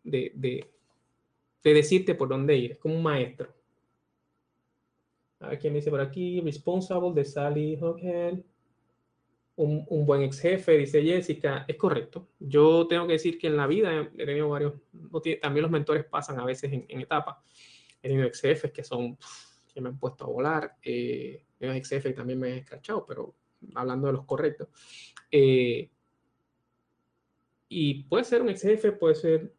de, 0.05 0.33
de, 0.35 0.71
decirte 1.63 2.15
por 2.15 2.29
dónde 2.29 2.57
ir, 2.57 2.73
es 2.73 2.79
como 2.79 2.95
un 2.95 3.03
maestro. 3.03 3.53
A 5.41 5.49
ver 5.49 5.59
quién 5.59 5.73
dice 5.73 5.91
por 5.91 6.01
aquí, 6.01 6.41
responsable 6.43 7.13
de 7.15 7.25
Sally 7.25 7.79
Hoghead. 7.81 8.39
Un, 9.57 9.85
un, 9.89 10.07
buen 10.07 10.23
ex 10.23 10.41
jefe, 10.41 10.79
dice 10.79 11.03
Jessica, 11.03 11.67
es 11.69 11.77
correcto. 11.77 12.29
Yo 12.39 12.87
tengo 12.87 13.07
que 13.07 13.15
decir 13.15 13.39
que 13.39 13.49
en 13.49 13.59
la 13.59 13.67
vida 13.67 14.11
he 14.17 14.25
tenido 14.25 14.49
varios, 14.49 14.75
también 15.43 15.63
los 15.63 15.71
mentores 15.71 16.05
pasan 16.05 16.39
a 16.39 16.45
veces 16.45 16.73
en, 16.73 16.87
en 16.89 17.01
etapas. 17.01 17.37
He 18.03 18.09
tenido 18.09 18.27
ex 18.27 18.41
jefes 18.41 18.73
que 18.73 18.83
son, 18.83 19.19
que 19.73 19.81
me 19.83 19.91
han 19.91 19.99
puesto 19.99 20.25
a 20.25 20.29
volar, 20.29 20.77
eh, 20.83 21.45
ex 21.59 21.89
jefes 21.89 22.15
también 22.15 22.39
me 22.39 22.53
han 22.53 22.59
escrachado, 22.59 23.05
pero 23.05 23.35
hablando 23.75 24.07
de 24.07 24.13
los 24.15 24.25
correctos. 24.25 24.69
Eh, 25.31 25.91
y 27.73 28.03
puede 28.03 28.25
ser 28.25 28.43
un 28.43 28.51
ex 28.51 28.63
jefe, 28.63 28.93
puede 28.93 29.15
ser... 29.15 29.53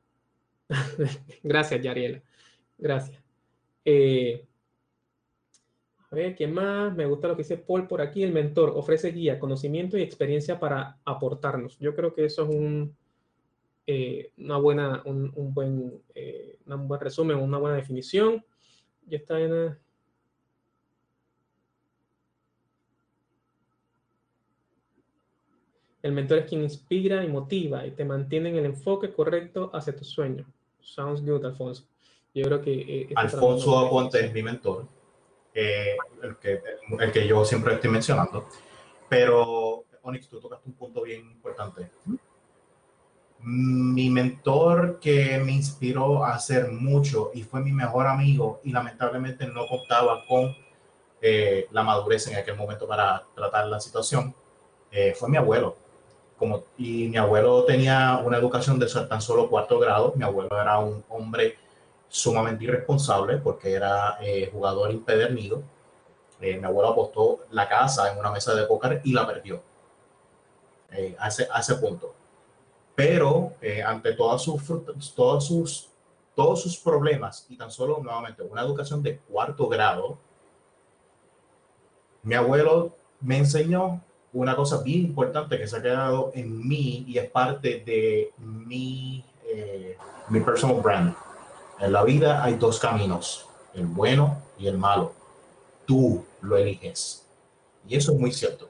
Gracias, 1.43 1.81
Yariela. 1.81 2.21
Gracias. 2.77 3.17
Eh, 3.85 4.45
a 6.09 6.15
ver, 6.15 6.35
¿quién 6.35 6.53
más? 6.53 6.93
Me 6.93 7.05
gusta 7.05 7.29
lo 7.29 7.37
que 7.37 7.43
dice 7.43 7.55
Paul 7.55 7.87
por 7.87 8.01
aquí. 8.01 8.21
El 8.21 8.33
mentor 8.33 8.73
ofrece 8.75 9.11
guía, 9.11 9.39
conocimiento 9.39 9.97
y 9.97 10.01
experiencia 10.01 10.59
para 10.59 10.99
aportarnos. 11.05 11.79
Yo 11.79 11.95
creo 11.95 12.13
que 12.13 12.25
eso 12.25 12.43
es 12.43 12.49
un, 12.49 12.97
eh, 13.87 14.33
una 14.37 14.57
buena, 14.57 15.01
un, 15.05 15.53
buen, 15.53 16.01
eh, 16.13 16.57
buen 16.65 16.99
resumen, 16.99 17.37
una 17.37 17.59
buena 17.59 17.77
definición. 17.77 18.43
Ya 19.07 19.17
está 19.19 19.39
en... 19.39 19.77
El 26.01 26.13
mentor 26.13 26.39
es 26.39 26.45
quien 26.45 26.63
inspira 26.63 27.23
y 27.23 27.27
motiva 27.27 27.85
y 27.85 27.91
te 27.91 28.05
mantiene 28.05 28.49
en 28.49 28.57
el 28.57 28.65
enfoque 28.65 29.13
correcto 29.13 29.69
hacia 29.73 29.95
tu 29.95 30.03
sueño. 30.03 30.45
Sounds 30.79 31.23
good, 31.23 31.45
Alfonso. 31.45 31.83
Yo 32.33 32.45
creo 32.45 32.61
que... 32.61 32.73
Eh, 32.73 33.01
este 33.03 33.15
Alfonso 33.15 33.77
Aponte 33.77 34.25
es 34.25 34.33
mi 34.33 34.41
mentor, 34.41 34.87
eh, 35.53 35.95
el, 36.23 36.37
que, 36.37 36.61
el 36.99 37.11
que 37.11 37.27
yo 37.27 37.45
siempre 37.45 37.75
estoy 37.75 37.91
mencionando. 37.91 38.47
Pero, 39.07 39.83
Onyx, 40.01 40.27
tú 40.27 40.39
tocaste 40.39 40.69
un 40.69 40.75
punto 40.75 41.03
bien 41.03 41.29
importante. 41.29 41.91
Mi 43.43 44.09
mentor 44.09 44.99
que 44.99 45.37
me 45.39 45.51
inspiró 45.51 46.23
a 46.23 46.33
hacer 46.33 46.71
mucho 46.71 47.31
y 47.33 47.43
fue 47.43 47.61
mi 47.61 47.71
mejor 47.71 48.07
amigo 48.07 48.59
y 48.63 48.71
lamentablemente 48.71 49.45
no 49.47 49.67
contaba 49.67 50.25
con 50.27 50.55
eh, 51.21 51.67
la 51.71 51.83
madurez 51.83 52.27
en 52.27 52.37
aquel 52.37 52.55
momento 52.55 52.87
para 52.87 53.23
tratar 53.35 53.67
la 53.67 53.79
situación, 53.79 54.33
fue 55.15 55.29
mi 55.29 55.37
abuelo 55.37 55.77
y 56.77 57.07
mi 57.07 57.17
abuelo 57.17 57.65
tenía 57.65 58.21
una 58.23 58.37
educación 58.37 58.79
de 58.79 58.87
tan 58.87 59.21
solo 59.21 59.49
cuarto 59.49 59.79
grado. 59.79 60.13
Mi 60.15 60.23
abuelo 60.23 60.59
era 60.59 60.79
un 60.79 61.03
hombre 61.09 61.57
sumamente 62.09 62.63
irresponsable 62.63 63.37
porque 63.37 63.73
era 63.73 64.17
eh, 64.21 64.49
jugador 64.51 64.91
impedernido. 64.91 65.61
Eh, 66.39 66.57
mi 66.57 66.65
abuelo 66.65 66.89
apostó 66.89 67.41
la 67.51 67.67
casa 67.67 68.11
en 68.11 68.17
una 68.17 68.31
mesa 68.31 68.55
de 68.55 68.65
póker 68.65 69.01
y 69.03 69.13
la 69.13 69.27
perdió 69.27 69.61
eh, 70.91 71.15
ese, 71.27 71.47
a, 71.51 71.59
ese, 71.59 71.75
punto. 71.75 72.13
Pero 72.95 73.53
ante 73.85 74.13
todas 74.13 74.41
sus, 74.41 74.63
todos, 75.15 75.45
sus, 75.45 75.89
todos 76.35 76.61
sus 76.61 76.77
problemas 76.77 77.45
y 77.49 77.57
tan 77.57 77.71
solo 77.71 77.99
nuevamente 78.01 78.43
una 78.43 78.61
educación 78.61 79.01
de 79.01 79.17
cuarto 79.17 79.67
grado, 79.67 80.17
mi 82.23 82.35
abuelo 82.35 82.95
me 83.21 83.37
enseñó 83.37 84.01
una 84.33 84.55
cosa 84.55 84.81
bien 84.81 85.01
importante 85.01 85.57
que 85.57 85.67
se 85.67 85.77
ha 85.77 85.81
quedado 85.81 86.31
en 86.33 86.67
mí 86.67 87.03
y 87.07 87.17
es 87.17 87.29
parte 87.29 87.83
de 87.85 88.31
mi, 88.37 89.23
eh, 89.45 89.97
mi 90.29 90.39
personal 90.39 90.81
brand. 90.81 91.13
En 91.79 91.91
la 91.91 92.03
vida 92.03 92.43
hay 92.43 92.55
dos 92.55 92.79
caminos, 92.79 93.47
el 93.73 93.85
bueno 93.85 94.41
y 94.57 94.67
el 94.67 94.77
malo. 94.77 95.13
Tú 95.85 96.23
lo 96.41 96.57
eliges. 96.57 97.25
Y 97.87 97.95
eso 97.95 98.13
es 98.13 98.19
muy 98.19 98.31
cierto. 98.31 98.69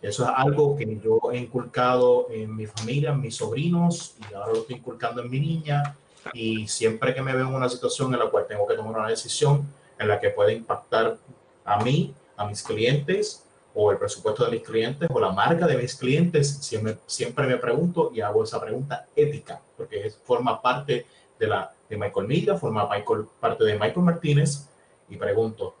Eso 0.00 0.24
es 0.24 0.30
algo 0.34 0.76
que 0.76 0.98
yo 1.00 1.20
he 1.32 1.38
inculcado 1.38 2.26
en 2.30 2.56
mi 2.56 2.66
familia, 2.66 3.10
en 3.10 3.20
mis 3.20 3.36
sobrinos, 3.36 4.16
y 4.28 4.34
ahora 4.34 4.52
lo 4.52 4.60
estoy 4.60 4.76
inculcando 4.76 5.22
en 5.22 5.30
mi 5.30 5.38
niña. 5.38 5.96
Y 6.32 6.66
siempre 6.66 7.14
que 7.14 7.22
me 7.22 7.34
veo 7.34 7.46
en 7.46 7.54
una 7.54 7.68
situación 7.68 8.12
en 8.12 8.18
la 8.18 8.26
cual 8.28 8.46
tengo 8.48 8.66
que 8.66 8.74
tomar 8.74 8.98
una 8.98 9.08
decisión 9.08 9.64
en 9.98 10.08
la 10.08 10.18
que 10.18 10.30
puede 10.30 10.54
impactar 10.54 11.18
a 11.64 11.84
mí, 11.84 12.12
a 12.36 12.46
mis 12.46 12.62
clientes, 12.62 13.44
o 13.74 13.90
el 13.90 13.98
presupuesto 13.98 14.44
de 14.44 14.50
mis 14.50 14.62
clientes 14.62 15.08
o 15.12 15.20
la 15.20 15.32
marca 15.32 15.66
de 15.66 15.76
mis 15.76 15.94
clientes, 15.94 16.58
siempre, 16.58 16.98
siempre 17.06 17.46
me 17.46 17.56
pregunto 17.56 18.10
y 18.14 18.20
hago 18.20 18.44
esa 18.44 18.60
pregunta 18.60 19.06
ética, 19.16 19.60
porque 19.76 20.06
es, 20.06 20.16
forma 20.18 20.60
parte 20.60 21.06
de 21.38 21.46
la, 21.46 21.72
de 21.88 21.96
Michael 21.96 22.26
Milla, 22.26 22.56
forma 22.56 22.88
Michael, 22.88 23.26
parte 23.40 23.64
de 23.64 23.74
Michael 23.74 24.04
Martínez 24.04 24.68
y 25.08 25.16
pregunto, 25.16 25.74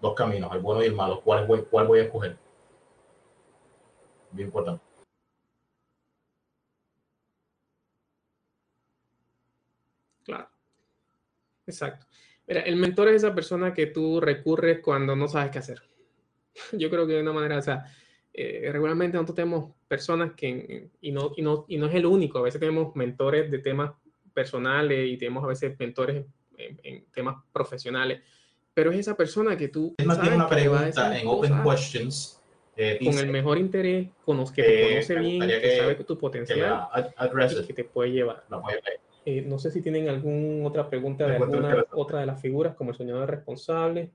dos 0.00 0.14
caminos, 0.14 0.52
el 0.54 0.60
bueno 0.60 0.82
y 0.82 0.86
el 0.86 0.94
malo, 0.94 1.20
¿cuál 1.22 1.46
voy, 1.46 1.64
cuál 1.70 1.86
voy 1.86 2.00
a 2.00 2.02
escoger? 2.04 2.36
Bien 4.32 4.48
importante. 4.48 4.82
Claro. 10.24 10.48
Exacto. 11.66 12.06
Mira, 12.46 12.62
el 12.62 12.76
mentor 12.76 13.08
es 13.08 13.16
esa 13.16 13.34
persona 13.34 13.72
que 13.72 13.86
tú 13.86 14.20
recurres 14.20 14.80
cuando 14.82 15.14
no 15.14 15.28
sabes 15.28 15.50
qué 15.50 15.58
hacer. 15.58 15.91
Yo 16.72 16.90
creo 16.90 17.06
que 17.06 17.14
de 17.14 17.22
una 17.22 17.32
manera, 17.32 17.58
o 17.58 17.62
sea, 17.62 17.84
eh, 18.32 18.68
regularmente 18.72 19.16
nosotros 19.16 19.36
tenemos 19.36 19.74
personas 19.88 20.32
que, 20.34 20.90
y 21.00 21.12
no, 21.12 21.32
y, 21.36 21.42
no, 21.42 21.64
y 21.68 21.76
no 21.76 21.86
es 21.86 21.94
el 21.94 22.06
único, 22.06 22.38
a 22.38 22.42
veces 22.42 22.60
tenemos 22.60 22.96
mentores 22.96 23.50
de 23.50 23.58
temas 23.58 23.92
personales 24.32 25.10
y 25.10 25.18
tenemos 25.18 25.44
a 25.44 25.48
veces 25.48 25.78
mentores 25.78 26.24
en, 26.56 27.04
temas 27.12 27.36
profesionales, 27.52 28.20
pero 28.72 28.90
es 28.90 28.98
esa 28.98 29.16
persona 29.16 29.56
que 29.56 29.68
tú... 29.68 29.94
Es 29.98 30.06
más, 30.06 30.20
tiene 30.20 30.36
una 30.36 30.48
pregunta 30.48 31.18
en 31.18 31.26
Open 31.26 31.62
Questions. 31.62 32.38
Eh, 32.74 32.98
con 33.04 33.18
el 33.18 33.28
mejor 33.30 33.58
interés, 33.58 34.08
con 34.24 34.38
los 34.38 34.50
que 34.50 34.62
te 34.62 34.88
conoce 34.88 35.14
bien, 35.16 35.46
que, 35.46 35.76
sabe 35.76 35.96
que 35.96 36.04
tu 36.04 36.16
potencial 36.16 36.88
y 37.60 37.66
que 37.66 37.74
te 37.74 37.84
puede 37.84 38.12
llevar. 38.12 38.44
Eh, 39.26 39.42
no 39.42 39.58
sé 39.58 39.70
si 39.70 39.82
tienen 39.82 40.08
alguna 40.08 40.66
otra 40.66 40.88
pregunta 40.88 41.26
de 41.26 41.36
alguna 41.36 41.84
otra 41.92 42.20
de 42.20 42.26
las 42.26 42.40
figuras, 42.40 42.74
como 42.74 42.90
el 42.90 42.96
soñador 42.96 43.30
responsable. 43.30 44.10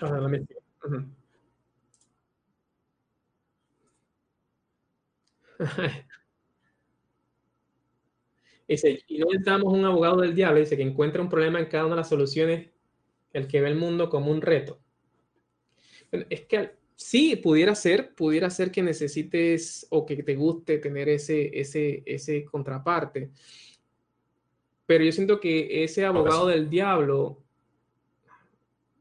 Ah, 0.00 0.10
la 0.20 0.28
mentira. 0.28 0.60
Dice, 8.66 9.04
y 9.06 9.18
no 9.18 9.26
necesitamos 9.26 9.72
un 9.72 9.84
abogado 9.84 10.20
del 10.20 10.34
diablo, 10.34 10.58
dice 10.58 10.76
que 10.76 10.82
encuentra 10.82 11.22
un 11.22 11.28
problema 11.28 11.60
en 11.60 11.66
cada 11.66 11.84
una 11.86 11.94
de 11.94 12.00
las 12.00 12.08
soluciones, 12.08 12.70
el 13.32 13.48
que 13.48 13.60
ve 13.60 13.68
el 13.68 13.76
mundo 13.76 14.10
como 14.10 14.30
un 14.32 14.42
reto. 14.42 14.80
es 16.30 16.42
que 16.46 16.70
sí, 16.96 17.36
pudiera 17.36 17.74
ser, 17.74 18.14
pudiera 18.14 18.50
ser 18.50 18.70
que 18.70 18.82
necesites 18.82 19.86
o 19.90 20.04
que 20.06 20.22
te 20.22 20.34
guste 20.36 20.78
tener 20.78 21.08
ese, 21.08 21.50
ese, 21.58 22.02
ese 22.06 22.44
contraparte. 22.44 23.30
Pero 24.92 25.04
yo 25.04 25.12
siento 25.12 25.40
que 25.40 25.84
ese 25.84 26.04
abogado 26.04 26.48
del 26.48 26.68
diablo, 26.68 27.38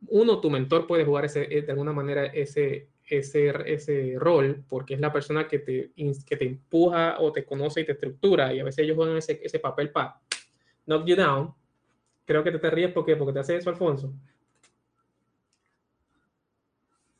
uno, 0.07 0.39
tu 0.39 0.49
mentor 0.49 0.87
puede 0.87 1.03
jugar 1.03 1.25
ese, 1.25 1.45
de 1.45 1.69
alguna 1.69 1.91
manera 1.91 2.27
ese, 2.27 2.87
ese, 3.05 3.51
ese 3.65 4.15
rol, 4.17 4.63
porque 4.69 4.93
es 4.93 5.01
la 5.01 5.11
persona 5.11 5.49
que 5.49 5.59
te, 5.59 5.91
que 6.25 6.37
te 6.37 6.45
empuja 6.45 7.17
o 7.19 7.33
te 7.33 7.43
conoce 7.43 7.81
y 7.81 7.85
te 7.85 7.91
estructura, 7.91 8.53
y 8.53 8.61
a 8.61 8.63
veces 8.63 8.85
ellos 8.85 8.95
juegan 8.95 9.17
ese, 9.17 9.41
ese 9.43 9.59
papel 9.59 9.89
para 9.89 10.17
knock 10.85 11.05
you 11.05 11.17
down. 11.17 11.53
Creo 12.23 12.41
que 12.41 12.53
te, 12.53 12.59
te 12.59 12.69
ríes 12.69 12.93
porque, 12.93 13.17
porque 13.17 13.33
te 13.33 13.39
hace 13.39 13.57
eso, 13.57 13.69
Alfonso. 13.69 14.13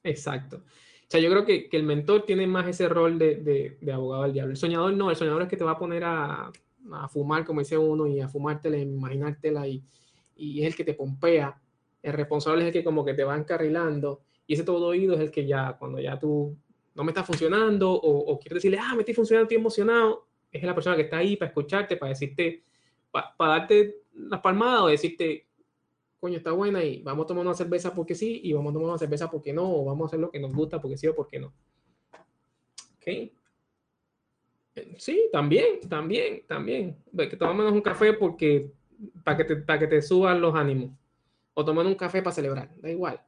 Exacto. 0.02 0.64
O 0.64 1.10
sea, 1.10 1.20
yo 1.20 1.30
creo 1.30 1.44
que, 1.44 1.68
que 1.68 1.76
el 1.76 1.84
mentor 1.84 2.26
tiene 2.26 2.48
más 2.48 2.70
ese 2.70 2.88
rol 2.88 3.20
de, 3.20 3.36
de, 3.36 3.78
de, 3.82 3.92
abogado 3.92 4.24
del 4.24 4.32
diablo. 4.32 4.52
El 4.52 4.58
soñador 4.58 4.94
no, 4.94 5.10
el 5.10 5.18
soñador 5.18 5.42
es 5.42 5.50
que 5.50 5.58
te 5.58 5.66
va 5.66 5.72
a 5.72 5.78
poner 5.78 6.06
a, 6.06 6.50
a 6.92 7.08
fumar, 7.08 7.46
como 7.46 7.62
dice 7.62 7.78
uno, 7.78 8.08
y 8.08 8.20
a 8.20 8.28
fumártela, 8.28 8.78
imaginártela, 8.78 9.68
y, 9.68 9.84
y 10.36 10.62
es 10.62 10.68
el 10.68 10.76
que 10.76 10.84
te 10.84 10.94
pompea. 10.94 11.62
El 12.02 12.14
responsable 12.14 12.62
es 12.64 12.68
el 12.68 12.74
que 12.74 12.84
como 12.84 13.06
que 13.06 13.14
te 13.14 13.24
va 13.24 13.38
encarrilando 13.38 14.22
y 14.48 14.56
ese 14.56 14.64
todo 14.64 14.88
oído 14.88 15.14
es 15.14 15.22
el 15.22 15.32
que 15.32 15.46
ya, 15.46 15.78
cuando 15.78 16.00
ya 16.00 16.20
tú 16.20 16.58
no 16.94 17.04
me 17.04 17.12
está 17.12 17.24
funcionando 17.24 17.90
o, 17.90 18.34
o 18.34 18.38
quieres 18.38 18.56
decirle, 18.56 18.80
ah, 18.82 18.94
me 18.96 19.00
estoy 19.00 19.14
funcionando, 19.14 19.44
estoy 19.44 19.58
emocionado, 19.58 20.28
es 20.52 20.62
la 20.64 20.76
persona 20.76 20.96
que 20.98 21.04
está 21.04 21.18
ahí 21.18 21.38
para 21.38 21.48
escucharte, 21.50 21.96
para 21.96 22.10
decirte, 22.10 22.64
para, 23.12 23.34
darte 23.38 24.02
las 24.14 24.42
palmadas 24.42 24.82
o 24.82 24.88
decirte, 24.88 25.48
coño, 26.20 26.38
está 26.38 26.52
buena 26.52 26.84
y 26.84 27.02
vamos 27.02 27.24
a 27.24 27.28
tomar 27.28 27.46
una 27.46 27.56
cerveza 27.56 27.94
porque 27.94 28.14
sí 28.14 28.42
y 28.44 28.52
vamos 28.52 28.72
a 28.72 28.74
tomar 28.74 28.90
una 28.90 28.98
cerveza 28.98 29.32
porque 29.32 29.54
no, 29.54 29.74
o 29.74 29.86
vamos 29.86 30.04
a 30.04 30.08
hacer 30.08 30.20
lo 30.20 30.30
que 30.30 30.40
nos 30.40 30.54
gusta 30.54 30.82
porque 30.82 30.98
sí 30.98 31.08
o 31.08 31.16
porque 31.16 31.40
no. 31.40 31.54
¿Ok? 32.98 33.32
Eh, 34.76 34.96
sí, 34.98 35.30
también, 35.32 35.82
también, 35.88 36.44
también. 36.48 36.98
Que 37.16 37.36
tomamos 37.36 37.72
un 37.72 37.82
café 37.82 38.14
porque 38.14 38.72
para 39.24 39.38
que 39.38 39.44
te, 39.44 39.56
para 39.58 39.80
que 39.80 39.88
te 39.88 40.02
suban 40.02 40.42
los 40.42 40.56
ánimos. 40.56 40.92
O 41.54 41.66
tomar 41.66 41.86
un 41.86 41.96
café 41.96 42.22
para 42.22 42.34
celebrar, 42.34 42.70
da 42.78 42.90
igual. 42.90 43.22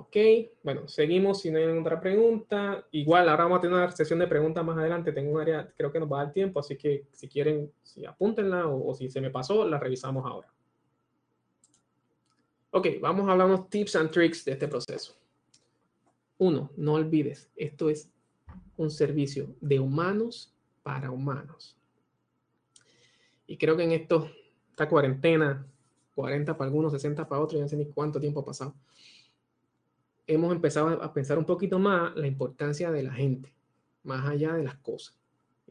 Ok, 0.00 0.16
bueno, 0.62 0.86
seguimos 0.86 1.40
si 1.40 1.50
no 1.50 1.58
hay 1.58 1.64
otra 1.64 2.00
pregunta. 2.00 2.86
Igual, 2.92 3.28
ahora 3.28 3.44
vamos 3.44 3.58
a 3.58 3.60
tener 3.62 3.76
una 3.76 3.90
sesión 3.90 4.20
de 4.20 4.28
preguntas 4.28 4.64
más 4.64 4.78
adelante. 4.78 5.12
Tengo 5.12 5.32
un 5.32 5.40
área, 5.40 5.72
creo 5.76 5.90
que 5.90 5.98
nos 5.98 6.10
va 6.10 6.20
a 6.20 6.24
dar 6.24 6.32
tiempo, 6.32 6.60
así 6.60 6.76
que 6.76 7.06
si 7.12 7.28
quieren, 7.28 7.72
si 7.82 8.04
apúntenla 8.06 8.68
o, 8.68 8.94
si 8.94 9.10
se 9.10 9.20
me 9.20 9.30
pasó, 9.30 9.68
la 9.68 9.78
revisamos 9.78 10.24
ahora. 10.24 10.52
Ok, 12.70 12.86
vamos 13.00 13.28
a 13.28 13.32
hablar 13.32 13.48
unos 13.48 13.68
tips 13.70 13.96
and 13.96 14.10
tricks 14.10 14.44
de 14.44 14.52
este 14.52 14.68
proceso. 14.68 15.16
Uno, 16.38 16.70
no 16.76 16.94
olvides, 16.94 17.50
esto 17.56 17.90
es 17.90 18.08
un 18.78 18.90
servicio 18.90 19.54
de 19.60 19.78
humanos 19.78 20.54
para 20.82 21.10
humanos. 21.10 21.76
Y 23.46 23.58
creo 23.58 23.76
que 23.76 23.84
en 23.84 23.92
esto, 23.92 24.30
esta 24.70 24.88
cuarentena, 24.88 25.66
40 26.14 26.56
para 26.56 26.68
algunos, 26.68 26.92
60 26.92 27.28
para 27.28 27.42
otros, 27.42 27.58
ya 27.58 27.62
no 27.62 27.68
sé 27.68 27.76
ni 27.76 27.86
cuánto 27.86 28.18
tiempo 28.18 28.40
ha 28.40 28.44
pasado 28.44 28.74
hemos 30.28 30.52
empezado 30.52 31.02
a 31.02 31.12
pensar 31.12 31.38
un 31.38 31.46
poquito 31.46 31.78
más 31.78 32.14
la 32.14 32.26
importancia 32.26 32.92
de 32.92 33.02
la 33.02 33.12
gente, 33.12 33.52
más 34.04 34.28
allá 34.28 34.52
de 34.52 34.62
las 34.62 34.76
cosas. 34.76 35.18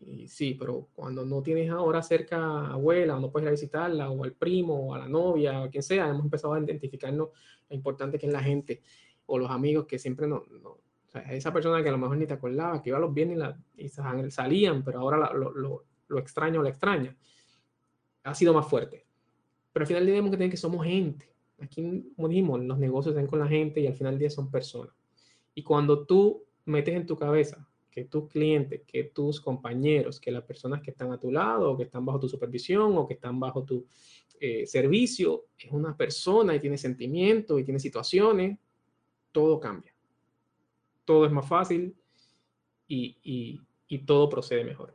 Y 0.06 0.28
sí, 0.28 0.56
pero 0.60 0.90
cuando 0.94 1.26
no 1.26 1.42
tienes 1.42 1.70
ahora 1.70 2.04
cerca 2.04 2.38
a 2.38 2.74
abuela, 2.74 3.18
o 3.18 3.20
no 3.20 3.32
puedes 3.32 3.46
ir 3.46 3.50
a 3.50 3.52
visitarla, 3.52 4.10
o 4.10 4.24
al 4.24 4.34
primo, 4.34 4.90
o 4.90 4.96
a 4.96 5.00
la 5.00 5.08
novia, 5.08 5.64
o 5.64 5.70
quien 5.70 5.84
sea, 5.84 6.10
hemos 6.10 6.24
empezado 6.24 6.56
a 6.56 6.60
identificarnos 6.60 7.30
lo 7.70 7.76
importante 7.76 8.18
que 8.18 8.26
es 8.26 8.34
la 8.34 8.42
gente, 8.42 8.82
o 9.28 9.38
los 9.38 9.50
amigos 9.52 9.86
que 9.86 10.00
siempre 10.00 10.28
no, 10.28 10.38
o 10.38 10.78
sea, 10.80 10.87
esa 11.18 11.54
persona 11.54 11.82
que 11.84 11.90
a 11.90 11.92
lo 11.92 11.98
mejor 11.98 12.18
ni 12.18 12.26
te 12.26 12.34
acordaba, 12.34 12.82
que 12.82 12.90
iba 12.90 13.00
los 13.00 13.14
viernes 13.14 13.56
y, 13.78 13.90
salían, 13.90 14.84
pero 14.84 15.00
ahora 15.00 15.34
lo, 15.34 15.52
lo, 15.52 15.86
lo 16.08 16.20
extraño 16.20 16.64
la 16.64 16.70
extraña, 16.70 17.16
ha 18.24 18.34
sido 18.34 18.54
más 18.54 18.68
fuerte. 18.68 19.06
Pero 19.72 19.84
al 19.84 19.88
final 19.88 20.06
tenemos 20.06 20.32
que 20.32 20.38
tener 20.38 20.52
que 20.52 20.58
somos 20.58 20.86
gente, 20.86 21.38
Aquí, 21.60 22.14
como 22.16 22.28
dijimos, 22.28 22.64
los 22.64 22.78
negocios 22.78 23.16
están 23.16 23.28
con 23.28 23.40
la 23.40 23.48
gente 23.48 23.82
y 23.82 23.88
al 23.88 23.96
final 23.96 24.14
del 24.14 24.20
día 24.20 24.30
son 24.30 24.52
personas. 24.52 24.94
Y 25.56 25.64
cuando 25.64 26.06
tú 26.06 26.44
metes 26.66 26.96
en 26.96 27.06
tu 27.06 27.18
cabeza 27.18 27.68
que 27.90 28.06
tus 28.06 28.30
clientes, 28.30 28.84
que 28.86 29.06
tus 29.06 29.42
compañeros, 29.42 30.20
que 30.20 30.32
las 30.32 30.44
personas 30.44 30.82
que 30.82 30.92
están 30.92 31.12
a 31.12 31.20
tu 31.20 31.32
lado 31.32 31.72
o 31.72 31.78
que 31.78 31.84
están 31.84 32.06
bajo 32.06 32.20
tu 32.20 32.30
supervisión 32.30 32.96
o 32.96 33.08
que 33.08 33.16
están 33.16 33.40
bajo 33.40 33.64
tu 33.64 33.88
eh, 34.40 34.68
servicio 34.68 35.46
es 35.58 35.72
una 35.72 35.98
persona 35.98 36.54
y 36.54 36.60
tiene 36.60 36.78
sentimientos 36.78 37.60
y 37.60 37.64
tiene 37.64 37.80
situaciones, 37.80 38.60
todo 39.32 39.60
cambia. 39.60 39.97
Todo 41.08 41.26
es 41.26 41.32
más 41.32 41.48
fácil 41.48 41.96
y, 42.86 43.18
y, 43.24 43.62
y 43.88 44.00
todo 44.00 44.28
procede 44.28 44.66
mejor. 44.66 44.94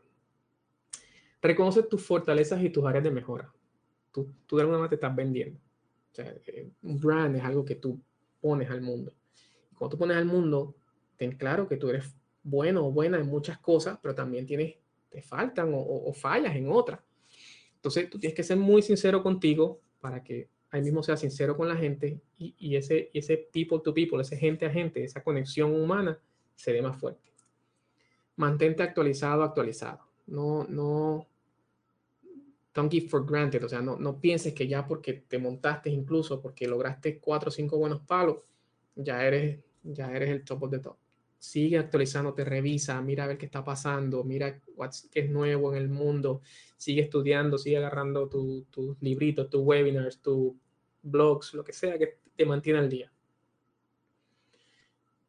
Reconoce 1.41 1.85
tus 1.85 2.05
fortalezas 2.05 2.63
y 2.63 2.69
tus 2.69 2.85
áreas 2.85 3.03
de 3.03 3.11
mejora. 3.11 3.51
Tú, 4.13 4.31
tú 4.47 4.57
de 4.57 4.63
alguna 4.63 4.77
manera 4.77 4.91
te 4.91 4.97
estás 4.97 5.17
vendiendo. 5.17 5.59
O 5.59 6.15
sea, 6.15 6.35
eh, 6.49 6.71
un 6.83 7.01
brand 7.01 7.35
es 7.35 7.43
algo 7.43 7.65
que 7.65 7.77
tú 7.77 7.99
pones 8.43 8.69
al 8.69 8.83
mundo. 8.83 9.15
Cuando 9.75 9.97
tú 9.97 9.99
pones 9.99 10.19
al 10.19 10.27
mundo, 10.27 10.77
ten 11.17 11.33
claro 11.33 11.67
que 11.67 11.79
tú 11.79 11.89
eres 11.89 12.15
bueno 12.43 12.87
o 12.87 12.93
buena 12.93 13.19
en 13.19 13.27
muchas 13.27 13.59
cosas, 13.59 13.99
pero 14.03 14.15
también 14.15 14.45
tienes, 14.45 14.75
te 15.09 15.23
faltan 15.23 15.73
o, 15.75 16.13
fallas 16.13 16.55
en 16.55 16.71
otras. 16.71 17.01
Entonces, 17.77 18.11
tú 18.11 18.19
tienes 18.19 18.37
que 18.37 18.43
ser 18.43 18.59
muy 18.59 18.83
sincero 18.83 19.23
contigo 19.23 19.81
para 20.01 20.23
que 20.23 20.51
ahí 20.73 20.83
mismo 20.83 21.03
sea 21.03 21.17
sincero 21.17 21.57
con 21.57 21.69
la 21.69 21.77
gente 21.77 22.21
y, 22.39 22.55
y 22.59 22.77
ese, 22.77 23.11
ese 23.13 23.37
people 23.53 23.79
to 23.85 23.95
people, 23.95 24.21
ese 24.21 24.37
gente 24.37 24.67
a 24.67 24.71
gente, 24.71 25.05
esa 25.05 25.23
conexión 25.23 25.73
humana 25.73 26.19
se 26.57 26.73
dé 26.73 26.83
más 26.83 26.99
fuerte. 26.99 27.31
Mantente 28.37 28.83
actualizado, 28.83 29.43
actualizado. 29.43 30.01
No, 30.27 30.65
no, 30.65 31.27
don't 32.75 32.91
give 32.91 33.09
for 33.09 33.25
granted, 33.25 33.63
o 33.63 33.69
sea, 33.69 33.83
no, 33.83 33.97
no 33.97 34.19
pienses 34.19 34.55
que 34.55 34.67
ya 34.67 34.87
porque 34.87 35.13
te 35.13 35.39
montaste 35.39 35.91
incluso, 35.91 36.41
porque 36.41 36.67
lograste 36.67 37.19
cuatro 37.19 37.51
o 37.51 37.53
cinco 37.53 37.77
buenos 37.77 38.01
palos, 38.01 38.39
ya 38.95 39.23
eres, 39.25 39.61
ya 39.83 40.11
eres 40.11 40.31
el 40.31 40.43
top 40.43 40.63
of 40.63 40.71
the 40.71 40.79
top. 40.79 40.97
Sigue 41.43 41.79
actualizándote, 41.79 42.45
revisa, 42.45 43.01
mira 43.03 43.25
a 43.25 43.27
ver 43.27 43.39
qué 43.39 43.47
está 43.47 43.65
pasando, 43.65 44.23
mira 44.23 44.61
qué 45.11 45.21
es 45.21 45.31
nuevo 45.31 45.75
en 45.75 45.83
el 45.83 45.89
mundo, 45.89 46.41
sigue 46.77 47.03
estudiando, 47.03 47.59
sigue 47.59 47.79
agarrando 47.79 48.29
tus 48.29 48.67
tu 48.71 48.97
libritos, 49.01 49.51
tus 49.51 49.63
webinars, 49.63 50.21
tus 50.23 50.53
blogs, 51.03 51.55
lo 51.55 51.65
que 51.65 51.73
sea 51.73 51.99
que 51.99 52.19
te 52.37 52.47
mantiene 52.47 52.79
al 52.79 52.89
día. 52.89 53.13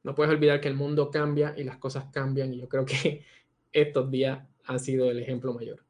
No 0.03 0.13
puedes 0.13 0.31
olvidar 0.31 0.61
que 0.61 0.67
el 0.67 0.75
mundo 0.75 1.09
cambia 1.09 1.55
y 1.57 1.63
las 1.63 1.77
cosas 1.77 2.05
cambian 2.11 2.53
y 2.53 2.59
yo 2.59 2.69
creo 2.69 2.85
que 2.85 3.25
estos 3.71 4.11
días 4.11 4.47
han 4.65 4.79
sido 4.79 5.09
el 5.09 5.19
ejemplo 5.19 5.53
mayor 5.53 5.83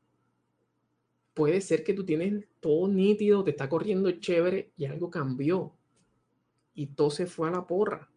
puede 1.33 1.61
ser 1.61 1.83
que 1.83 1.93
tú 1.93 2.05
tienes 2.05 2.45
todo 2.59 2.87
nítido, 2.87 3.43
te 3.43 3.51
está 3.51 3.69
corriendo 3.69 4.11
chévere 4.11 4.71
y 4.77 4.85
algo 4.85 5.09
cambió. 5.09 5.73
Y 6.75 6.87
todo 6.87 7.11
se 7.11 7.25
fue 7.25 7.49
a 7.49 7.51
la 7.51 7.67
porra. 7.67 8.09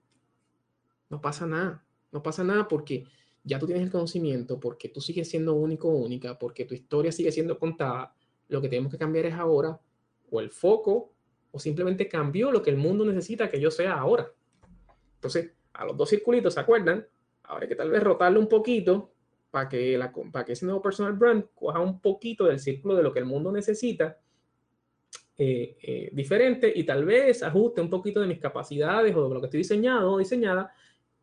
No 1.11 1.21
pasa 1.21 1.47
nada. 1.47 1.86
No 2.17 2.23
pasa 2.23 2.43
nada 2.43 2.67
porque 2.67 3.05
ya 3.45 3.59
tú 3.59 3.67
tienes 3.67 3.85
el 3.85 3.91
conocimiento, 3.91 4.59
porque 4.59 4.89
tú 4.89 5.03
sigues 5.03 5.29
siendo 5.29 5.53
único 5.53 5.89
única, 5.89 6.39
porque 6.39 6.65
tu 6.65 6.73
historia 6.73 7.13
sigue 7.13 7.31
siendo 7.31 7.59
contada. 7.59 8.15
Lo 8.49 8.63
que 8.63 8.71
tenemos 8.71 8.91
que 8.91 8.97
cambiar 8.97 9.27
es 9.27 9.35
ahora 9.35 9.79
o 10.31 10.41
el 10.41 10.49
foco 10.49 11.13
o 11.51 11.59
simplemente 11.59 12.09
cambió 12.09 12.51
lo 12.51 12.63
que 12.63 12.71
el 12.71 12.79
mundo 12.79 13.05
necesita 13.05 13.51
que 13.51 13.61
yo 13.61 13.71
sea 13.71 13.99
ahora. 13.99 14.33
Entonces, 15.17 15.53
a 15.75 15.85
los 15.85 15.95
dos 15.95 16.09
circulitos, 16.09 16.55
¿se 16.55 16.61
acuerdan? 16.61 17.07
Ahora 17.43 17.69
que 17.69 17.77
tal 17.77 17.91
vez 17.91 18.03
rotarlo 18.03 18.41
un 18.41 18.49
poquito 18.49 19.13
para 19.51 19.69
que, 19.69 19.99
la, 19.99 20.11
para 20.33 20.47
que 20.47 20.53
ese 20.55 20.65
nuevo 20.65 20.81
personal 20.81 21.13
brand 21.13 21.45
coja 21.55 21.81
un 21.81 22.01
poquito 22.01 22.47
del 22.47 22.61
círculo 22.61 22.95
de 22.95 23.03
lo 23.03 23.13
que 23.13 23.19
el 23.19 23.27
mundo 23.27 23.53
necesita 23.53 24.19
eh, 25.37 25.77
eh, 25.83 26.09
diferente 26.15 26.73
y 26.75 26.85
tal 26.85 27.05
vez 27.05 27.43
ajuste 27.43 27.83
un 27.83 27.91
poquito 27.91 28.23
de 28.23 28.27
mis 28.27 28.39
capacidades 28.39 29.15
o 29.15 29.29
de 29.29 29.35
lo 29.35 29.41
que 29.43 29.49
estoy 29.49 29.59
diseñado 29.59 30.13
o 30.13 30.19
diseñada 30.19 30.73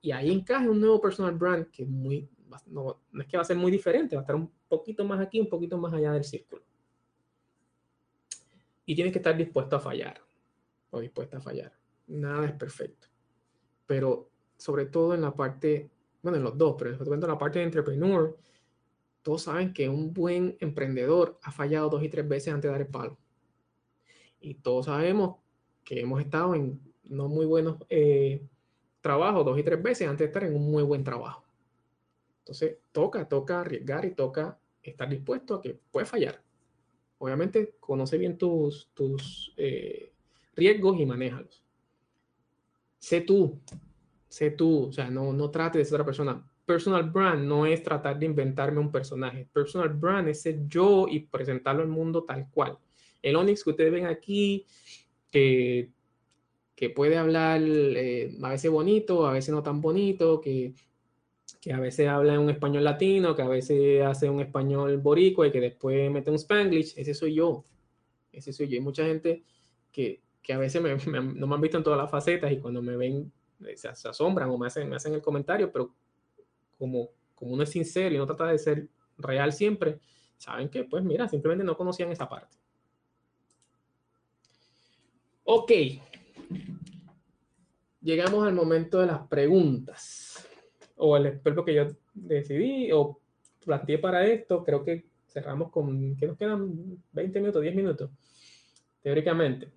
y 0.04 0.12
ahí 0.12 0.32
encaje 0.32 0.70
un 0.70 0.82
nuevo 0.82 1.00
personal 1.00 1.34
brand 1.34 1.72
que 1.72 1.86
muy, 1.86 2.30
no, 2.68 3.00
no 3.10 3.22
es 3.22 3.28
que 3.28 3.38
va 3.38 3.42
a 3.42 3.46
ser 3.46 3.56
muy 3.56 3.72
diferente, 3.72 4.18
va 4.18 4.20
a 4.22 4.24
estar 4.24 4.36
un 4.36 4.52
poquito 4.68 5.06
más 5.06 5.22
aquí, 5.22 5.40
un 5.40 5.48
poquito 5.48 5.78
más 5.78 5.94
allá 5.94 6.12
del 6.12 6.26
círculo. 6.26 6.62
Y 8.86 8.96
tienes 8.96 9.14
que 9.14 9.20
estar 9.20 9.36
dispuesto 9.38 9.78
a 9.78 9.80
fallar 9.80 10.20
o 10.90 11.00
dispuesta 11.00 11.38
a 11.38 11.42
fallar. 11.42 11.72
Nada 12.08 12.46
es 12.46 12.52
perfecto. 12.52 13.08
Pero 13.86 14.30
sobre 14.58 14.88
todo 14.88 15.14
en 15.14 15.22
la 15.22 15.34
parte, 15.34 15.90
bueno, 16.22 16.38
en 16.38 16.44
los 16.44 16.58
dos, 16.58 16.76
pero 16.78 16.92
en 16.92 17.22
la 17.22 17.38
parte 17.38 17.60
de 17.60 17.66
entrepreneur, 17.66 18.38
todos 19.22 19.44
saben 19.44 19.74
que 19.74 19.88
un 19.88 20.14
buen 20.14 20.58
emprendedor 20.60 21.40
ha 21.44 21.52
fallado 21.54 21.90
dos 21.90 22.04
y 22.04 22.10
tres 22.10 22.28
veces 22.28 22.54
antes 22.54 22.68
de 22.68 22.72
dar 22.74 22.82
el 22.82 22.88
palo. 22.88 23.18
Y 24.42 24.56
todos 24.56 24.88
sabemos 24.88 25.38
que 25.86 26.02
hemos 26.02 26.20
estado 26.20 26.56
en 26.56 26.82
no 27.06 27.30
muy 27.30 27.46
buenos 27.46 27.78
eh, 27.90 28.46
trabajos 29.04 29.44
dos 29.44 29.60
y 29.60 29.64
tres 29.64 29.84
veces 29.84 30.08
antes 30.08 30.20
de 30.20 30.26
estar 30.26 30.44
en 30.46 30.56
un 30.56 30.72
muy 30.72 30.82
buen 30.82 31.04
trabajo. 31.04 31.44
Entonces, 32.40 32.78
toca, 32.94 33.28
toca 33.28 33.60
arriesgar 33.60 34.06
y 34.06 34.12
toca 34.12 34.58
estar 34.82 35.10
dispuesto 35.10 35.56
a 35.56 35.62
que 35.62 35.78
puede 35.92 36.06
fallar. 36.06 36.42
Obviamente, 37.18 37.76
conoce 37.80 38.18
bien 38.18 38.38
tus, 38.38 38.90
tus 38.94 39.54
eh, 39.58 40.14
riesgos 40.56 41.00
y 41.00 41.06
manéjalos. 41.06 41.62
Sé 42.98 43.22
tú, 43.22 43.60
sé 44.30 44.52
tú, 44.52 44.88
o 44.88 44.92
sea, 44.94 45.10
no, 45.10 45.34
no 45.34 45.52
trate 45.52 45.80
de 45.80 45.86
ser 45.86 45.96
otra 45.96 46.06
persona. 46.06 46.50
Personal 46.66 47.10
brand 47.10 47.44
no 47.46 47.66
es 47.66 47.84
tratar 47.84 48.18
de 48.18 48.26
inventarme 48.26 48.80
un 48.80 48.92
personaje. 48.92 49.50
Personal 49.52 49.90
brand 49.90 50.30
es 50.30 50.42
ser 50.42 50.66
yo 50.68 51.08
y 51.10 51.20
presentarlo 51.20 51.82
al 51.82 51.90
mundo 51.90 52.24
tal 52.24 52.50
cual. 52.50 52.78
El 53.22 53.36
Onyx 53.36 53.66
que 53.66 53.70
ustedes 53.70 53.92
ven 53.92 54.06
aquí, 54.06 54.66
que, 55.30 55.92
que 56.84 56.90
puede 56.90 57.18
hablar 57.18 57.62
eh, 57.64 58.36
a 58.44 58.50
veces 58.50 58.70
bonito, 58.70 59.26
a 59.26 59.32
veces 59.32 59.54
no 59.56 59.64
tan 59.64 59.80
bonito, 59.80 60.42
que, 60.42 60.74
que 61.62 61.72
a 61.72 61.80
veces 61.80 62.10
habla 62.10 62.34
en 62.34 62.42
un 62.42 62.50
español 62.50 62.84
latino, 62.84 63.38
que 63.38 63.42
a 63.42 63.48
veces 63.48 64.02
hace 64.04 64.30
un 64.30 64.42
español 64.42 64.98
boricua 64.98 65.48
y 65.48 65.52
que 65.54 65.62
después 65.62 66.12
mete 66.12 66.30
un 66.30 66.36
spanglish, 66.36 66.94
ese 66.98 67.14
soy 67.14 67.36
yo. 67.36 67.64
Ese 68.34 68.52
soy 68.52 68.68
yo. 68.68 68.74
Hay 68.74 68.82
mucha 68.82 69.06
gente 69.06 69.46
que, 69.94 70.20
que 70.42 70.52
a 70.52 70.58
veces 70.58 70.82
no 71.08 71.48
me 71.48 71.56
han 71.56 71.62
visto 71.62 71.78
en 71.78 71.86
todas 71.86 71.98
las 71.98 72.12
facetas 72.12 72.52
y 72.52 72.58
cuando 72.58 72.82
me 72.82 72.98
ven 72.98 73.32
eh, 73.66 73.78
se, 73.78 73.88
asombran 73.88 74.50
o 74.50 74.58
me 74.58 74.68
hacen, 74.68 74.90
me 74.90 74.98
hacen 74.98 75.14
el 75.14 75.22
comentario, 75.22 75.72
pero 75.72 75.96
como, 76.78 77.12
como 77.34 77.54
uno 77.54 77.64
es 77.64 77.70
sincero 77.70 78.14
y 78.14 78.18
no 78.18 78.26
trata 78.26 78.48
de 78.48 78.58
ser 78.58 78.90
real 79.18 79.54
siempre, 79.54 80.02
saben 80.38 80.68
que, 80.68 80.84
pues 80.84 81.02
mira, 81.02 81.30
simplemente 81.30 81.64
no 81.64 81.78
conocían 81.78 82.12
esa 82.12 82.28
parte. 82.28 82.58
Ok. 85.46 85.72
Llegamos 88.04 88.46
al 88.46 88.54
momento 88.54 89.00
de 89.00 89.08
las 89.08 89.28
preguntas. 89.28 90.48
O 90.98 91.16
el 91.18 91.26
experto 91.26 91.64
que 91.64 91.74
yo 91.74 91.88
decidí 92.14 92.92
o 92.92 93.20
planteé 93.66 93.98
para 93.98 94.26
esto. 94.26 94.64
Creo 94.64 94.84
que 94.84 95.06
cerramos 95.28 95.72
con, 95.72 96.16
¿qué 96.18 96.28
nos 96.28 96.38
quedan? 96.38 97.02
20 97.14 97.40
minutos, 97.40 97.62
10 97.62 97.76
minutos. 97.76 98.10
Teóricamente. 99.02 99.72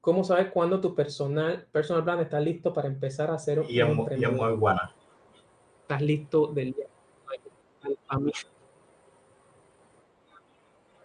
¿Cómo 0.00 0.24
sabes 0.24 0.50
cuándo 0.50 0.80
tu 0.80 0.94
personal, 0.94 1.66
personal 1.70 2.02
brand 2.02 2.22
está 2.22 2.40
listo 2.40 2.72
para 2.72 2.88
empezar 2.88 3.30
a 3.30 3.34
hacer 3.34 3.60
un 3.60 3.66
y 3.68 3.80
es, 3.80 3.88
muy 4.32 4.52
buena. 4.54 4.92
Estás 5.82 6.02
listo 6.02 6.48
del 6.48 6.72
día. 6.72 6.86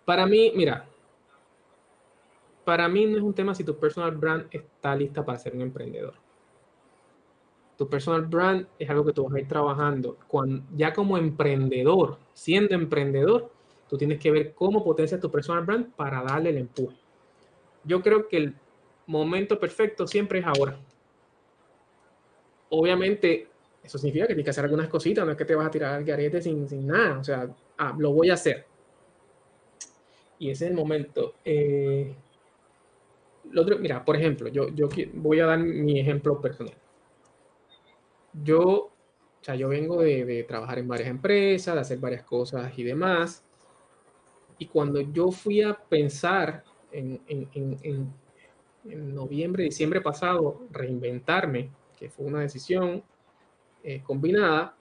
Para 0.04 0.26
mí, 0.26 0.52
mira, 0.56 0.88
para 2.68 2.90
mí 2.90 3.06
no 3.06 3.16
es 3.16 3.24
un 3.24 3.34
tema 3.34 3.56
si 3.56 3.64
tu 3.64 3.78
personal 3.78 4.12
brand 4.12 4.46
está 4.52 4.94
lista 4.94 5.24
para 5.24 5.38
ser 5.38 5.56
un 5.56 5.62
emprendedor. 5.62 6.16
Tu 7.78 7.88
personal 7.88 8.24
brand 8.24 8.68
es 8.78 8.90
algo 8.90 9.06
que 9.06 9.14
tú 9.14 9.24
vas 9.24 9.34
a 9.36 9.40
ir 9.40 9.48
trabajando. 9.48 10.18
Cuando, 10.28 10.66
ya 10.76 10.92
como 10.92 11.18
emprendedor, 11.18 12.18
siendo 12.34 12.76
emprendedor, 12.76 13.50
tú 13.88 13.98
tienes 13.98 14.20
que 14.20 14.32
ver 14.32 14.54
cómo 14.54 14.84
potencia 14.84 15.18
tu 15.18 15.32
personal 15.32 15.64
brand 15.64 15.94
para 15.94 16.22
darle 16.22 16.50
el 16.50 16.58
empuje. 16.58 16.98
Yo 17.86 18.02
creo 18.02 18.28
que 18.28 18.36
el 18.36 18.56
momento 19.06 19.58
perfecto 19.58 20.06
siempre 20.06 20.40
es 20.40 20.46
ahora. 20.46 20.78
Obviamente, 22.68 23.48
eso 23.82 23.98
significa 23.98 24.28
que 24.28 24.34
tienes 24.34 24.44
que 24.44 24.50
hacer 24.50 24.66
algunas 24.66 24.90
cositas, 24.90 25.26
no 25.26 25.32
es 25.32 25.38
que 25.38 25.46
te 25.46 25.56
vas 25.56 25.68
a 25.68 25.72
tirar 25.72 25.94
al 25.94 26.04
garete 26.04 26.42
sin, 26.42 26.68
sin 26.68 26.86
nada. 26.86 27.18
O 27.18 27.24
sea, 27.24 27.50
ah, 27.78 27.96
lo 27.98 28.12
voy 28.12 28.30
a 28.30 28.34
hacer. 28.34 28.66
Y 30.38 30.50
ese 30.50 30.66
es 30.66 30.72
el 30.72 30.76
momento. 30.76 31.36
Eh, 31.46 32.14
mira, 33.80 34.04
por 34.04 34.16
ejemplo, 34.16 34.48
yo, 34.50 34.70
yo 34.70 34.90
voy 35.14 35.40
a 35.40 35.46
dar 35.46 35.60
mi 35.60 36.00
ejemplo 36.00 36.40
personal. 36.42 36.76
Yo, 38.44 38.62
o 38.62 38.92
sea, 39.42 39.56
yo 39.56 39.70
vengo 39.70 40.02
de, 40.02 40.44
trabajar 40.48 40.80
en 40.80 40.88
varias 40.88 41.10
empresas, 41.10 41.76
de 41.76 41.82
hacer 41.82 42.00
varias 42.00 42.24
cosas 42.24 42.78
y 42.78 42.84
demás. 42.84 43.44
Y 44.58 44.68
cuando 44.68 45.02
yo 45.02 45.32
fui 45.32 45.62
a 45.62 45.74
pensar 45.74 46.64
en, 46.92 47.22
en, 47.28 48.14
noviembre, 48.84 49.66
diciembre 49.66 50.02
pasado, 50.02 50.62
reinventarme, 50.72 51.72
que 51.98 52.10
fue 52.10 52.26
una 52.26 52.40
decisión 52.40 53.04
eh, 53.84 54.02
combinada, 54.02 54.78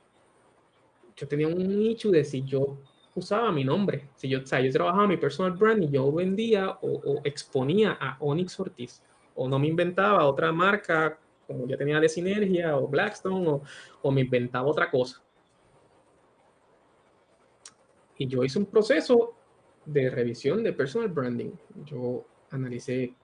yo 1.16 1.26
tenía 1.26 1.48
un 1.48 1.58
nicho 1.78 2.10
de 2.10 2.24
si 2.24 2.42
yo 2.42 2.78
usaba 3.16 3.50
mi 3.52 3.64
nombre. 3.64 4.08
Si 4.16 4.28
yo, 4.28 4.40
o 4.40 4.46
sea, 4.46 4.60
yo 4.60 4.70
trabajaba 4.70 5.06
mi 5.06 5.16
personal 5.16 5.52
brand 5.52 5.82
y 5.82 5.88
yo 5.88 6.10
vendía 6.12 6.78
o, 6.82 7.20
exponía 7.24 7.96
a 8.00 8.16
Onyx 8.20 8.60
Ortiz. 8.60 9.02
O 9.34 9.48
no 9.48 9.58
me 9.58 9.66
inventaba 9.66 10.24
otra 10.26 10.52
marca, 10.52 11.18
como 11.46 11.66
ya 11.66 11.76
tenía 11.76 12.00
de 12.00 12.08
Sinergia 12.08 12.76
o 12.76 12.88
Blackstone, 12.88 13.48
o, 13.48 13.62
o 14.02 14.10
me 14.10 14.22
inventaba 14.22 14.66
otra 14.68 14.90
cosa. 14.90 15.22
Y 18.18 18.26
yo 18.26 18.44
hice 18.44 18.58
un 18.58 18.66
proceso 18.66 19.34
de 19.84 20.10
revisión 20.10 20.62
de 20.62 20.72
personal 20.72 21.08
branding. 21.08 21.52
Yo 21.84 22.24
analicé 22.50 23.14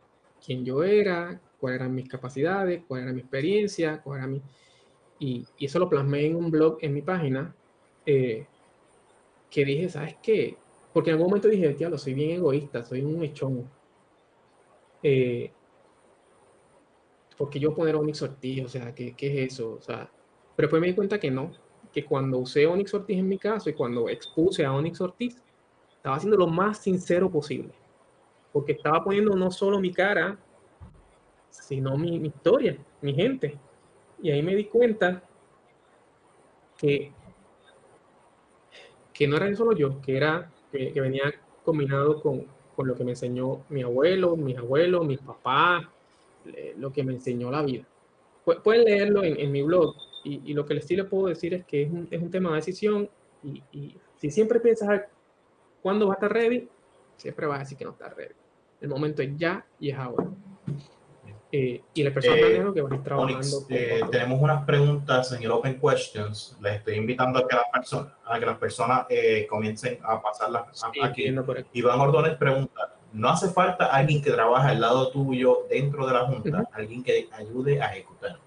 quién 0.45 0.65
yo 0.65 0.83
era, 0.83 1.41
cuáles 1.59 1.81
eran 1.81 1.95
mis 1.95 2.09
capacidades, 2.09 2.83
cuál 2.87 3.03
era 3.03 3.13
mi 3.13 3.21
experiencia, 3.21 4.03
cuál 4.03 4.19
era 4.19 4.27
mi... 4.27 4.43
Y, 5.19 5.47
y 5.57 5.67
eso 5.67 5.79
lo 5.79 5.89
plasmé 5.89 6.27
en 6.27 6.37
un 6.37 6.51
blog 6.51 6.79
en 6.81 6.93
mi 6.95 7.03
página. 7.03 7.55
Eh, 8.05 8.47
que 9.53 9.67
dije, 9.67 9.89
¿sabes 9.91 10.17
qué? 10.23 10.57
Porque 10.95 11.11
en 11.11 11.15
algún 11.15 11.29
momento 11.29 11.49
dije, 11.49 11.77
lo 11.89 11.99
soy 11.99 12.15
bien 12.15 12.31
egoísta, 12.31 12.83
soy 12.83 13.03
un 13.03 13.23
echón. 13.23 13.71
Eh, 15.03 15.53
porque 17.37 17.61
yo 17.61 17.75
poner 17.75 17.95
Onyx 17.95 18.23
Ortiz, 18.23 18.65
o 18.65 18.69
sea, 18.69 18.95
¿qué, 18.95 19.15
¿qué, 19.15 19.45
es 19.45 19.53
eso? 19.53 19.75
O 19.75 19.83
sea, 19.83 20.11
pero 20.57 20.67
después 20.67 20.81
me 20.81 20.89
di 20.89 20.95
cuenta 20.95 21.21
que 21.21 21.31
no, 21.31 21.53
que 21.93 22.05
cuando 22.05 22.39
usé 22.39 22.67
Onyx 22.67 22.95
Ortiz 22.95 23.19
en 23.19 23.29
mi 23.29 23.39
caso 23.39 23.69
y 23.69 23.75
cuando 23.75 24.09
expuse 24.09 24.65
a 24.65 24.73
Onyx 24.73 25.01
Ortiz, 25.03 25.43
estaba 25.97 26.17
haciendo 26.17 26.39
lo 26.39 26.47
más 26.47 26.79
sincero 26.79 27.31
posible. 27.31 27.75
Porque 28.53 28.73
estaba 28.73 29.05
poniendo 29.05 29.37
no 29.37 29.51
solo 29.51 29.81
mi 29.81 29.93
cara, 29.93 30.39
sino 31.51 31.97
mi, 31.99 32.19
mi 32.19 32.29
historia, 32.29 32.79
mi 33.03 33.15
gente. 33.15 33.59
Y 34.23 34.31
ahí 34.31 34.43
me 34.43 34.55
di 34.55 34.65
cuenta 34.65 35.23
que 36.79 37.13
que 39.13 39.27
no 39.27 39.37
era 39.37 39.55
solo 39.55 39.73
yo, 39.77 40.01
que 40.01 40.17
era 40.17 40.51
que, 40.71 40.93
venía 41.01 41.33
combinado 41.65 42.21
con, 42.21 42.47
con, 42.75 42.89
lo 42.89 42.95
que 42.95 43.05
me 43.05 43.13
enseñó 43.13 43.65
mi 43.69 43.83
abuelo, 43.83 44.37
mis 44.37 44.57
abuelos, 44.57 45.07
mis 45.07 45.19
papás, 45.19 45.85
lo 46.77 46.93
que 46.93 47.05
me 47.05 47.13
enseñó 47.13 47.51
la 47.51 47.63
vida. 47.63 47.85
Pueden 48.65 48.85
leerlo 48.85 49.23
en, 49.23 49.39
en 49.39 49.53
mi 49.53 49.63
blog 49.63 49.95
y, 50.25 50.41
y, 50.45 50.55
lo 50.55 50.65
que 50.67 50.81
sí 50.81 50.97
les 50.97 51.07
puedo 51.07 51.27
decir 51.27 51.55
es 51.55 51.65
que 51.65 51.83
es 51.83 51.91
un, 51.91 52.09
es 52.11 52.21
un 52.21 52.31
tema 52.31 52.51
de 52.51 52.57
decisión 52.57 53.09
y, 53.43 53.63
y, 53.73 53.97
si 54.17 54.31
siempre 54.31 54.61
piensas 54.61 55.03
cuándo 55.83 56.07
va 56.07 56.15
a 56.15 56.17
estar 56.17 56.33
ready, 56.33 56.69
siempre 57.17 57.47
vas 57.47 57.57
a 57.57 57.61
decir 57.61 57.79
que 57.79 57.85
no 57.85 57.91
está 57.91 58.09
ready. 58.09 58.35
El 58.81 58.89
momento 58.89 59.23
es 59.23 59.37
ya 59.37 59.65
y 59.79 59.91
es 59.91 59.97
ahora. 59.97 60.29
Eh, 61.55 61.83
y 61.93 62.03
las 62.03 62.15
personas 62.15 62.39
eh, 62.41 62.65
que 62.73 62.81
van 62.81 63.05
trabajando. 63.05 63.67
Eh, 63.69 64.01
tenemos 64.11 64.41
unas 64.41 64.65
preguntas 64.65 65.33
en 65.33 65.43
el 65.43 65.51
Open 65.51 65.79
Questions. 65.79 66.57
Les 66.63 66.77
estoy 66.77 66.95
invitando 66.95 67.41
a 67.41 67.47
que 67.47 67.57
las 67.57 67.67
personas, 67.71 68.13
a 68.25 68.41
que 68.41 68.47
las 68.47 69.07
eh, 69.11 69.47
comiencen 69.51 69.99
a 70.03 70.23
pasarlas 70.23 70.83
aquí. 70.83 71.27
Iván 71.75 72.01
Ordóñez 72.01 72.39
pregunta, 72.39 72.95
¿no 73.13 73.29
hace 73.29 73.51
falta 73.51 73.85
alguien 73.85 74.23
que 74.23 74.31
trabaje 74.31 74.71
al 74.71 74.81
lado 74.81 75.11
tuyo 75.11 75.67
dentro 75.69 76.07
de 76.07 76.15
la 76.15 76.21
Junta? 76.21 76.65
Alguien 76.73 77.03
que 77.03 77.29
ayude 77.33 77.83
a 77.83 77.93
ejecutar. 77.93 78.39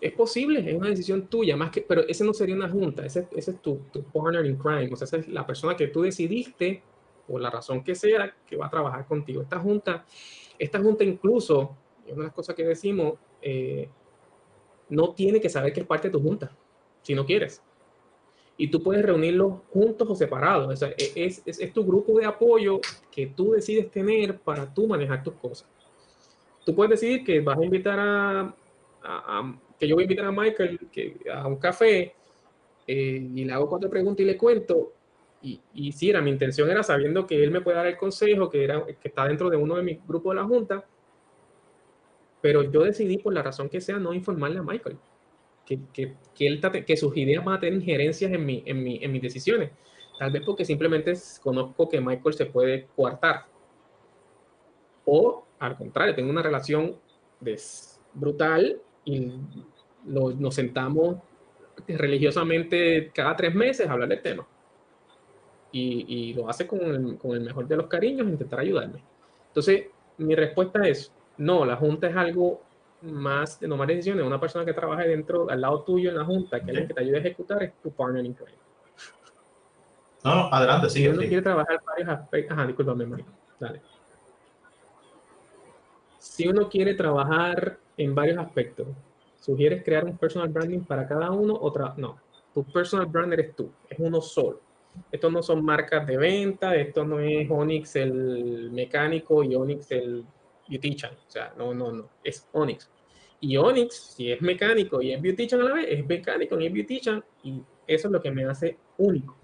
es 0.00 0.12
posible, 0.12 0.62
es 0.70 0.76
una 0.76 0.90
decisión 0.90 1.28
tuya, 1.28 1.56
más 1.56 1.70
que, 1.70 1.80
pero 1.80 2.06
ese 2.06 2.24
no 2.24 2.34
sería 2.34 2.54
una 2.54 2.68
junta, 2.68 3.06
ese, 3.06 3.26
ese 3.34 3.52
es 3.52 3.62
tu, 3.62 3.80
tu, 3.90 4.02
partner 4.02 4.44
in 4.44 4.56
crime, 4.56 4.90
o 4.92 4.96
sea, 4.96 5.06
esa 5.06 5.16
es 5.16 5.28
la 5.28 5.46
persona 5.46 5.74
que 5.74 5.86
tú 5.86 6.02
decidiste 6.02 6.82
por 7.26 7.40
la 7.40 7.50
razón 7.50 7.82
que 7.82 7.94
sea, 7.94 8.34
que 8.46 8.56
va 8.56 8.66
a 8.66 8.70
trabajar 8.70 9.06
contigo. 9.06 9.42
Esta 9.42 9.58
junta, 9.58 10.04
esta 10.58 10.80
junta 10.80 11.04
incluso, 11.04 11.76
una 12.06 12.16
de 12.16 12.22
las 12.24 12.32
cosas 12.32 12.54
que 12.54 12.64
decimos, 12.64 13.14
eh, 13.40 13.88
no 14.88 15.14
tiene 15.14 15.40
que 15.40 15.48
saber 15.48 15.72
que 15.72 15.80
es 15.80 15.86
parte 15.86 16.08
de 16.08 16.12
tu 16.12 16.20
junta, 16.20 16.54
si 17.02 17.14
no 17.14 17.24
quieres. 17.24 17.62
Y 18.56 18.68
tú 18.68 18.82
puedes 18.82 19.04
reunirlos 19.04 19.60
juntos 19.72 20.08
o 20.08 20.14
separados. 20.14 20.72
O 20.72 20.76
sea, 20.76 20.90
e, 20.90 21.12
es, 21.16 21.42
es, 21.44 21.58
es, 21.58 21.72
tu 21.72 21.84
grupo 21.84 22.18
de 22.18 22.26
apoyo 22.26 22.80
que 23.10 23.26
tú 23.26 23.52
decides 23.52 23.90
tener 23.90 24.38
para 24.38 24.72
tú 24.72 24.86
manejar 24.86 25.22
tus 25.22 25.34
cosas. 25.34 25.68
Tú 26.64 26.74
puedes 26.74 26.90
decidir 26.90 27.24
que 27.24 27.40
vas 27.40 27.58
a 27.58 27.64
invitar 27.64 27.98
a, 27.98 28.40
a, 28.40 28.54
a 29.02 29.58
que 29.78 29.88
yo 29.88 29.96
voy 29.96 30.02
a 30.02 30.06
invitar 30.06 30.26
a 30.26 30.32
Michael 30.32 30.78
que, 30.92 31.16
a 31.32 31.46
un 31.46 31.56
café 31.56 32.14
eh, 32.86 33.30
y 33.34 33.44
le 33.44 33.52
hago 33.52 33.68
cuatro 33.68 33.90
preguntas 33.90 34.20
y 34.20 34.26
le 34.26 34.36
cuento. 34.36 34.92
Y, 35.44 35.60
y 35.74 35.92
sí, 35.92 36.08
era, 36.08 36.22
mi 36.22 36.30
intención 36.30 36.70
era 36.70 36.82
sabiendo 36.82 37.26
que 37.26 37.44
él 37.44 37.50
me 37.50 37.60
puede 37.60 37.76
dar 37.76 37.86
el 37.86 37.98
consejo, 37.98 38.48
que, 38.48 38.64
era, 38.64 38.82
que 38.86 39.08
está 39.08 39.28
dentro 39.28 39.50
de 39.50 39.58
uno 39.58 39.76
de 39.76 39.82
mis 39.82 40.06
grupos 40.06 40.34
de 40.34 40.40
la 40.40 40.46
junta, 40.46 40.86
pero 42.40 42.62
yo 42.62 42.82
decidí, 42.82 43.18
por 43.18 43.34
la 43.34 43.42
razón 43.42 43.68
que 43.68 43.82
sea, 43.82 43.98
no 43.98 44.14
informarle 44.14 44.60
a 44.60 44.62
Michael. 44.62 44.96
Que, 45.66 45.80
que, 45.92 46.14
que, 46.34 46.46
él, 46.46 46.60
que 46.86 46.96
sus 46.96 47.14
ideas 47.16 47.44
van 47.44 47.56
a 47.56 47.60
tener 47.60 47.74
injerencias 47.74 48.32
en, 48.32 48.44
mi, 48.44 48.62
en, 48.64 48.82
mi, 48.82 48.98
en 49.02 49.12
mis 49.12 49.20
decisiones. 49.20 49.70
Tal 50.18 50.30
vez 50.30 50.42
porque 50.46 50.64
simplemente 50.64 51.12
conozco 51.42 51.90
que 51.90 52.00
Michael 52.00 52.34
se 52.34 52.46
puede 52.46 52.86
coartar. 52.96 53.44
O 55.04 55.46
al 55.58 55.76
contrario, 55.76 56.14
tengo 56.14 56.30
una 56.30 56.42
relación 56.42 56.96
brutal 58.14 58.80
y 59.04 59.32
lo, 60.06 60.30
nos 60.32 60.54
sentamos 60.54 61.16
religiosamente 61.86 63.10
cada 63.14 63.36
tres 63.36 63.54
meses 63.54 63.86
a 63.86 63.92
hablar 63.92 64.08
del 64.08 64.22
tema. 64.22 64.46
Y, 65.74 66.04
y 66.06 66.34
lo 66.34 66.48
hace 66.48 66.68
con 66.68 66.80
el, 66.82 67.18
con 67.18 67.32
el, 67.32 67.40
mejor 67.40 67.66
de 67.66 67.76
los 67.76 67.88
cariños, 67.88 68.28
intentar 68.28 68.60
ayudarme. 68.60 69.02
Entonces, 69.48 69.86
mi 70.18 70.36
respuesta 70.36 70.86
es, 70.86 71.12
no, 71.36 71.64
la 71.64 71.74
Junta 71.74 72.06
es 72.08 72.16
algo 72.16 72.62
más 73.02 73.58
de 73.58 73.66
tomar 73.66 73.88
decisiones. 73.88 74.24
Una 74.24 74.38
persona 74.38 74.64
que 74.64 74.72
trabaje 74.72 75.08
dentro, 75.08 75.50
al 75.50 75.60
lado 75.60 75.82
tuyo 75.82 76.10
en 76.10 76.16
la 76.16 76.24
Junta, 76.24 76.60
que 76.60 76.70
alguien 76.70 76.86
que 76.86 76.94
te 76.94 77.00
ayude 77.00 77.16
a 77.16 77.20
ejecutar, 77.20 77.62
es 77.64 77.72
tu 77.82 77.90
partner 77.90 78.24
in 78.24 78.34
crime. 78.34 78.58
No, 80.22 80.34
no, 80.36 80.48
adelante, 80.52 80.88
sigue. 80.88 81.10
Si 81.10 81.18
uno 81.18 81.26
quiere 81.26 81.42
trabajar 81.42 81.82
varios 81.84 82.08
aspectos, 82.08 82.56
ajá, 82.56 82.66
discúlpame, 82.68 83.06
Mario. 83.06 83.26
Dale. 83.58 83.82
Si 86.18 86.48
uno 86.48 86.68
quiere 86.68 86.94
trabajar 86.94 87.78
en 87.96 88.14
varios 88.14 88.38
aspectos, 88.38 88.86
¿sugieres 89.40 89.82
crear 89.82 90.04
un 90.04 90.16
personal 90.16 90.48
branding 90.48 90.84
para 90.84 91.06
cada 91.06 91.30
uno? 91.32 91.54
Otra, 91.60 91.94
no, 91.96 92.18
tu 92.54 92.64
personal 92.64 93.06
brand 93.06 93.32
eres 93.32 93.54
tú, 93.54 93.70
es 93.90 93.98
uno 93.98 94.20
solo. 94.20 94.60
Estos 95.10 95.32
no 95.32 95.42
son 95.42 95.64
marcas 95.64 96.06
de 96.06 96.16
venta, 96.16 96.74
esto 96.76 97.04
no 97.04 97.20
es 97.20 97.48
Onyx 97.50 97.96
el 97.96 98.70
mecánico 98.72 99.42
y 99.44 99.54
Onyx 99.54 99.90
el 99.92 100.24
beautician. 100.68 101.12
O 101.14 101.30
sea, 101.30 101.52
no, 101.56 101.74
no, 101.74 101.92
no, 101.92 102.10
es 102.22 102.48
Onyx. 102.52 102.90
Y 103.40 103.56
Onyx, 103.56 103.94
si 104.16 104.32
es 104.32 104.40
mecánico 104.40 105.02
y 105.02 105.12
es 105.12 105.20
beautician 105.20 105.60
a 105.60 105.64
la 105.64 105.74
vez, 105.74 105.86
es 105.88 106.06
mecánico 106.06 106.58
y 106.58 106.66
es 106.66 106.72
beautician 106.72 107.24
y 107.42 107.62
eso 107.86 108.08
es 108.08 108.12
lo 108.12 108.20
que 108.20 108.30
me 108.30 108.44
hace 108.44 108.78
único. 108.98 109.36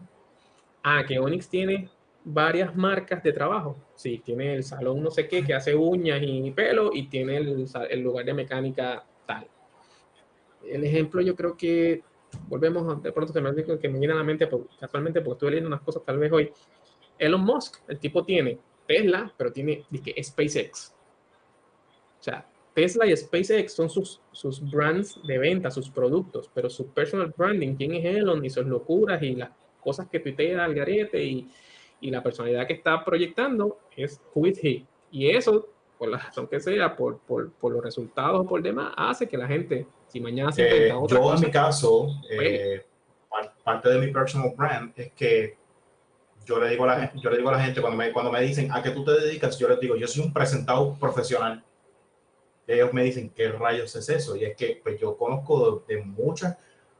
Ah, 0.82 1.04
que 1.06 1.18
Onyx 1.18 1.48
tiene 1.48 1.90
varias 2.24 2.74
marcas 2.74 3.22
de 3.22 3.32
trabajo. 3.32 3.76
Sí, 3.94 4.22
tiene 4.24 4.54
el 4.54 4.64
salón 4.64 5.02
no 5.02 5.10
sé 5.10 5.28
qué 5.28 5.44
que 5.44 5.54
hace 5.54 5.74
uñas 5.74 6.20
y 6.22 6.50
pelo 6.50 6.90
y 6.92 7.08
tiene 7.08 7.36
el, 7.36 7.66
el 7.90 8.00
lugar 8.00 8.24
de 8.24 8.34
mecánica 8.34 9.04
tal. 9.26 9.46
El 10.66 10.84
ejemplo 10.84 11.20
yo 11.20 11.34
creo 11.34 11.56
que 11.56 12.02
volvemos 12.48 13.02
de 13.02 13.12
pronto 13.12 13.32
se 13.32 13.40
me 13.40 13.54
que 13.54 13.88
me 13.88 13.98
viene 13.98 14.14
a 14.14 14.16
la 14.16 14.24
mente 14.24 14.48
casualmente 14.78 15.20
porque 15.20 15.34
estuve 15.34 15.50
leyendo 15.50 15.68
unas 15.68 15.82
cosas 15.82 16.02
tal 16.04 16.18
vez 16.18 16.32
hoy. 16.32 16.52
Elon 17.18 17.42
Musk, 17.42 17.82
el 17.88 17.98
tipo 17.98 18.24
tiene 18.24 18.58
Tesla, 18.86 19.32
pero 19.36 19.52
tiene 19.52 19.84
que 20.02 20.22
SpaceX. 20.22 20.94
O 22.18 22.22
sea, 22.22 22.46
Tesla 22.74 23.06
y 23.06 23.16
SpaceX 23.16 23.72
son 23.72 23.90
sus, 23.90 24.20
sus 24.32 24.68
brands 24.70 25.20
de 25.26 25.38
venta, 25.38 25.70
sus 25.70 25.90
productos, 25.90 26.50
pero 26.54 26.70
su 26.70 26.88
personal 26.88 27.32
branding, 27.36 27.74
quién 27.74 27.94
es 27.94 28.04
Elon 28.04 28.44
y 28.44 28.50
sus 28.50 28.66
locuras 28.66 29.22
y 29.22 29.36
las 29.36 29.50
cosas 29.80 30.08
que 30.08 30.20
tuitea 30.20 30.64
al 30.64 30.74
garete 30.74 31.22
y, 31.22 31.50
y 32.00 32.10
la 32.10 32.22
personalidad 32.22 32.66
que 32.66 32.74
está 32.74 33.04
proyectando 33.04 33.78
es 33.96 34.20
who 34.34 34.46
is 34.46 34.58
he. 34.62 34.84
Y 35.10 35.30
eso, 35.30 35.68
por 35.98 36.08
la 36.08 36.18
razón 36.18 36.46
que 36.46 36.60
sea, 36.60 36.96
por, 36.96 37.18
por, 37.18 37.50
por 37.52 37.72
los 37.72 37.82
resultados 37.82 38.40
o 38.40 38.48
por 38.48 38.62
demás, 38.62 38.92
hace 38.96 39.28
que 39.28 39.36
la 39.36 39.46
gente, 39.46 39.86
si 40.10 40.20
mañana 40.20 40.52
se 40.52 40.88
eh, 40.88 40.92
otra 40.92 41.16
Yo 41.16 41.22
cosa, 41.22 41.36
en 41.36 41.40
mi 41.42 41.50
caso, 41.50 42.08
eh, 42.30 42.84
parte 43.64 43.88
de 43.88 43.98
mi 43.98 44.12
personal 44.12 44.52
brand 44.56 44.92
es 44.96 45.12
que 45.12 45.56
yo 46.44 46.58
le 46.58 46.70
digo 46.70 46.84
a 46.84 46.86
la, 46.88 47.12
yo 47.14 47.30
le 47.30 47.36
digo 47.36 47.48
a 47.50 47.52
la 47.52 47.62
gente 47.62 47.80
cuando 47.80 47.96
me, 47.96 48.12
cuando 48.12 48.32
me 48.32 48.40
dicen 48.40 48.70
a 48.72 48.82
qué 48.82 48.90
tú 48.90 49.04
te 49.04 49.12
dedicas, 49.12 49.58
yo 49.58 49.68
les 49.68 49.78
digo, 49.80 49.96
yo 49.96 50.06
soy 50.06 50.24
un 50.24 50.32
presentado 50.32 50.96
profesional. 50.98 51.64
Ellos 52.66 52.92
me 52.92 53.02
dicen, 53.02 53.30
¿qué 53.30 53.50
rayos 53.50 53.94
es 53.96 54.08
eso? 54.08 54.36
Y 54.36 54.44
es 54.44 54.56
que 54.56 54.80
pues, 54.82 55.00
yo 55.00 55.16
conozco 55.16 55.82
de, 55.88 55.96
de 55.96 56.02
muchas, 56.02 56.56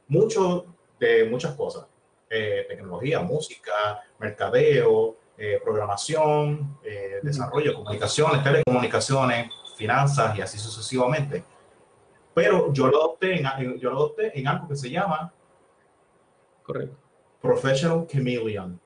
mucho, 0.07 0.65
de 0.99 1.25
muchas 1.25 1.55
cosas 1.55 1.85
eh, 2.33 2.65
tecnología, 2.69 3.19
música, 3.19 4.01
mercadeo, 4.17 5.17
eh, 5.37 5.59
programación, 5.61 6.77
eh, 6.81 7.19
desarrollo, 7.21 7.73
comunicaciones, 7.73 8.41
telecomunicaciones, 8.41 9.51
finanzas 9.75 10.37
y 10.37 10.41
así 10.41 10.57
sucesivamente. 10.57 11.43
Pero 12.33 12.71
yo 12.71 12.87
lo 12.87 12.97
adopté 12.97 13.39
en, 13.39 13.79
yo 13.79 13.89
lo 13.89 13.97
adopté 13.97 14.39
en 14.39 14.47
algo 14.47 14.67
que 14.67 14.75
se 14.75 14.89
llama 14.89 15.33
Correcto. 16.63 16.95
Professional 17.41 18.07
Chameleon. 18.07 18.79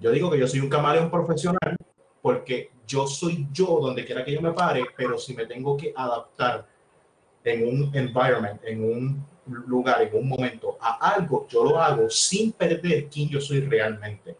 Yo 0.00 0.10
digo 0.10 0.30
que 0.30 0.38
yo 0.38 0.46
soy 0.46 0.60
un 0.60 0.68
camaleón 0.68 1.10
profesional 1.10 1.76
porque 2.20 2.70
yo 2.86 3.06
soy 3.06 3.46
yo 3.52 3.78
donde 3.80 4.04
quiera 4.04 4.24
que 4.24 4.32
yo 4.32 4.40
me 4.40 4.52
pare, 4.52 4.84
pero 4.96 5.18
si 5.18 5.34
me 5.34 5.46
tengo 5.46 5.76
que 5.76 5.92
adaptar 5.96 6.66
en 7.42 7.68
un 7.68 7.94
environment, 7.94 8.60
en 8.64 8.84
un 8.84 9.26
lugar, 9.46 10.02
en 10.02 10.16
un 10.16 10.28
momento, 10.28 10.78
a 10.80 11.14
algo, 11.14 11.46
yo 11.48 11.64
lo 11.64 11.80
hago 11.80 12.08
sin 12.08 12.52
perder 12.52 13.08
quién 13.08 13.28
yo 13.28 13.40
soy 13.40 13.60
realmente. 13.60 14.36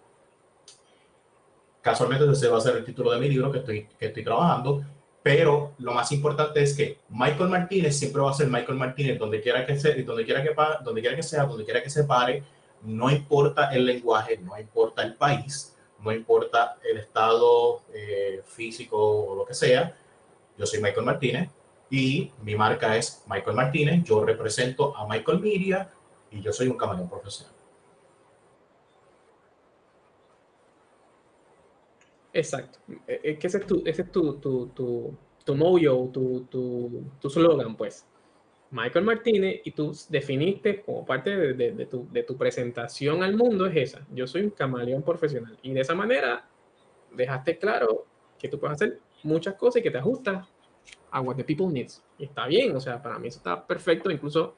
Casualmente 1.80 2.30
ese 2.30 2.48
va 2.48 2.58
a 2.58 2.62
ser 2.62 2.76
el 2.76 2.84
título 2.84 3.10
de 3.10 3.20
mi 3.20 3.28
libro 3.28 3.52
que 3.52 3.58
estoy, 3.58 3.86
que 3.98 4.06
estoy 4.06 4.24
trabajando, 4.24 4.82
pero 5.24 5.72
lo 5.78 5.94
más 5.94 6.12
importante 6.12 6.62
es 6.62 6.76
que 6.76 6.98
Michael 7.08 7.48
Martínez 7.48 7.96
siempre 7.96 8.20
va 8.20 8.30
a 8.30 8.34
ser 8.34 8.46
Michael 8.48 8.76
Martínez 8.76 9.18
donde 9.18 9.40
quiera 9.40 9.64
que 9.64 9.80
sea, 9.80 9.94
donde 10.04 10.22
quiera 10.22 10.42
que, 10.42 10.54
donde 10.84 11.00
quiera 11.00 11.16
que 11.16 11.22
sea, 11.22 11.44
donde 11.44 11.64
quiera 11.64 11.82
que 11.82 11.88
se 11.88 12.04
pare, 12.04 12.42
no 12.82 13.10
importa 13.10 13.74
el 13.74 13.86
lenguaje, 13.86 14.36
no 14.36 14.60
importa 14.60 15.02
el 15.02 15.14
país, 15.14 15.74
no 16.00 16.12
importa 16.12 16.76
el 16.84 16.98
estado 16.98 17.80
eh, 17.94 18.42
físico 18.46 18.98
o 18.98 19.34
lo 19.34 19.46
que 19.46 19.54
sea, 19.54 19.96
yo 20.58 20.66
soy 20.66 20.82
Michael 20.82 21.06
Martínez, 21.06 21.48
y 21.88 22.30
mi 22.42 22.54
marca 22.54 22.94
es 22.94 23.22
Michael 23.26 23.56
Martínez, 23.56 24.04
yo 24.04 24.22
represento 24.26 24.94
a 24.94 25.08
Michael 25.08 25.40
Media 25.40 25.90
y 26.30 26.42
yo 26.42 26.52
soy 26.52 26.68
un 26.68 26.76
camaleón 26.76 27.08
profesional. 27.08 27.53
Exacto. 32.34 32.80
Es 33.06 33.20
e, 33.22 33.38
que 33.38 33.46
ese 33.46 33.58
es 33.58 33.66
tu, 33.66 33.82
ese 33.86 34.02
es 34.02 34.12
tu, 34.12 34.34
tu, 34.38 34.66
tu, 34.68 35.16
tu 35.44 35.54
mojo, 35.54 36.10
tu, 36.12 36.46
tu, 36.50 37.04
tu 37.20 37.30
slogan, 37.30 37.76
pues. 37.76 38.06
Michael 38.72 39.04
Martínez, 39.04 39.60
y 39.64 39.70
tú 39.70 39.92
definiste 40.08 40.82
como 40.82 41.06
parte 41.06 41.30
de, 41.30 41.54
de, 41.54 41.72
de, 41.72 41.86
tu, 41.86 42.08
de 42.10 42.24
tu 42.24 42.36
presentación 42.36 43.22
al 43.22 43.36
mundo 43.36 43.66
es 43.66 43.76
esa. 43.76 44.04
Yo 44.12 44.26
soy 44.26 44.42
un 44.42 44.50
camaleón 44.50 45.04
profesional. 45.04 45.56
Y 45.62 45.72
de 45.72 45.80
esa 45.80 45.94
manera 45.94 46.44
dejaste 47.12 47.56
claro 47.56 48.04
que 48.36 48.48
tú 48.48 48.58
puedes 48.58 48.74
hacer 48.74 48.98
muchas 49.22 49.54
cosas 49.54 49.78
y 49.78 49.82
que 49.84 49.92
te 49.92 49.98
ajustas 49.98 50.48
a 51.12 51.20
what 51.20 51.36
the 51.36 51.44
people 51.44 51.68
needs. 51.68 52.02
Y 52.18 52.24
está 52.24 52.48
bien, 52.48 52.74
o 52.74 52.80
sea, 52.80 53.00
para 53.00 53.16
mí 53.20 53.28
eso 53.28 53.38
está 53.38 53.64
perfecto. 53.64 54.10
Incluso 54.10 54.56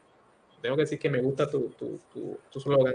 tengo 0.62 0.76
que 0.76 0.82
decir 0.82 0.98
que 0.98 1.10
me 1.10 1.20
gusta 1.20 1.50
tu, 1.50 1.68
tu, 1.76 2.00
tu, 2.10 2.38
tu 2.50 2.58
slogan. 2.58 2.94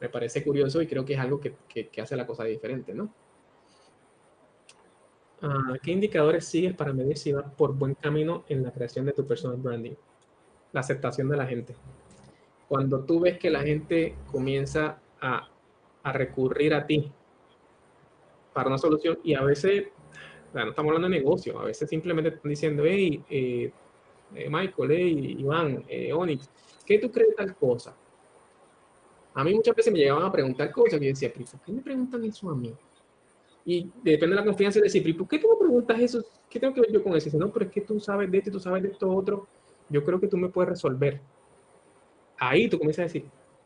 Me 0.00 0.08
parece 0.08 0.42
curioso 0.42 0.80
y 0.80 0.86
creo 0.86 1.04
que 1.04 1.12
es 1.12 1.20
algo 1.20 1.38
que, 1.38 1.54
que, 1.68 1.88
que 1.88 2.00
hace 2.00 2.16
la 2.16 2.26
cosa 2.26 2.44
diferente, 2.44 2.94
¿no? 2.94 3.12
Uh, 5.44 5.76
¿Qué 5.82 5.92
indicadores 5.92 6.46
sigues 6.46 6.74
para 6.74 6.94
medir 6.94 7.18
si 7.18 7.30
vas 7.30 7.44
por 7.52 7.74
buen 7.74 7.94
camino 7.96 8.44
en 8.48 8.62
la 8.62 8.72
creación 8.72 9.04
de 9.04 9.12
tu 9.12 9.26
personal 9.26 9.58
branding? 9.58 9.92
La 10.72 10.80
aceptación 10.80 11.28
de 11.28 11.36
la 11.36 11.46
gente. 11.46 11.74
Cuando 12.66 13.04
tú 13.04 13.20
ves 13.20 13.38
que 13.38 13.50
la 13.50 13.62
gente 13.62 14.16
comienza 14.32 14.98
a, 15.20 15.46
a 16.02 16.12
recurrir 16.12 16.72
a 16.72 16.86
ti 16.86 17.12
para 18.54 18.68
una 18.68 18.78
solución 18.78 19.18
y 19.22 19.34
a 19.34 19.42
veces 19.42 19.88
no 20.54 20.70
estamos 20.70 20.90
hablando 20.90 21.08
de 21.10 21.18
negocio, 21.18 21.60
a 21.60 21.64
veces 21.64 21.90
simplemente 21.90 22.30
están 22.30 22.48
diciendo, 22.48 22.84
hey, 22.86 23.22
eh, 23.28 23.70
eh, 24.34 24.48
Michael, 24.48 24.90
hey, 24.92 25.36
Iván, 25.40 25.84
eh, 25.88 26.10
Onyx, 26.10 26.48
¿qué 26.86 26.98
tú 26.98 27.10
crees 27.10 27.30
de 27.30 27.34
tal 27.34 27.54
cosa? 27.56 27.94
A 29.34 29.44
mí 29.44 29.52
muchas 29.52 29.76
veces 29.76 29.92
me 29.92 29.98
llegaban 29.98 30.22
a 30.22 30.32
preguntar 30.32 30.70
cosas 30.72 31.02
y 31.02 31.04
yo 31.04 31.10
decía, 31.10 31.30
¿por 31.30 31.44
qué 31.44 31.72
me 31.72 31.82
preguntan 31.82 32.24
eso 32.24 32.48
a 32.48 32.54
mí? 32.54 32.72
Y 33.66 33.90
depende 34.02 34.36
de 34.36 34.42
la 34.42 34.44
confianza 34.44 34.78
de 34.78 34.84
decir, 34.84 35.16
¿por 35.16 35.26
qué 35.26 35.38
tú 35.38 35.48
me 35.48 35.58
preguntas 35.58 35.98
eso? 35.98 36.24
¿Qué 36.50 36.60
tengo 36.60 36.74
que 36.74 36.82
ver 36.82 36.92
yo 36.92 37.02
con 37.02 37.16
eso? 37.16 37.24
Dice, 37.24 37.38
no, 37.38 37.50
pero 37.50 37.66
es 37.66 37.72
que 37.72 37.80
tú 37.80 37.98
sabes 37.98 38.30
de 38.30 38.38
esto 38.38 38.50
tú 38.50 38.60
sabes 38.60 38.82
de 38.82 38.90
esto 38.90 39.10
otro. 39.10 39.46
yo 39.88 40.04
creo 40.04 40.20
que 40.20 40.28
tú 40.28 40.36
me 40.36 40.48
puedes 40.48 40.70
resolver. 40.70 41.20
Ahí 42.38 42.68
tú 42.68 42.78
comienzas 42.78 43.00
a 43.00 43.04
decir, 43.04 43.24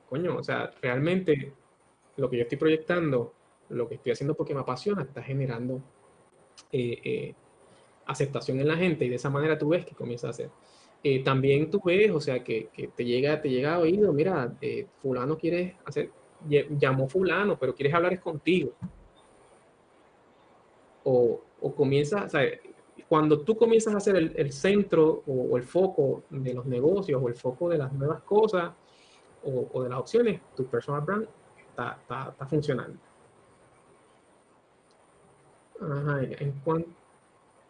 coño, 0.09 0.37
o 0.37 0.43
sea, 0.43 0.71
realmente 0.81 1.53
lo 2.17 2.31
que 2.31 2.37
yo 2.37 2.43
estoy 2.43 2.59
proyectando, 2.59 3.33
lo 3.71 3.89
que 3.89 3.97
estoy 3.97 4.13
haciendo 4.13 4.35
porque 4.35 4.55
me 4.55 4.61
apasiona, 4.61 5.03
está 5.03 5.23
generando 5.23 5.83
eh, 6.73 6.99
eh, 7.05 7.35
aceptación 8.07 8.61
en 8.61 8.69
la 8.69 8.77
gente 8.77 9.05
y 9.05 9.09
de 9.09 9.17
esa 9.17 9.31
manera 9.31 9.59
tú 9.59 9.69
ves 9.71 9.85
que 9.85 9.95
comienza 9.95 10.29
a 10.29 10.31
hacer. 10.31 10.51
Eh, 11.03 11.23
también 11.23 11.71
tú 11.71 11.81
ves, 11.85 12.11
o 12.11 12.21
sea, 12.21 12.43
que, 12.43 12.69
que, 12.73 12.89
te 12.89 13.05
llega 13.05 13.41
te 13.41 13.49
llega 13.49 13.75
a 13.75 13.79
oído, 13.79 14.13
mira, 14.13 14.53
fulano 15.01 15.39
quiere 15.39 15.77
hacer, 15.85 16.11
llamó 16.49 17.09
fulano, 17.09 17.59
pero 17.59 17.75
quieres 17.75 17.95
hablar 17.95 18.13
es 18.13 18.21
contigo. 18.21 18.73
O, 21.11 21.41
o 21.61 21.75
comienza, 21.75 22.25
o 22.25 22.29
sea, 22.29 22.43
cuando 23.09 23.41
tú 23.41 23.57
comienzas 23.57 23.95
a 23.95 24.01
ser 24.01 24.17
el, 24.17 24.33
el 24.37 24.53
centro 24.53 25.23
o, 25.27 25.57
el 25.57 25.63
foco 25.63 26.25
de 26.29 26.53
los 26.53 26.67
negocios 26.67 27.23
o 27.23 27.29
el 27.29 27.35
foco 27.35 27.71
de 27.71 27.79
las 27.79 27.91
nuevas 27.93 28.21
cosas 28.23 28.73
o, 29.43 29.69
o 29.73 29.83
de 29.83 29.89
las 29.89 29.99
opciones, 30.01 30.41
tu 30.55 30.67
personal 30.67 31.01
brand 31.01 31.27
está, 31.71 31.97
está, 32.01 32.29
está 32.31 32.47
funcionando. 32.47 32.99
Ajá, 35.81 36.23
en, 36.23 36.53
cuanto, 36.65 36.91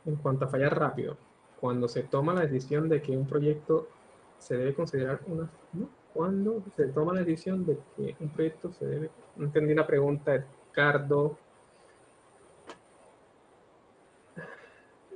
en 0.07 0.17
cuanto 0.17 0.47
a 0.47 0.49
fallar 0.49 0.77
rápido, 0.77 1.17
cuando 1.61 1.87
se 1.89 2.03
toma 2.05 2.35
la 2.35 2.41
decisión 2.41 2.89
de 2.89 3.03
que 3.03 3.17
un 3.17 3.27
proyecto 3.27 3.89
se 4.39 4.57
debe 4.57 4.75
considerar 4.75 5.21
una... 5.27 5.51
¿no? 5.75 5.89
Cuando 6.15 6.63
se 6.75 6.87
toma 6.89 7.13
la 7.13 7.21
decisión 7.21 7.67
de 7.67 7.79
que 7.97 8.17
un 8.19 8.31
proyecto 8.31 8.73
se 8.73 8.87
debe... 8.87 9.11
No 9.37 9.45
entendí 9.45 9.75
la 9.75 9.87
pregunta, 9.87 10.45
Ricardo. 10.69 11.39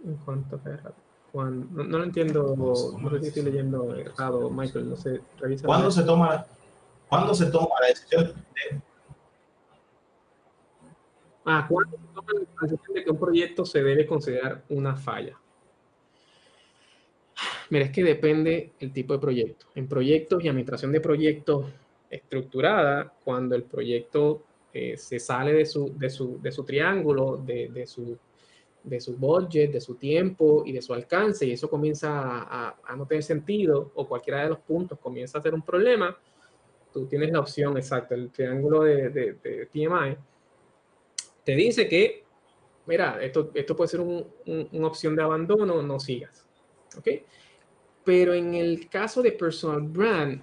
En 0.05 0.17
cuanto 0.17 0.57
a 0.57 0.59
rápido. 0.59 0.95
Cuando, 1.31 1.85
no, 1.85 1.99
lo 1.99 2.05
entiendo, 2.05 2.55
no 2.57 3.11
sé 3.11 3.21
si 3.21 3.27
estoy 3.29 3.43
leyendo 3.45 3.95
errado, 3.95 4.51
Michael, 4.51 4.91
no 4.91 4.97
sé, 4.97 5.21
revisa. 5.39 5.67
¿Cuándo 5.67 5.91
se 5.91 6.03
toma, 6.03 6.45
¿cuándo 7.09 7.35
se 7.35 7.47
toma 7.47 7.71
la 7.81 7.89
decisión 7.89 8.27
de 8.27 8.83
Ah, 11.45 11.67
¿cuándo 11.69 11.97
la 12.27 12.69
decisión 12.69 12.95
de 12.95 13.05
que 13.05 13.11
un 13.11 13.19
proyecto 13.19 13.65
se 13.65 13.83
debe 13.83 14.07
considerar 14.07 14.63
una 14.69 14.95
falla? 14.95 15.37
Mira, 17.71 17.87
es 17.87 17.91
que 17.91 18.05
depende 18.05 18.73
el 18.79 18.93
tipo 18.93 19.15
de 19.15 19.19
proyecto. 19.19 19.67
En 19.75 19.89
proyectos 19.89 20.45
y 20.45 20.49
administración 20.49 20.93
de 20.93 21.01
proyectos 21.01 21.67
estructurada, 22.11 23.15
cuando 23.25 23.57
el 23.57 23.63
proyecto 23.63 24.43
eh, 24.73 24.97
se 24.99 25.19
sale 25.19 25.55
de 25.55 25.65
su, 25.65 25.97
de 25.99 26.11
su, 26.11 26.41
de 26.41 26.53
su 26.53 26.65
triángulo, 26.65 27.39
de, 27.39 27.69
de, 27.69 27.87
su, 27.87 28.19
de 28.85 29.01
su 29.01 29.17
budget, 29.17 29.73
de 29.73 29.81
su 29.81 29.95
tiempo 29.95 30.63
y 30.67 30.73
de 30.73 30.83
su 30.83 30.93
alcance, 30.93 31.47
y 31.47 31.53
eso 31.53 31.71
comienza 31.71 32.11
a, 32.11 32.77
a, 32.85 32.97
no 32.97 33.07
tener 33.07 33.23
sentido, 33.23 33.93
o 33.95 34.09
cualquiera 34.09 34.43
de 34.43 34.51
los 34.51 34.59
puntos 34.59 34.99
comienza 34.99 35.39
a 35.39 35.43
ser 35.43 35.55
un 35.55 35.63
problema, 35.63 36.17
tú 36.93 37.07
tienes 37.07 37.31
la 37.31 37.41
opción 37.41 37.77
exacta, 37.77 38.15
el 38.15 38.31
triángulo 38.31 38.83
de, 38.83 39.11
de, 39.11 39.33
de 39.35 39.69
te 41.45 41.57
dice 41.57 41.89
que, 41.89 42.25
mira, 42.87 43.23
esto, 43.23 43.51
esto 43.55 43.75
puede 43.75 43.89
ser 43.89 44.01
un, 44.01 44.27
un, 44.47 44.69
una 44.73 44.87
opción 44.87 45.17
de 45.17 45.23
abandono, 45.23 45.83
no 45.83 45.99
sigas. 45.99 46.47
¿Ok? 46.97 47.09
Pero 48.05 48.35
en 48.35 48.55
el 48.55 48.89
caso 48.89 49.23
de 49.23 49.33
personal 49.33 49.83
brand, 49.83 50.43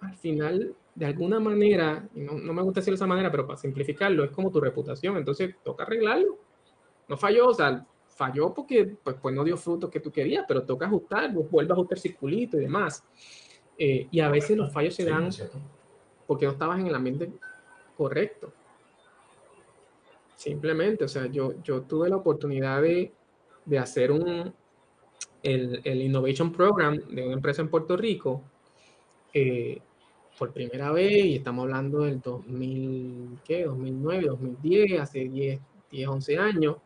al 0.00 0.16
final, 0.16 0.74
de 0.94 1.06
alguna 1.06 1.40
manera, 1.40 2.08
no, 2.14 2.34
no, 2.34 2.52
me 2.52 2.62
gusta 2.62 2.80
decirlo 2.80 2.94
de 2.94 3.02
esa 3.02 3.06
manera, 3.06 3.30
pero 3.30 3.46
para 3.46 3.58
simplificarlo, 3.58 4.24
es 4.24 4.30
como 4.30 4.50
tu 4.50 4.60
reputación. 4.60 5.16
Entonces, 5.16 5.54
toca 5.62 5.84
arreglarlo. 5.84 6.38
No 7.08 7.16
falló, 7.16 7.48
o 7.48 7.54
sea, 7.54 7.86
falló 8.08 8.54
porque 8.54 8.96
pues, 9.02 9.16
pues 9.20 9.34
no 9.34 9.44
dio 9.44 9.56
frutos 9.56 9.90
que 9.90 10.00
tú 10.00 10.10
querías, 10.10 10.44
pero 10.46 10.62
toca 10.62 10.86
ajustar, 10.86 11.32
vuelve 11.32 11.72
a 11.72 11.74
ajustar 11.74 11.98
el 11.98 12.02
circulito 12.02 12.56
y 12.56 12.60
demás. 12.60 13.04
Eh, 13.76 14.08
y 14.10 14.20
a 14.20 14.28
veces 14.28 14.56
los 14.56 14.72
fallos 14.72 14.94
se 14.94 15.04
dan 15.04 15.30
porque 16.26 16.46
no 16.46 16.52
estabas 16.52 16.78
en 16.80 16.86
el 16.86 16.94
ambiente 16.94 17.30
correcto. 17.96 18.52
Simplemente, 20.36 21.04
o 21.04 21.08
sea, 21.08 21.26
yo, 21.26 21.62
yo 21.62 21.82
tuve 21.82 22.08
la 22.08 22.16
oportunidad 22.16 22.82
de, 22.82 23.12
de 23.64 23.78
hacer 23.78 24.12
un, 24.12 24.52
el, 25.42 25.80
el, 25.84 26.02
Innovation 26.02 26.52
Program 26.52 26.96
de 26.96 27.24
una 27.24 27.34
empresa 27.34 27.62
en 27.62 27.68
Puerto 27.68 27.96
Rico 27.96 28.42
eh, 29.32 29.80
por 30.38 30.52
primera 30.52 30.90
vez, 30.92 31.24
y 31.24 31.36
estamos 31.36 31.64
hablando 31.64 32.00
del 32.00 32.20
2000, 32.20 33.38
¿qué? 33.44 33.64
2009, 33.64 34.26
2010, 34.26 35.00
hace 35.00 35.28
10, 35.28 35.60
10 35.90 36.08
11 36.08 36.38
años, 36.38 36.76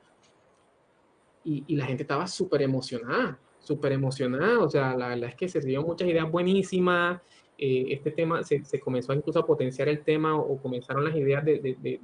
y, 1.49 1.65
y 1.67 1.77
la 1.77 1.87
gente 1.87 2.03
estaba 2.03 2.27
súper 2.27 2.61
emocionada, 2.61 3.39
súper 3.59 3.93
emocionada, 3.93 4.59
o 4.61 4.69
sea, 4.69 4.95
la 4.95 5.09
verdad 5.09 5.31
es 5.31 5.35
que 5.35 5.49
se 5.49 5.61
dieron 5.61 5.87
muchas 5.87 6.07
ideas 6.07 6.31
buenísimas, 6.31 7.23
eh, 7.57 7.87
este 7.89 8.11
tema 8.11 8.45
se, 8.45 8.63
se, 8.67 8.79
comenzó 8.79 9.15
incluso 9.15 9.39
a 9.39 9.47
potenciar 9.47 9.89
el 9.89 10.05
tema 10.05 10.37
o, 10.37 10.53
o 10.53 10.63
comenzaron 10.63 11.05
las 11.05 11.17
ideas 11.17 11.43
de, 11.43 11.59
de, 11.59 12.01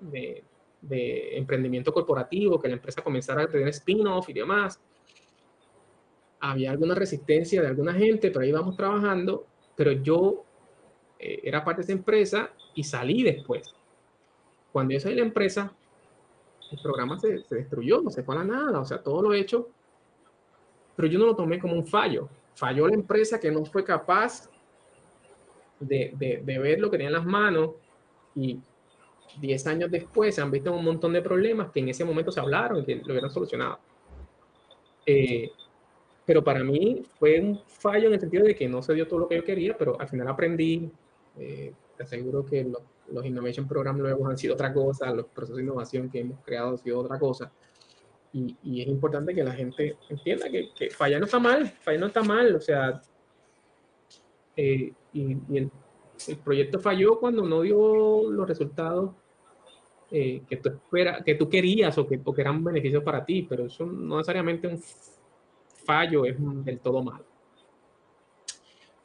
de, 0.00 0.44
de, 0.80 1.36
emprendimiento 1.36 1.92
corporativo, 1.92 2.60
que 2.60 2.68
la 2.68 2.74
empresa 2.74 3.02
comenzara 3.02 3.42
a 3.42 3.48
tener 3.48 3.68
spin-off 3.68 4.28
y 4.28 4.34
demás. 4.34 4.80
Había 6.38 6.70
alguna 6.70 6.94
resistencia 6.94 7.60
de 7.60 7.66
alguna 7.66 7.92
gente, 7.92 8.30
pero 8.30 8.44
ahí 8.44 8.52
vamos 8.52 8.76
trabajando, 8.76 9.46
pero 9.74 9.90
yo 9.90 10.44
eh, 11.18 11.40
era 11.42 11.64
parte 11.64 11.80
de 11.80 11.84
esa 11.86 11.92
empresa 11.92 12.52
y 12.76 12.84
salí 12.84 13.24
después. 13.24 13.74
Cuando 14.70 14.94
yo 14.94 15.00
salí 15.00 15.16
de 15.16 15.22
la 15.22 15.26
empresa, 15.26 15.74
el 16.70 16.78
programa 16.82 17.18
se, 17.18 17.42
se 17.44 17.54
destruyó, 17.56 18.00
no 18.00 18.10
se 18.10 18.22
fue 18.22 18.34
a 18.34 18.38
la 18.38 18.44
nada, 18.44 18.80
o 18.80 18.84
sea, 18.84 19.02
todo 19.02 19.22
lo 19.22 19.32
hecho, 19.32 19.68
pero 20.96 21.08
yo 21.08 21.18
no 21.18 21.26
lo 21.26 21.36
tomé 21.36 21.58
como 21.58 21.74
un 21.74 21.86
fallo. 21.86 22.28
Falló 22.54 22.88
la 22.88 22.94
empresa 22.94 23.38
que 23.38 23.50
no 23.50 23.64
fue 23.64 23.84
capaz 23.84 24.50
de, 25.80 26.12
de, 26.16 26.42
de 26.44 26.58
ver 26.58 26.80
lo 26.80 26.90
que 26.90 26.96
tenía 26.96 27.08
en 27.08 27.14
las 27.14 27.24
manos 27.24 27.70
y 28.34 28.60
10 29.40 29.66
años 29.66 29.90
después 29.90 30.34
se 30.34 30.40
han 30.40 30.50
visto 30.50 30.72
un 30.72 30.84
montón 30.84 31.12
de 31.12 31.22
problemas 31.22 31.70
que 31.70 31.80
en 31.80 31.88
ese 31.88 32.04
momento 32.04 32.32
se 32.32 32.40
hablaron 32.40 32.80
y 32.80 32.84
que 32.84 32.96
lo 32.96 33.12
hubieran 33.12 33.30
solucionado. 33.30 33.78
Eh, 35.06 35.50
pero 36.24 36.44
para 36.44 36.62
mí 36.62 37.02
fue 37.18 37.40
un 37.40 37.60
fallo 37.66 38.08
en 38.08 38.14
el 38.14 38.20
sentido 38.20 38.44
de 38.44 38.54
que 38.54 38.68
no 38.68 38.82
se 38.82 38.94
dio 38.94 39.08
todo 39.08 39.20
lo 39.20 39.28
que 39.28 39.36
yo 39.36 39.44
quería, 39.44 39.76
pero 39.76 39.98
al 40.00 40.08
final 40.08 40.28
aprendí. 40.28 40.90
Eh, 41.38 41.72
te 41.98 42.04
aseguro 42.04 42.46
que 42.46 42.64
lo, 42.64 42.80
los 43.10 43.26
Innovation 43.26 43.66
Program 43.66 43.98
luego 43.98 44.26
han 44.28 44.38
sido 44.38 44.54
otra 44.54 44.72
cosa, 44.72 45.12
los 45.12 45.26
procesos 45.26 45.56
de 45.56 45.64
innovación 45.64 46.08
que 46.08 46.20
hemos 46.20 46.40
creado 46.44 46.70
han 46.70 46.78
sido 46.78 47.00
otra 47.00 47.18
cosa. 47.18 47.52
Y, 48.32 48.82
es 48.82 48.86
importante 48.86 49.34
que 49.34 49.42
la 49.42 49.52
gente 49.52 49.96
entienda 50.08 50.48
que, 50.48 50.68
que 50.74 50.90
fallar 50.90 51.18
no 51.18 51.26
está 51.26 51.38
mal, 51.38 51.66
fallar 51.66 52.00
no 52.00 52.06
está 52.06 52.22
mal, 52.22 52.54
o 52.54 52.60
sea, 52.60 53.00
eh, 54.56 54.92
y, 55.12 55.56
el, 55.56 55.70
proyecto 56.44 56.78
falló 56.80 57.18
cuando 57.18 57.42
no 57.46 57.62
dio 57.62 58.28
los 58.30 58.48
resultados 58.48 59.12
eh, 60.10 60.42
que, 60.48 60.56
tú 60.56 60.68
espera, 60.68 61.22
que 61.22 61.36
tú 61.36 61.48
querías 61.48 61.96
o 61.96 62.06
que, 62.06 62.20
o 62.22 62.34
eran 62.36 62.62
beneficios 62.62 63.02
para 63.02 63.24
ti, 63.24 63.46
pero 63.48 63.66
eso 63.66 63.86
no 63.86 64.16
necesariamente 64.16 64.66
un 64.66 64.82
fallo 65.84 66.24
es 66.24 66.36
del 66.64 66.80
todo 66.80 67.02
malo. 67.02 67.24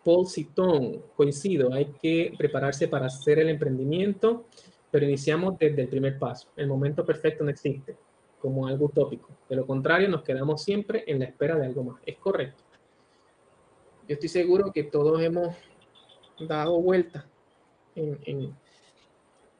Paul 0.03 0.27
Citton, 0.27 1.01
coincido, 1.15 1.73
hay 1.73 1.85
que 2.01 2.33
prepararse 2.37 2.87
para 2.87 3.05
hacer 3.05 3.39
el 3.39 3.49
emprendimiento, 3.49 4.45
pero 4.91 5.05
iniciamos 5.05 5.57
desde 5.57 5.81
el 5.83 5.87
primer 5.87 6.19
paso. 6.19 6.49
El 6.55 6.67
momento 6.67 7.05
perfecto 7.05 7.43
no 7.43 7.49
existe, 7.49 7.95
como 8.39 8.67
algo 8.67 8.85
utópico. 8.85 9.29
De 9.49 9.55
lo 9.55 9.65
contrario, 9.65 10.09
nos 10.09 10.23
quedamos 10.23 10.61
siempre 10.61 11.03
en 11.07 11.19
la 11.19 11.25
espera 11.25 11.55
de 11.57 11.65
algo 11.65 11.83
más. 11.83 12.01
Es 12.05 12.17
correcto. 12.17 12.63
Yo 14.07 14.15
estoy 14.15 14.29
seguro 14.29 14.71
que 14.73 14.83
todos 14.83 15.21
hemos 15.21 15.55
dado 16.47 16.81
vuelta 16.81 17.25
en, 17.95 18.19
en, 18.25 18.55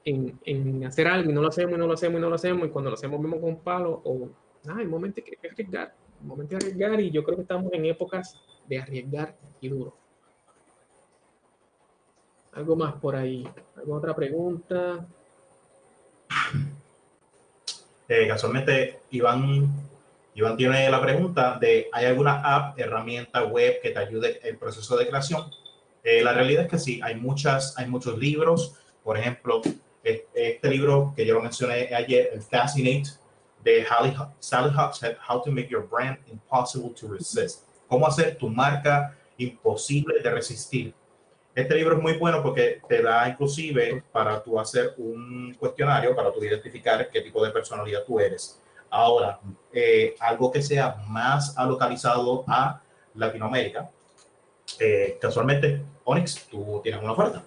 en, 0.03 0.39
en, 0.43 0.85
hacer 0.85 1.07
algo 1.07 1.31
y 1.31 1.33
no 1.33 1.41
lo 1.41 1.47
hacemos 1.47 1.75
y 1.75 1.77
no 1.77 1.87
lo 1.87 1.93
hacemos 1.93 2.17
y 2.17 2.21
no 2.21 2.29
lo 2.29 2.35
hacemos 2.35 2.67
y 2.67 2.71
cuando 2.71 2.89
lo 2.89 2.95
hacemos 2.95 3.21
vemos 3.21 3.39
con 3.39 3.49
un 3.49 3.59
palo 3.61 4.01
o 4.03 4.29
ah, 4.67 4.81
el 4.81 4.89
momento 4.89 5.23
que 5.23 5.31
hay 5.31 5.37
que 5.37 5.47
arriesgar, 5.47 5.95
el 6.19 6.27
momento 6.27 6.57
de 6.57 6.65
arriesgar 6.65 6.99
y 6.99 7.09
yo 7.11 7.23
creo 7.23 7.37
que 7.37 7.43
estamos 7.43 7.71
en 7.71 7.85
épocas 7.85 8.37
de 8.67 8.79
arriesgar 8.79 9.37
y 9.61 9.69
duro. 9.69 10.02
Algo 12.55 12.75
más 12.75 12.93
por 12.93 13.15
ahí, 13.15 13.47
¿alguna 13.75 13.97
otra 13.97 14.15
pregunta? 14.15 15.05
Eh, 18.07 18.27
casualmente, 18.27 18.99
Iván, 19.11 19.69
Iván 20.35 20.57
tiene 20.57 20.89
la 20.89 21.01
pregunta 21.01 21.57
de, 21.59 21.89
¿hay 21.91 22.05
alguna 22.05 22.41
app, 22.41 22.79
herramienta 22.79 23.43
web 23.45 23.81
que 23.81 23.89
te 23.89 23.99
ayude 23.99 24.39
el 24.47 24.57
proceso 24.57 24.95
de 24.97 25.07
creación? 25.07 25.49
Eh, 26.03 26.21
la 26.21 26.33
realidad 26.33 26.63
es 26.63 26.69
que 26.69 26.79
sí, 26.79 26.99
hay, 27.01 27.15
muchas, 27.15 27.77
hay 27.77 27.87
muchos 27.87 28.17
libros, 28.19 28.75
por 29.03 29.17
ejemplo, 29.17 29.61
este 30.03 30.69
libro 30.69 31.13
que 31.15 31.25
yo 31.25 31.33
lo 31.33 31.41
mencioné 31.41 31.95
ayer, 31.95 32.29
el 32.33 32.41
Fascinate, 32.41 33.09
de 33.63 33.85
Sally 34.39 34.69
Hogshead, 34.75 35.15
How 35.27 35.41
to 35.41 35.51
Make 35.51 35.69
Your 35.69 35.87
Brand 35.87 36.17
Impossible 36.29 36.91
to 36.99 37.07
Resist. 37.07 37.63
Cómo 37.87 38.05
hacer 38.05 38.37
tu 38.37 38.49
marca 38.49 39.17
imposible 39.37 40.19
de 40.21 40.29
resistir. 40.29 40.93
Este 41.55 41.75
libro 41.75 41.97
es 41.97 42.01
muy 42.01 42.13
bueno 42.13 42.41
porque 42.41 42.81
te 42.87 43.03
da 43.03 43.29
inclusive 43.29 44.03
para 44.11 44.41
tú 44.41 44.59
hacer 44.59 44.95
un 44.97 45.53
cuestionario, 45.59 46.15
para 46.15 46.33
tú 46.33 46.43
identificar 46.43 47.07
qué 47.11 47.21
tipo 47.21 47.45
de 47.45 47.51
personalidad 47.51 48.03
tú 48.03 48.19
eres. 48.19 48.59
Ahora, 48.89 49.39
eh, 49.71 50.15
algo 50.19 50.51
que 50.51 50.63
sea 50.63 50.95
más 51.07 51.55
localizado 51.67 52.43
a 52.47 52.81
Latinoamérica. 53.13 53.87
Eh, 54.79 55.19
casualmente, 55.21 55.79
Onyx, 56.05 56.47
tú 56.49 56.79
tienes 56.81 57.03
una 57.03 57.11
oferta. 57.11 57.43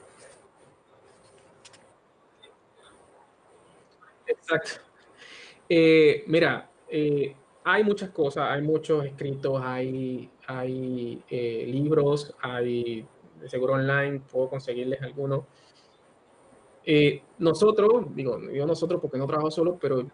Exacto. 4.25 4.83
Eh, 5.69 6.23
mira, 6.29 6.71
hay 7.65 7.83
muchas 7.83 8.11
cosas, 8.11 8.51
hay 8.51 8.63
muchos 8.63 9.05
escritos, 9.05 9.61
hay, 9.65 10.31
hay 10.47 11.21
libros, 11.67 12.33
hay 12.41 13.05
de 13.41 13.49
seguro 13.49 13.75
online, 13.75 14.21
puedo 14.31 14.49
conseguirles 14.51 15.01
algunos. 15.03 15.45
nosotros, 17.39 18.15
digo, 18.15 18.41
yo 18.51 18.67
nosotros 18.67 19.01
porque 19.01 19.19
no 19.19 19.27
trabajo 19.27 19.51
solo, 19.51 19.79
pero 19.81 20.09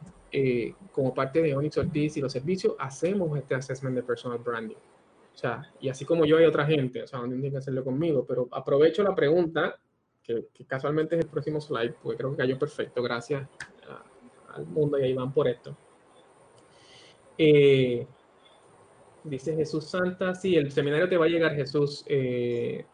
como 0.92 1.12
parte 1.14 1.42
de 1.42 1.54
Onyx 1.54 1.78
Ortiz 1.78 2.16
y 2.16 2.20
los 2.20 2.32
servicios, 2.32 2.74
hacemos 2.78 3.36
este 3.38 3.54
assessment 3.54 3.96
de 3.96 4.02
personal 4.02 4.38
branding. 4.38 4.76
O 5.34 5.38
sea, 5.38 5.70
y 5.80 5.88
así 5.88 6.04
como 6.04 6.24
yo 6.24 6.36
hay 6.36 6.44
otra 6.44 6.66
gente, 6.66 7.02
o 7.02 7.06
sea, 7.06 7.20
no 7.20 7.26
tienen 7.26 7.50
que 7.50 7.58
hacerlo 7.58 7.82
conmigo, 7.82 8.24
pero 8.26 8.48
aprovecho 8.50 9.02
la 9.02 9.14
pregunta, 9.14 9.78
que, 10.22 10.46
casualmente 10.66 11.16
es 11.16 11.24
el 11.24 11.30
próximo 11.30 11.60
slide, 11.60 11.94
porque 12.02 12.18
creo 12.18 12.30
que 12.32 12.36
cayó 12.36 12.58
perfecto, 12.58 13.02
gracias 13.02 13.48
al 14.54 14.66
mundo 14.66 14.98
y 14.98 15.04
ahí 15.04 15.14
van 15.14 15.32
por 15.32 15.48
esto. 15.48 15.76
Eh, 17.38 18.06
dice 19.24 19.54
Jesús 19.56 19.86
Santa, 19.86 20.34
sí, 20.34 20.56
el 20.56 20.70
seminario 20.70 21.08
te 21.08 21.16
va 21.16 21.24
a 21.24 21.28
llegar, 21.28 21.54
Jesús. 21.54 22.04
Eh, 22.06 22.84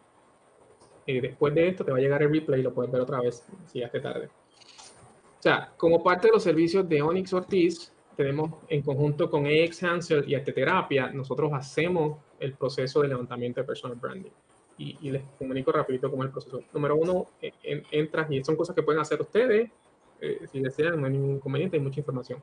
eh, 1.08 1.22
después 1.22 1.54
de 1.54 1.68
esto 1.68 1.86
te 1.86 1.90
va 1.90 1.96
a 1.96 2.00
llegar 2.02 2.22
el 2.22 2.30
replay, 2.30 2.60
lo 2.60 2.74
puedes 2.74 2.92
ver 2.92 3.00
otra 3.00 3.22
vez 3.22 3.42
si 3.64 3.80
ya 3.80 3.90
tarde. 3.90 4.26
O 4.26 5.40
sea, 5.42 5.72
como 5.78 6.02
parte 6.02 6.26
de 6.26 6.34
los 6.34 6.42
servicios 6.42 6.86
de 6.86 7.00
Onyx 7.00 7.32
Ortiz, 7.32 7.90
tenemos 8.14 8.52
en 8.68 8.82
conjunto 8.82 9.30
con 9.30 9.46
AX 9.46 9.82
Hansel 9.82 10.28
y 10.28 10.34
Arteterapia, 10.34 11.10
nosotros 11.10 11.50
hacemos 11.54 12.18
el 12.38 12.52
proceso 12.52 13.00
de 13.00 13.08
levantamiento 13.08 13.58
de 13.58 13.66
personal 13.66 13.96
branding. 13.96 14.30
Y, 14.76 15.10
les 15.10 15.22
comunico 15.38 15.72
rapidito 15.72 16.10
cómo 16.10 16.24
es 16.24 16.26
el 16.26 16.32
proceso. 16.32 16.60
Número 16.74 16.94
uno, 16.94 17.26
entras 17.40 18.30
y 18.30 18.44
son 18.44 18.54
cosas 18.54 18.76
que 18.76 18.82
pueden 18.82 19.00
hacer 19.00 19.18
ustedes, 19.22 19.70
eh, 20.20 20.40
si 20.52 20.60
desean, 20.60 21.00
no 21.00 21.06
hay 21.06 21.12
ningún 21.12 21.36
inconveniente, 21.36 21.78
hay 21.78 21.82
mucha 21.82 22.00
información. 22.00 22.42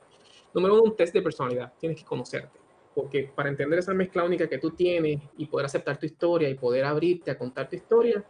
Número 0.56 0.74
uno, 0.74 0.84
un 0.86 0.96
test 0.96 1.14
de 1.14 1.22
personalidad. 1.22 1.72
Tienes 1.80 2.00
que 2.00 2.06
conocerte. 2.06 2.60
Porque 2.96 3.32
para 3.36 3.50
entender 3.50 3.78
esa 3.78 3.94
mezcla 3.94 4.24
única 4.24 4.50
que 4.50 4.58
tú 4.58 4.72
tienes 4.72 5.22
y 5.38 5.46
poder 5.46 5.68
aceptar 5.68 5.98
tu 5.98 6.08
historia 6.08 6.50
y 6.50 6.56
poder 6.56 6.84
abrirte 6.84 7.30
a 7.30 7.38
contar 7.38 7.70
tu 7.70 7.76
historia, 7.76 8.26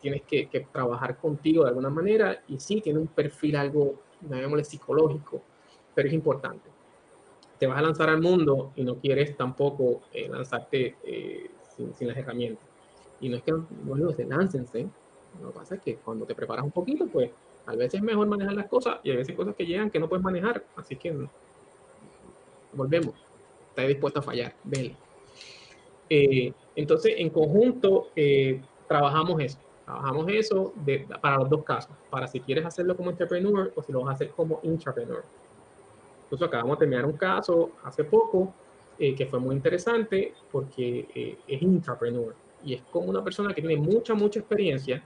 tienes 0.00 0.22
que, 0.22 0.48
trabajar 0.72 1.18
contigo 1.18 1.64
de 1.64 1.70
alguna 1.70 1.90
manera. 1.90 2.42
Y 2.48 2.58
sí, 2.58 2.80
tiene 2.80 2.98
un 2.98 3.08
perfil 3.08 3.56
algo, 3.56 4.00
llamémosle 4.22 4.64
psicológico, 4.64 5.42
pero 5.94 6.08
es 6.08 6.14
importante 6.14 6.78
te 7.58 7.66
vas 7.66 7.78
a 7.78 7.82
lanzar 7.82 8.08
al 8.08 8.20
mundo 8.20 8.72
y 8.76 8.84
no 8.84 8.96
quieres 8.96 9.36
tampoco 9.36 10.02
eh, 10.12 10.28
lanzarte 10.28 10.96
eh, 11.02 11.50
sin, 11.76 12.08
las 12.08 12.16
herramientas. 12.16 12.64
Y 13.20 13.28
no 13.28 13.36
es 13.36 13.42
que 13.42 13.52
no 13.52 14.12
se 14.12 14.24
láncense, 14.24 14.88
lo 15.42 15.48
que 15.48 15.58
pasa 15.58 15.74
es 15.74 15.80
que 15.80 15.96
cuando 15.96 16.24
te 16.24 16.34
preparas 16.34 16.64
un 16.64 16.70
poquito, 16.70 17.06
pues 17.06 17.30
a 17.66 17.74
veces 17.74 17.94
es 17.94 18.02
mejor 18.02 18.26
manejar 18.28 18.54
las 18.54 18.66
cosas 18.66 19.00
y 19.02 19.10
a 19.10 19.16
veces 19.16 19.34
cosas 19.34 19.54
que 19.56 19.66
llegan 19.66 19.90
que 19.90 19.98
no 19.98 20.08
puedes 20.08 20.24
manejar. 20.24 20.64
Así 20.76 20.96
que 20.96 21.14
volvemos. 22.72 23.14
Estás 23.70 23.88
dispuesto 23.88 24.20
a 24.20 24.22
fallar, 24.22 24.54
vele. 24.64 24.96
Eh, 26.08 26.52
entonces, 26.76 27.14
en 27.18 27.30
conjunto, 27.30 28.08
trabajamos 28.86 29.40
eso. 29.42 29.58
Trabajamos 29.88 30.26
eso 30.28 30.74
para 31.22 31.38
los 31.38 31.48
dos 31.48 31.64
casos. 31.64 31.90
Para 32.10 32.26
si 32.26 32.40
quieres 32.40 32.66
hacerlo 32.66 32.94
como 32.94 33.08
entrepreneur 33.08 33.72
o 33.74 33.82
si 33.82 33.90
lo 33.90 34.00
vas 34.00 34.10
a 34.10 34.12
hacer 34.16 34.28
como 34.32 34.60
intrapreneur. 34.62 35.24
Incluso 36.24 36.44
acabamos 36.44 36.76
de 36.76 36.80
terminar 36.80 37.06
un 37.06 37.16
caso 37.16 37.70
hace 37.84 38.04
poco 38.04 38.52
eh, 38.98 39.14
que 39.14 39.24
fue 39.24 39.40
muy 39.40 39.56
interesante 39.56 40.34
porque 40.52 41.08
eh, 41.14 41.38
es 41.48 41.62
intrapreneur 41.62 42.34
y 42.62 42.74
es 42.74 42.82
como 42.82 43.08
una 43.08 43.24
persona 43.24 43.54
que 43.54 43.62
tiene 43.62 43.78
mucha, 43.78 44.12
mucha 44.12 44.40
experiencia, 44.40 45.02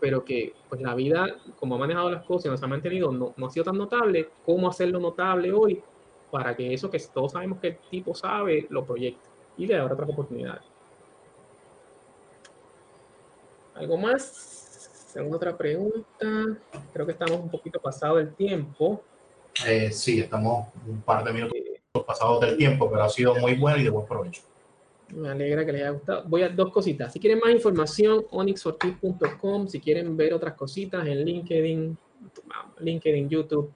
pero 0.00 0.24
que 0.24 0.54
pues 0.70 0.80
la 0.80 0.94
vida, 0.94 1.26
como 1.60 1.74
ha 1.74 1.78
manejado 1.78 2.10
las 2.10 2.24
cosas 2.24 2.46
y 2.46 2.48
nos 2.48 2.62
ha 2.62 2.68
mantenido, 2.68 3.12
no, 3.12 3.34
no 3.36 3.46
ha 3.46 3.50
sido 3.50 3.66
tan 3.66 3.76
notable, 3.76 4.30
cómo 4.46 4.70
hacerlo 4.70 5.00
notable 5.00 5.52
hoy 5.52 5.82
para 6.30 6.56
que 6.56 6.72
eso 6.72 6.90
que 6.90 6.98
todos 7.12 7.32
sabemos 7.32 7.58
que 7.58 7.68
el 7.68 7.76
tipo 7.90 8.14
sabe, 8.14 8.66
lo 8.70 8.86
proyecte 8.86 9.28
y 9.58 9.66
le 9.66 9.76
da 9.76 9.84
otras 9.84 10.08
oportunidades. 10.08 10.71
¿Algo 13.74 13.96
más? 13.96 15.06
Según 15.12 15.34
otra 15.34 15.56
pregunta. 15.56 16.56
Creo 16.92 17.06
que 17.06 17.12
estamos 17.12 17.38
un 17.38 17.50
poquito 17.50 17.80
pasado 17.80 18.18
el 18.18 18.34
tiempo. 18.34 19.02
Eh, 19.66 19.90
sí, 19.92 20.20
estamos 20.20 20.68
un 20.86 21.02
par 21.02 21.24
de 21.24 21.32
minutos 21.32 21.56
pasados 22.06 22.40
del 22.40 22.56
tiempo, 22.56 22.90
pero 22.90 23.04
ha 23.04 23.08
sido 23.08 23.34
muy 23.34 23.54
bueno 23.54 23.78
y 23.78 23.84
de 23.84 23.90
buen 23.90 24.06
provecho. 24.06 24.42
Me 25.14 25.28
alegra 25.28 25.66
que 25.66 25.72
les 25.72 25.82
haya 25.82 25.90
gustado. 25.90 26.24
Voy 26.26 26.42
a 26.42 26.48
dos 26.48 26.72
cositas. 26.72 27.12
Si 27.12 27.20
quieren 27.20 27.38
más 27.38 27.50
información, 27.50 28.24
onyxortiz.com. 28.30 29.68
Si 29.68 29.80
quieren 29.80 30.16
ver 30.16 30.32
otras 30.32 30.54
cositas 30.54 31.06
en 31.06 31.24
LinkedIn, 31.24 31.98
LinkedIn, 32.80 33.28
YouTube, 33.28 33.72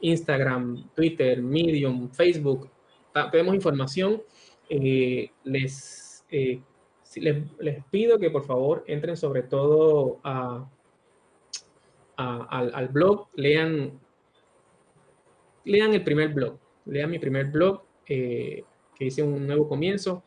Instagram, 0.00 0.90
Twitter, 0.94 1.40
Medium, 1.40 2.10
Facebook, 2.10 2.68
tenemos 3.32 3.54
información. 3.54 4.22
Eh, 4.68 5.30
les, 5.44 6.24
eh, 6.30 6.60
les, 7.16 7.42
les, 7.58 7.84
pido 7.90 8.18
que 8.18 8.30
por 8.30 8.44
favor 8.44 8.84
entren 8.86 9.16
sobre 9.16 9.42
todo 9.42 10.20
a, 10.24 10.68
al, 12.16 12.70
al 12.74 12.88
blog, 12.88 13.28
lean 13.34 13.98
lean 15.66 15.92
el 15.94 16.02
primer 16.02 16.32
blog, 16.32 16.58
lean 16.86 17.10
mi 17.10 17.18
primer 17.18 17.46
blog 17.46 17.82
eh, 18.06 18.64
que 18.94 19.04
hice 19.04 19.22
un 19.22 19.46
nuevo 19.46 19.68
comienzo, 19.68 20.22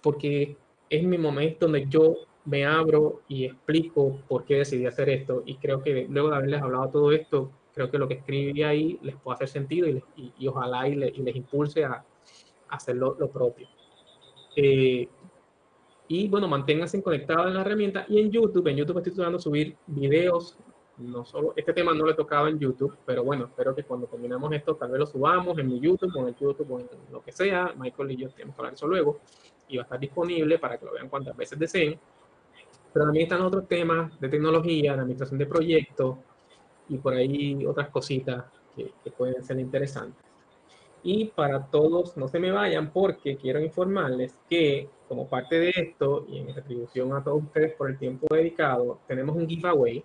porque 0.00 0.56
es 0.88 1.02
mi 1.02 1.18
momento 1.18 1.66
donde 1.66 1.86
yo 1.88 2.16
me 2.44 2.64
abro 2.64 3.22
y 3.28 3.44
explico 3.44 4.20
por 4.28 4.44
qué 4.44 4.56
decidí 4.56 4.86
hacer 4.86 5.08
esto. 5.08 5.42
Y 5.44 5.56
creo 5.56 5.82
que 5.82 6.06
luego 6.08 6.30
de 6.30 6.36
haberles 6.36 6.62
hablado 6.62 6.88
todo 6.90 7.12
esto, 7.12 7.50
creo 7.74 7.90
que 7.90 7.98
lo 7.98 8.06
que 8.06 8.14
escribí 8.14 8.62
ahí 8.62 8.98
les 9.02 9.16
puede 9.16 9.34
hacer 9.34 9.48
sentido 9.48 9.88
y, 10.16 10.46
ojalá 10.46 10.88
y, 10.88 10.94
les 10.94 11.36
impulse 11.36 11.84
a, 11.84 12.04
hacer 12.68 12.96
lo, 12.96 13.16
propio. 13.30 13.68
Eh, 14.56 15.08
y 16.08 16.28
bueno, 16.28 16.48
manténganse 16.48 17.02
conectados 17.02 17.48
en 17.48 17.54
la 17.54 17.62
herramienta 17.62 18.04
y 18.08 18.20
en 18.20 18.30
YouTube. 18.30 18.66
En 18.68 18.76
YouTube 18.76 18.98
estoy 18.98 19.14
tratando 19.14 19.38
de 19.38 19.42
subir 19.42 19.76
videos 19.86 20.56
no 20.98 21.24
solo, 21.24 21.52
este 21.56 21.72
tema 21.72 21.92
no 21.92 22.06
le 22.06 22.14
tocaba 22.14 22.48
en 22.48 22.58
YouTube, 22.58 22.96
pero 23.04 23.24
bueno, 23.24 23.46
espero 23.46 23.74
que 23.74 23.82
cuando 23.82 24.06
terminemos 24.06 24.52
esto 24.52 24.76
tal 24.76 24.92
vez 24.92 25.00
lo 25.00 25.06
subamos 25.06 25.58
en 25.58 25.66
mi 25.66 25.80
YouTube 25.80 26.14
o 26.14 26.20
en 26.20 26.28
el 26.28 26.36
YouTube 26.36 26.70
o 26.70 26.80
en 26.80 26.88
lo 27.10 27.22
que 27.22 27.32
sea. 27.32 27.74
Michael 27.76 28.12
y 28.12 28.16
yo 28.16 28.30
tenemos 28.30 28.54
que 28.54 28.60
hablar 28.60 28.74
eso 28.74 28.86
luego 28.86 29.20
y 29.68 29.76
va 29.76 29.82
a 29.82 29.84
estar 29.84 29.98
disponible 29.98 30.58
para 30.58 30.78
que 30.78 30.86
lo 30.86 30.92
vean 30.92 31.08
cuantas 31.08 31.36
veces 31.36 31.58
deseen. 31.58 31.98
Pero 32.92 33.06
también 33.06 33.24
están 33.24 33.42
otros 33.42 33.66
temas 33.66 34.18
de 34.20 34.28
tecnología, 34.28 34.94
de 34.94 35.00
administración 35.00 35.38
de 35.38 35.46
proyectos 35.46 36.16
y 36.88 36.98
por 36.98 37.14
ahí 37.14 37.66
otras 37.66 37.88
cositas 37.88 38.44
que, 38.76 38.92
que 39.02 39.10
pueden 39.10 39.42
ser 39.42 39.58
interesantes. 39.58 40.22
Y 41.06 41.26
para 41.26 41.66
todos, 41.66 42.16
no 42.16 42.28
se 42.28 42.40
me 42.40 42.50
vayan 42.50 42.90
porque 42.90 43.36
quiero 43.36 43.60
informarles 43.60 44.38
que 44.48 44.88
como 45.06 45.28
parte 45.28 45.60
de 45.60 45.68
esto 45.68 46.24
y 46.26 46.38
en 46.38 46.54
retribución 46.54 47.12
a 47.12 47.22
todos 47.22 47.42
ustedes 47.44 47.74
por 47.74 47.90
el 47.90 47.98
tiempo 47.98 48.26
dedicado, 48.34 49.00
tenemos 49.06 49.36
un 49.36 49.46
giveaway 49.46 50.02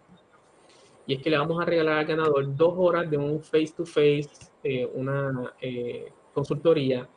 y 1.07 1.15
es 1.15 1.23
que 1.23 1.29
le 1.29 1.37
vamos 1.37 1.59
a 1.59 1.65
regalar 1.65 1.99
al 1.99 2.05
ganador 2.05 2.55
dos 2.55 2.73
horas 2.77 3.09
de 3.09 3.17
un 3.17 3.41
face-to-face, 3.41 4.51
eh, 4.63 4.87
una 4.93 5.55
eh, 5.59 6.11
consultoría 6.33 7.09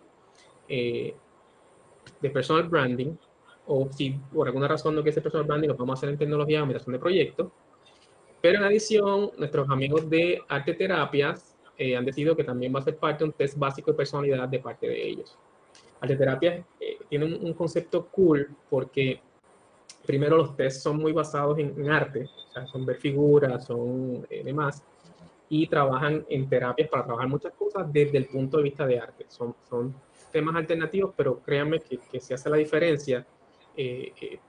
eh, 0.66 1.14
de 2.20 2.30
personal 2.30 2.68
branding, 2.68 3.14
o 3.66 3.88
si 3.92 4.12
por 4.32 4.46
alguna 4.46 4.68
razón 4.68 4.94
no 4.94 5.02
quiere 5.02 5.12
ser 5.12 5.22
personal 5.24 5.46
branding, 5.46 5.68
lo 5.68 5.76
vamos 5.76 5.90
a 5.90 5.98
hacer 5.98 6.08
en 6.08 6.18
tecnología 6.18 6.58
de 6.58 6.62
administración 6.62 6.92
de 6.94 6.98
proyectos. 7.00 7.52
Pero 8.40 8.58
en 8.60 8.64
adición, 8.64 9.30
nuestros 9.36 9.68
amigos 9.68 10.08
de 10.08 10.40
Arte 10.48 10.72
Terapias 10.72 11.51
han 11.78 12.04
decidido 12.04 12.36
que 12.36 12.44
también 12.44 12.74
va 12.74 12.78
a 12.78 12.82
ser 12.82 12.96
parte 12.96 13.24
un 13.24 13.32
test 13.32 13.58
básico 13.58 13.90
de 13.90 13.96
personalidad 13.96 14.48
de 14.48 14.60
parte 14.60 14.86
de 14.86 15.08
ellos. 15.08 15.36
Arte 16.00 16.16
Terapias 16.16 16.64
tiene 17.08 17.24
un, 17.24 17.44
un 17.44 17.54
concepto 17.54 18.06
cool 18.06 18.48
porque 18.70 19.20
primero 20.06 20.36
los 20.36 20.56
tests 20.56 20.82
son 20.82 20.98
muy 20.98 21.12
basados 21.12 21.58
en, 21.58 21.90
arte, 21.90 22.24
o 22.24 22.52
sea, 22.52 22.66
son 22.66 22.84
ver 22.84 22.96
figuras, 22.96 23.64
son 23.64 24.26
eh, 24.30 24.42
demás, 24.44 24.82
y 25.48 25.66
trabajan 25.66 26.24
en 26.28 26.48
terapias 26.48 26.88
para 26.88 27.04
trabajar 27.04 27.28
muchas 27.28 27.52
cosas 27.52 27.92
desde 27.92 28.18
el 28.18 28.26
punto 28.26 28.56
de 28.56 28.62
vista 28.62 28.86
de 28.86 28.98
arte. 28.98 29.26
Son, 29.28 29.54
son 29.68 29.94
temas 30.30 30.56
alternativos, 30.56 31.12
pero 31.16 31.40
créanme 31.40 31.80
que, 31.80 31.98
que 31.98 32.20
se 32.20 32.34
hace 32.34 32.48
la 32.48 32.56
diferencia. 32.56 33.26
Eh, 33.76 34.12
eh, 34.20 34.40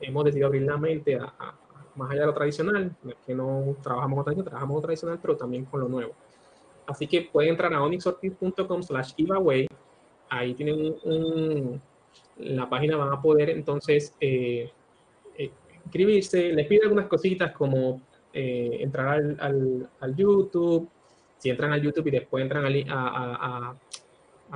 hemos 0.00 0.24
decidido 0.24 0.46
abrir 0.46 0.62
la 0.62 0.76
mente 0.76 1.16
a, 1.16 1.54
más 1.96 2.10
allá 2.10 2.20
de 2.20 2.26
lo 2.26 2.34
tradicional, 2.34 2.96
que 3.26 3.34
no 3.34 3.76
trabajamos 3.82 4.16
con 4.16 4.24
tradicional, 4.24 4.50
trabajamos 4.50 4.74
con 4.74 4.82
tradicional, 4.82 5.18
pero 5.20 5.36
también 5.36 5.64
con 5.64 5.80
lo 5.80 5.88
nuevo. 5.88 6.12
Así 6.86 7.06
que 7.06 7.22
pueden 7.22 7.50
entrar 7.50 7.72
a 7.72 7.82
onyxortiz.com 7.82 8.82
slash 8.82 9.14
giveaway. 9.14 9.66
Ahí 10.28 10.54
tienen 10.54 10.96
un, 11.04 11.80
la 12.38 12.68
página 12.68 12.96
van 12.96 13.12
a 13.12 13.22
poder 13.22 13.50
entonces 13.50 14.14
eh, 14.20 14.70
inscribirse, 15.84 16.52
les 16.52 16.66
pido 16.66 16.84
algunas 16.84 17.06
cositas 17.06 17.52
como 17.52 18.00
eh, 18.32 18.78
entrar 18.80 19.22
al, 19.38 20.16
YouTube, 20.16 20.88
si 21.38 21.50
entran 21.50 21.72
al 21.72 21.82
YouTube 21.82 22.08
y 22.08 22.10
después 22.10 22.42
entran 22.42 22.64
a, 22.64 23.76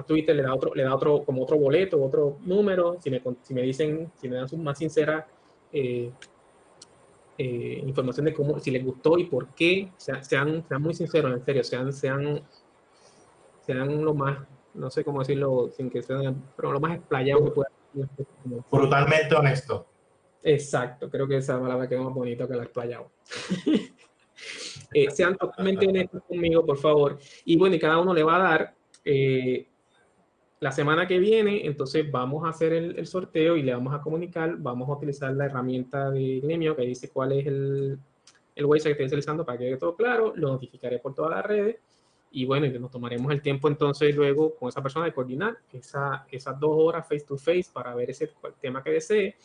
Twitter, 0.07 0.35
le 0.37 0.43
da 0.43 0.55
otro, 0.55 0.75
le 0.75 0.85
da 0.85 0.95
otro, 0.95 1.25
como 1.25 1.43
otro 1.43 1.59
boleto, 1.59 2.01
otro 2.03 2.39
número, 2.45 2.99
si 3.01 3.11
me, 3.11 3.21
si 3.43 3.53
me 3.53 3.63
dicen, 3.63 4.11
si 4.17 4.29
me 4.29 4.37
dan 4.37 4.49
su 4.49 4.57
más 4.57 4.79
sincera 4.79 5.27
eh, 7.39 7.83
información 7.87 8.27
de 8.27 8.35
cómo, 8.35 8.59
si 8.59 8.73
les 8.73 8.85
gustó 8.85 9.17
y 9.17 9.25
por 9.25 9.55
qué, 9.55 9.93
sean, 9.97 10.25
sean, 10.25 10.65
muy 10.81 10.93
sinceros, 10.93 11.33
en 11.33 11.45
serio, 11.45 11.63
sean, 11.63 11.93
sean, 11.93 12.43
sean 13.65 14.05
lo 14.05 14.13
más, 14.13 14.39
no 14.75 14.91
sé 14.91 15.05
cómo 15.05 15.21
decirlo 15.21 15.71
sin 15.77 15.89
que 15.89 16.03
sean, 16.03 16.45
pero 16.57 16.73
lo 16.73 16.81
más 16.81 16.97
explayado 16.97 17.45
que 17.45 17.51
puedan. 17.53 17.73
Brutalmente 18.73 19.37
honesto. 19.37 19.87
Exacto, 20.43 21.09
creo 21.09 21.29
que 21.29 21.37
esa 21.37 21.61
palabra 21.61 21.89
queda 21.89 22.03
más 22.03 22.15
bonita 22.15 22.49
que 22.49 22.55
la 22.55 22.65
explayado. 22.65 23.13
eh, 24.93 25.11
sean 25.11 25.37
totalmente 25.37 25.87
honestos 25.87 26.23
conmigo, 26.27 26.67
por 26.67 26.79
favor. 26.79 27.19
Y 27.45 27.57
bueno, 27.57 27.77
y 27.77 27.79
cada 27.79 27.99
uno 27.99 28.13
le 28.13 28.25
va 28.25 28.37
a 28.37 28.39
dar 28.51 28.75
eh, 29.05 29.69
la 30.61 30.73
semana 30.73 31.07
que 31.07 31.19
viene, 31.19 31.67
entonces 31.67 32.11
vamos 32.11 32.45
a 32.45 32.49
hacer 32.49 32.73
el, 32.73 33.07
sorteo 33.07 33.57
y 33.57 33.63
le 33.63 33.73
vamos 33.73 33.95
a 33.95 34.01
comunicar, 34.01 34.57
vamos 34.59 34.89
a 34.89 34.93
utilizar 34.93 35.33
la 35.33 35.47
herramienta 35.47 36.11
de 36.11 36.41
Gremio 36.41 36.75
que 36.75 36.83
dice 36.83 37.11
cuál 37.11 37.33
es 37.33 37.47
el, 37.47 37.99
el 38.57 38.65
website 38.65 38.97
que 38.97 39.05
estoy 39.05 39.19
utilizando 39.19 39.45
para 39.45 39.59
que 39.59 39.67
quede 39.67 39.77
todo 39.77 39.95
claro, 39.95 40.33
lo 40.35 40.49
notificaré 40.49 40.99
por 40.99 41.15
todas 41.15 41.31
las 41.31 41.47
redes 41.47 41.77
y 42.33 42.45
bueno, 42.45 42.67
nos 42.79 42.91
tomaremos 42.91 43.31
el 43.33 43.41
tiempo 43.41 43.69
entonces 43.69 44.15
luego 44.15 44.55
con 44.57 44.69
esa 44.69 44.83
persona 44.83 45.07
de 45.07 45.15
coordinar 45.15 45.59
esa, 45.73 46.27
esas 46.31 46.59
dos 46.59 46.73
horas 46.75 47.07
face 47.07 47.25
to 47.25 47.39
face 47.39 47.67
para 47.73 47.95
ver 47.95 48.11
ese 48.11 48.31
tema 48.61 48.83
que 48.83 48.91
desee 48.91 49.37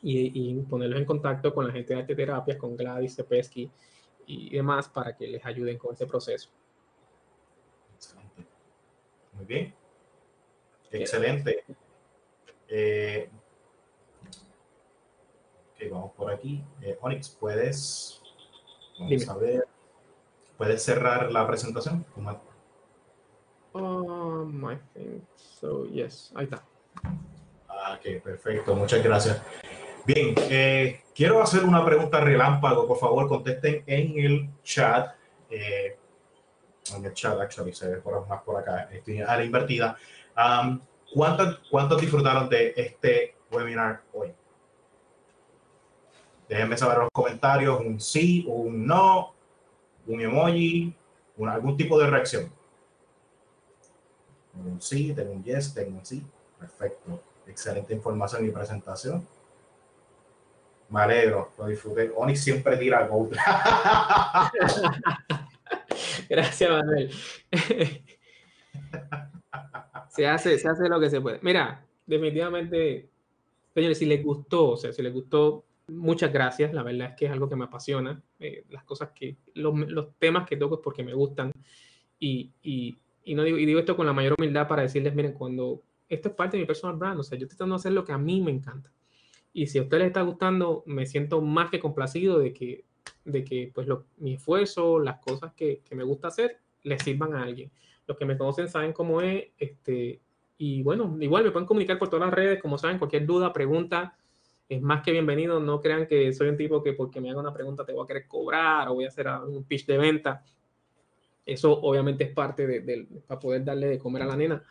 y, 0.00 0.50
y 0.50 0.62
ponerlos 0.62 0.98
en 0.98 1.04
contacto 1.04 1.52
con 1.54 1.66
la 1.66 1.72
gente 1.72 1.92
de 1.92 2.00
arte 2.00 2.14
terapias, 2.16 2.56
con 2.56 2.74
Gladys 2.74 3.14
Cepesky 3.16 3.70
y 4.26 4.50
demás 4.50 4.88
para 4.88 5.14
que 5.14 5.26
les 5.26 5.44
ayuden 5.44 5.76
con 5.76 5.92
ese 5.92 6.06
proceso. 6.06 6.48
Muy 9.34 9.46
bien. 9.46 9.81
Excelente. 10.92 11.64
Eh, 12.68 13.30
ok, 15.74 15.90
vamos 15.90 16.12
por 16.12 16.30
aquí. 16.30 16.62
Eh, 16.80 16.98
Onyx, 17.00 17.30
¿puedes, 17.30 18.22
vamos 18.98 19.28
a 19.28 19.36
ver, 19.36 19.66
¿puedes 20.56 20.82
cerrar 20.82 21.32
la 21.32 21.46
presentación? 21.46 22.04
Um, 23.74 24.70
I 24.70 24.78
think 24.92 25.24
so, 25.34 25.86
yes, 25.86 26.30
ahí 26.34 26.44
está. 26.44 26.62
Ah, 27.68 27.98
ok, 27.98 28.22
perfecto, 28.22 28.74
muchas 28.74 29.02
gracias. 29.02 29.42
Bien, 30.04 30.34
eh, 30.50 31.02
quiero 31.14 31.42
hacer 31.42 31.64
una 31.64 31.84
pregunta 31.84 32.20
relámpago, 32.20 32.86
por 32.86 32.98
favor, 32.98 33.28
contesten 33.28 33.82
en 33.86 34.18
el 34.18 34.50
chat. 34.62 35.14
Eh, 35.48 35.96
en 36.96 37.04
el 37.04 37.14
chat, 37.14 37.40
actually, 37.40 37.72
se 37.72 37.88
ve 37.88 37.96
por, 37.98 38.26
más 38.26 38.42
por 38.42 38.56
acá, 38.58 38.88
estoy 38.92 39.20
a 39.20 39.36
la 39.36 39.44
invertida. 39.44 39.96
Um, 40.36 40.80
¿cuántos, 41.14 42.00
disfrutaron 42.00 42.48
de 42.48 42.72
este 42.76 43.36
webinar 43.50 44.02
hoy? 44.12 44.32
Déjenme 46.48 46.76
saber 46.76 46.96
en 46.96 47.02
los 47.02 47.10
comentarios 47.12 47.80
un 47.80 48.00
sí, 48.00 48.44
un 48.48 48.86
no, 48.86 49.34
un 50.06 50.20
emoji, 50.20 50.94
algún 51.48 51.76
tipo 51.76 51.98
de 51.98 52.08
reacción. 52.08 52.52
Un 54.54 54.80
sí, 54.80 55.12
tengo 55.14 55.32
un 55.32 55.42
yes, 55.42 55.72
tengo 55.74 55.98
un 55.98 56.04
sí. 56.04 56.24
Perfecto. 56.58 57.22
Excelente 57.46 57.92
información 57.92 58.46
y 58.46 58.50
presentación. 58.50 59.26
Me 60.88 61.00
alegro, 61.00 61.50
lo 61.58 61.66
disfruté. 61.66 62.12
Oni 62.14 62.36
siempre 62.36 62.76
tira 62.76 62.98
algo. 62.98 63.30
Gracias, 66.28 66.70
Manuel. 66.70 67.10
se, 70.12 70.26
hace, 70.26 70.58
se 70.58 70.68
hace 70.68 70.88
lo 70.88 71.00
que 71.00 71.08
se 71.08 71.20
puede. 71.20 71.38
Mira, 71.42 71.86
definitivamente, 72.06 73.08
señores, 73.74 73.98
si 73.98 74.04
les 74.04 74.22
gustó, 74.22 74.70
o 74.70 74.76
sea, 74.76 74.92
si 74.92 75.02
les 75.02 75.12
gustó, 75.12 75.64
muchas 75.88 76.32
gracias. 76.32 76.74
La 76.74 76.82
verdad 76.82 77.10
es 77.10 77.16
que 77.16 77.26
es 77.26 77.32
algo 77.32 77.48
que 77.48 77.56
me 77.56 77.64
apasiona. 77.64 78.22
Eh, 78.38 78.64
las 78.68 78.84
cosas 78.84 79.10
que, 79.14 79.36
los, 79.54 79.74
los, 79.90 80.14
temas 80.18 80.46
que 80.46 80.56
toco 80.56 80.74
es 80.76 80.80
porque 80.84 81.02
me 81.02 81.14
gustan. 81.14 81.50
Y, 82.18 82.50
y, 82.62 82.98
y, 83.24 83.34
no 83.34 83.42
digo, 83.42 83.56
y 83.56 83.64
digo 83.64 83.80
esto 83.80 83.96
con 83.96 84.06
la 84.06 84.12
mayor 84.12 84.34
humildad 84.38 84.68
para 84.68 84.82
decirles, 84.82 85.14
miren, 85.14 85.32
cuando 85.32 85.82
esto 86.08 86.28
es 86.28 86.34
parte 86.34 86.56
de 86.56 86.62
mi 86.62 86.66
personal 86.66 86.96
brand, 86.96 87.18
o 87.18 87.22
sea, 87.22 87.38
yo 87.38 87.44
estoy 87.44 87.56
tratando 87.56 87.76
de 87.76 87.80
hacer 87.80 87.92
lo 87.92 88.04
que 88.04 88.12
a 88.12 88.18
mí 88.18 88.42
me 88.42 88.50
encanta. 88.50 88.92
Y 89.54 89.66
si 89.66 89.78
a 89.78 89.82
ustedes 89.82 90.02
les 90.02 90.08
está 90.08 90.20
gustando, 90.20 90.82
me 90.84 91.06
siento 91.06 91.40
más 91.40 91.70
que 91.70 91.80
complacido 91.80 92.38
de 92.38 92.52
que 92.52 92.84
de 93.24 93.44
que 93.44 93.70
pues 93.74 93.86
lo, 93.86 94.04
mi 94.18 94.34
esfuerzo, 94.34 94.98
las 94.98 95.20
cosas 95.20 95.52
que, 95.54 95.80
que, 95.88 95.94
me 95.94 96.04
gusta 96.04 96.28
hacer, 96.28 96.58
les 96.82 97.02
sirvan 97.02 97.34
a 97.34 97.42
alguien. 97.42 97.70
Los 98.06 98.16
que 98.16 98.24
me 98.24 98.36
conocen 98.36 98.68
saben 98.68 98.92
cómo 98.92 99.20
es, 99.20 99.48
este, 99.58 100.20
y 100.58 100.82
bueno, 100.82 101.16
igual 101.20 101.44
me 101.44 101.50
pueden 101.50 101.66
comunicar 101.66 101.98
por 101.98 102.08
todas 102.08 102.26
las 102.26 102.34
redes, 102.34 102.60
como 102.60 102.78
saben, 102.78 102.98
cualquier 102.98 103.26
duda, 103.26 103.52
pregunta, 103.52 104.16
es 104.68 104.80
más 104.80 105.02
que 105.02 105.12
bienvenido. 105.12 105.60
No 105.60 105.80
crean 105.80 106.06
que 106.06 106.32
soy 106.32 106.48
un 106.48 106.56
tipo 106.56 106.82
que 106.82 106.92
porque 106.92 107.20
me 107.20 107.30
haga 107.30 107.40
una 107.40 107.52
pregunta 107.52 107.84
te 107.84 107.92
voy 107.92 108.04
a 108.04 108.06
querer 108.06 108.26
cobrar 108.26 108.88
o 108.88 108.94
voy 108.94 109.04
a 109.04 109.08
hacer 109.08 109.26
un 109.28 109.64
pitch 109.64 109.86
de 109.86 109.98
venta. 109.98 110.42
Eso 111.44 111.72
obviamente 111.80 112.24
es 112.24 112.32
parte 112.32 112.66
de, 112.66 112.80
de 112.80 113.06
para 113.26 113.40
poder 113.40 113.64
darle 113.64 113.88
de 113.88 113.98
comer 113.98 114.22
a 114.22 114.26
la 114.26 114.36
nena. 114.36 114.62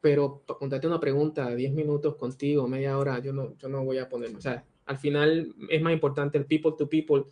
Pero 0.00 0.42
para 0.44 0.58
contarte 0.58 0.86
una 0.86 0.98
pregunta, 0.98 1.54
10 1.54 1.72
minutos 1.72 2.16
contigo, 2.16 2.66
media 2.66 2.98
hora, 2.98 3.20
yo 3.20 3.32
no, 3.32 3.56
yo 3.56 3.68
no 3.68 3.84
voy 3.84 3.98
a 3.98 4.08
ponerme. 4.08 4.38
O 4.38 4.40
sea, 4.40 4.64
al 4.86 4.98
final 4.98 5.54
es 5.70 5.80
más 5.80 5.92
importante 5.92 6.36
el 6.38 6.44
people 6.44 6.72
to 6.76 6.88
people 6.88 7.24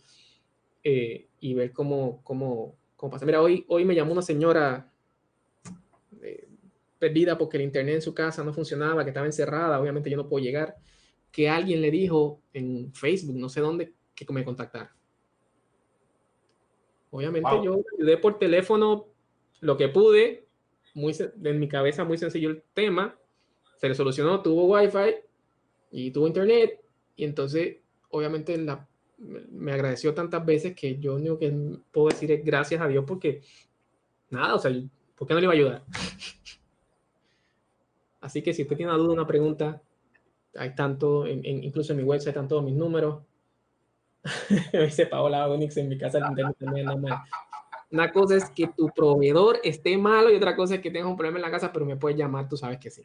eh, 0.84 1.26
y 1.40 1.54
ver 1.54 1.72
cómo, 1.72 2.20
cómo, 2.22 2.76
cómo, 2.96 3.10
pasa. 3.10 3.26
Mira, 3.26 3.42
hoy, 3.42 3.64
hoy 3.68 3.84
me 3.84 3.94
llamó 3.94 4.12
una 4.12 4.22
señora 4.22 4.89
perdida 7.00 7.36
porque 7.36 7.56
el 7.56 7.64
internet 7.64 7.96
en 7.96 8.02
su 8.02 8.14
casa 8.14 8.44
no 8.44 8.52
funcionaba, 8.52 9.02
que 9.02 9.10
estaba 9.10 9.26
encerrada, 9.26 9.80
obviamente 9.80 10.08
yo 10.08 10.16
no 10.16 10.28
puedo 10.28 10.44
llegar, 10.44 10.76
que 11.32 11.48
alguien 11.48 11.80
le 11.80 11.90
dijo 11.90 12.40
en 12.52 12.92
Facebook, 12.92 13.34
no 13.34 13.48
sé 13.48 13.60
dónde, 13.60 13.92
que 14.14 14.30
me 14.32 14.44
contactara. 14.44 14.94
Obviamente 17.10 17.50
yo 17.64 17.82
ayudé 17.98 18.18
por 18.18 18.38
teléfono 18.38 19.06
lo 19.60 19.76
que 19.76 19.88
pude, 19.88 20.46
muy, 20.94 21.16
en 21.42 21.58
mi 21.58 21.68
cabeza 21.68 22.04
muy 22.04 22.18
sencillo 22.18 22.50
el 22.50 22.62
tema, 22.74 23.18
se 23.76 23.88
le 23.88 23.94
solucionó, 23.94 24.42
tuvo 24.42 24.66
wifi 24.66 25.16
y 25.90 26.12
tuvo 26.12 26.28
internet, 26.28 26.80
y 27.16 27.24
entonces 27.24 27.78
obviamente 28.10 28.56
la 28.58 28.86
me 29.20 29.72
agradeció 29.72 30.14
tantas 30.14 30.44
veces 30.44 30.74
que 30.74 30.98
yo 30.98 31.18
lo 31.18 31.38
que 31.38 31.52
puedo 31.92 32.08
decir 32.08 32.32
es 32.32 32.44
gracias 32.44 32.80
a 32.80 32.88
Dios 32.88 33.04
porque 33.06 33.42
nada, 34.30 34.54
o 34.54 34.58
sea, 34.58 34.72
¿por 35.14 35.28
qué 35.28 35.34
no 35.34 35.40
le 35.40 35.44
iba 35.44 35.52
a 35.52 35.56
ayudar? 35.56 35.84
Así 38.20 38.42
que 38.42 38.52
si 38.52 38.62
usted 38.62 38.76
tiene 38.76 38.92
una 38.92 38.98
duda, 39.02 39.14
una 39.14 39.26
pregunta, 39.26 39.80
hay 40.56 40.74
tanto, 40.74 41.26
en, 41.26 41.44
incluso 41.44 41.92
en 41.92 41.98
mi 41.98 42.04
website 42.04 42.34
están 42.34 42.48
todos 42.48 42.62
mis 42.62 42.74
números. 42.74 43.22
dice 44.72 45.06
Paola 45.06 45.48
Onix 45.48 45.76
en 45.78 45.88
mi 45.88 45.96
casa 45.96 46.18
el 46.18 46.26
internet 46.26 46.54
también 46.58 46.86
Una 47.90 48.12
cosa 48.12 48.36
es 48.36 48.50
que 48.50 48.66
tu 48.66 48.90
proveedor 48.94 49.60
esté 49.64 49.96
malo 49.96 50.30
y 50.30 50.36
otra 50.36 50.54
cosa 50.54 50.74
es 50.74 50.80
que 50.82 50.90
tengas 50.90 51.08
un 51.08 51.16
problema 51.16 51.38
en 51.38 51.42
la 51.42 51.50
casa, 51.50 51.72
pero 51.72 51.86
me 51.86 51.96
puedes 51.96 52.18
llamar, 52.18 52.48
tú 52.48 52.56
sabes 52.56 52.78
que 52.78 52.90
sí. 52.90 53.02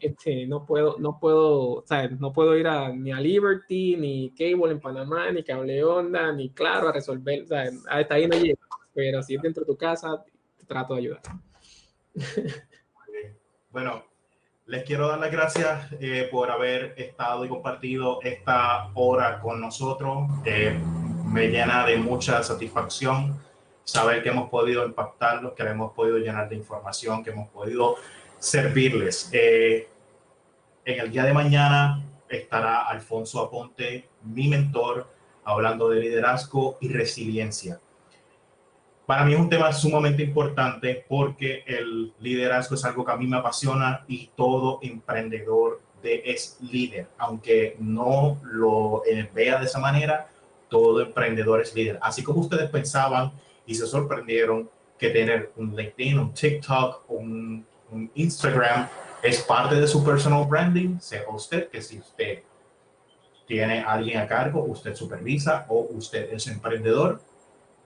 Este, 0.00 0.46
no 0.46 0.66
puedo, 0.66 0.96
no 0.98 1.18
puedo, 1.18 1.84
no 2.18 2.32
puedo 2.32 2.56
ir 2.56 2.66
a, 2.66 2.90
ni 2.90 3.12
a 3.12 3.20
Liberty, 3.20 3.96
ni 3.96 4.30
Cable 4.30 4.72
en 4.72 4.80
Panamá, 4.80 5.30
ni 5.30 5.42
Cable 5.42 5.82
Onda, 5.84 6.32
ni 6.32 6.50
Claro 6.50 6.88
a 6.88 6.92
resolver, 6.92 7.44
hasta 7.88 8.14
ahí 8.14 8.26
no 8.26 8.36
llego, 8.36 8.60
pero 8.92 9.22
si 9.22 9.36
es 9.36 9.42
dentro 9.42 9.62
de 9.64 9.66
tu 9.66 9.76
casa, 9.76 10.24
te 10.56 10.66
trato 10.66 10.94
de 10.94 11.00
ayudar. 11.00 11.22
Bueno, 13.70 14.02
les 14.64 14.82
quiero 14.84 15.08
dar 15.08 15.18
las 15.18 15.30
gracias 15.30 15.92
eh, 16.00 16.26
por 16.30 16.50
haber 16.50 16.94
estado 16.96 17.44
y 17.44 17.48
compartido 17.48 18.18
esta 18.22 18.90
hora 18.94 19.40
con 19.40 19.60
nosotros. 19.60 20.26
Eh, 20.46 20.74
me 21.26 21.48
llena 21.48 21.84
de 21.84 21.98
mucha 21.98 22.42
satisfacción 22.42 23.38
saber 23.84 24.22
que 24.22 24.30
hemos 24.30 24.48
podido 24.48 24.86
impactarlos, 24.86 25.52
que 25.52 25.64
hemos 25.64 25.92
podido 25.92 26.16
llenar 26.16 26.48
de 26.48 26.56
información, 26.56 27.22
que 27.22 27.30
hemos 27.30 27.50
podido 27.50 27.96
servirles. 28.38 29.28
Eh, 29.32 29.86
en 30.86 31.00
el 31.00 31.10
día 31.10 31.24
de 31.24 31.34
mañana 31.34 32.02
estará 32.26 32.86
Alfonso 32.86 33.42
Aponte, 33.42 34.08
mi 34.22 34.48
mentor, 34.48 35.06
hablando 35.44 35.90
de 35.90 36.00
liderazgo 36.00 36.78
y 36.80 36.88
resiliencia. 36.88 37.80
Para 39.08 39.24
mí 39.24 39.32
es 39.32 39.40
un 39.40 39.48
tema 39.48 39.72
sumamente 39.72 40.22
importante 40.22 41.02
porque 41.08 41.64
el 41.66 42.12
liderazgo 42.20 42.74
es 42.74 42.84
algo 42.84 43.06
que 43.06 43.12
a 43.12 43.16
mí 43.16 43.26
me 43.26 43.38
apasiona 43.38 44.04
y 44.06 44.28
todo 44.36 44.80
emprendedor 44.82 45.80
de 46.02 46.24
es 46.26 46.58
líder, 46.60 47.06
aunque 47.16 47.74
no 47.78 48.38
lo 48.42 49.02
vea 49.32 49.58
de 49.58 49.64
esa 49.64 49.78
manera, 49.78 50.28
todo 50.68 51.00
emprendedor 51.00 51.62
es 51.62 51.74
líder. 51.74 51.98
Así 52.02 52.22
como 52.22 52.42
ustedes 52.42 52.68
pensaban 52.68 53.32
y 53.64 53.76
se 53.76 53.86
sorprendieron 53.86 54.68
que 54.98 55.08
tener 55.08 55.52
un 55.56 55.74
LinkedIn, 55.74 56.18
un 56.18 56.34
TikTok, 56.34 57.04
un 57.08 57.64
Instagram 58.14 58.88
es 59.22 59.40
parte 59.40 59.76
de 59.76 59.86
su 59.86 60.04
personal 60.04 60.44
branding, 60.46 60.98
sepa 61.00 61.34
usted 61.34 61.70
que 61.70 61.80
si 61.80 61.98
usted 61.98 62.42
tiene 63.46 63.80
a 63.80 63.94
alguien 63.94 64.18
a 64.18 64.26
cargo, 64.26 64.64
usted 64.64 64.94
supervisa 64.94 65.64
o 65.70 65.88
usted 65.92 66.30
es 66.30 66.46
emprendedor, 66.48 67.22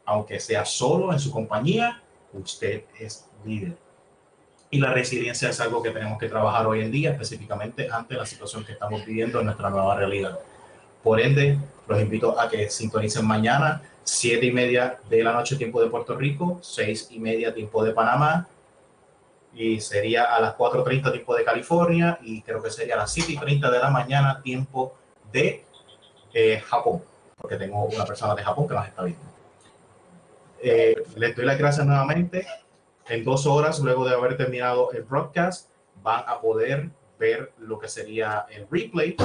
aunque 0.04 0.40
sea 0.40 0.64
solo 0.64 1.12
en 1.12 1.18
su 1.18 1.30
compañía, 1.30 2.02
usted 2.32 2.84
es 2.98 3.26
líder. 3.44 3.76
Y 4.70 4.78
la 4.78 4.92
resiliencia 4.92 5.50
es 5.50 5.60
algo 5.60 5.82
que 5.82 5.90
tenemos 5.90 6.18
que 6.18 6.28
trabajar 6.28 6.66
hoy 6.66 6.80
en 6.80 6.90
día, 6.90 7.10
específicamente 7.10 7.88
ante 7.90 8.14
la 8.14 8.24
situación 8.24 8.64
que 8.64 8.72
estamos 8.72 9.04
viviendo 9.04 9.40
en 9.40 9.46
nuestra 9.46 9.68
nueva 9.68 9.96
realidad. 9.96 10.38
Por 11.02 11.20
ende, 11.20 11.58
los 11.86 12.00
invito 12.00 12.40
a 12.40 12.48
que 12.48 12.70
sintonicen 12.70 13.26
mañana, 13.26 13.82
7 14.04 14.46
y 14.46 14.52
media 14.52 14.98
de 15.10 15.22
la 15.22 15.32
noche, 15.32 15.56
tiempo 15.56 15.82
de 15.82 15.90
Puerto 15.90 16.16
Rico, 16.16 16.58
6 16.62 17.08
y 17.10 17.18
media, 17.18 17.52
tiempo 17.52 17.84
de 17.84 17.92
Panamá, 17.92 18.48
y 19.54 19.80
sería 19.80 20.34
a 20.34 20.40
las 20.40 20.56
4.30 20.56 21.12
tiempo 21.12 21.34
de 21.34 21.44
California, 21.44 22.18
y 22.22 22.40
creo 22.40 22.62
que 22.62 22.70
sería 22.70 22.94
a 22.94 22.98
las 22.98 23.12
7 23.12 23.32
y 23.32 23.36
30 23.36 23.70
de 23.70 23.78
la 23.78 23.90
mañana, 23.90 24.40
tiempo 24.42 24.94
de 25.30 25.64
eh, 26.32 26.60
Japón, 26.60 27.02
porque 27.36 27.56
tengo 27.56 27.84
una 27.84 28.06
persona 28.06 28.34
de 28.34 28.42
Japón 28.42 28.66
que 28.66 28.74
nos 28.74 28.86
está 28.86 29.02
viendo. 29.02 29.31
Eh, 30.62 30.94
les 31.16 31.34
doy 31.34 31.44
las 31.44 31.58
gracias 31.58 31.84
nuevamente. 31.84 32.46
En 33.08 33.24
dos 33.24 33.46
horas, 33.46 33.80
luego 33.80 34.04
de 34.04 34.14
haber 34.14 34.36
terminado 34.36 34.92
el 34.92 35.02
broadcast, 35.02 35.70
van 36.02 36.22
a 36.26 36.40
poder 36.40 36.90
ver 37.18 37.50
lo 37.58 37.80
que 37.80 37.88
sería 37.88 38.46
el 38.50 38.68
replay. 38.70 39.16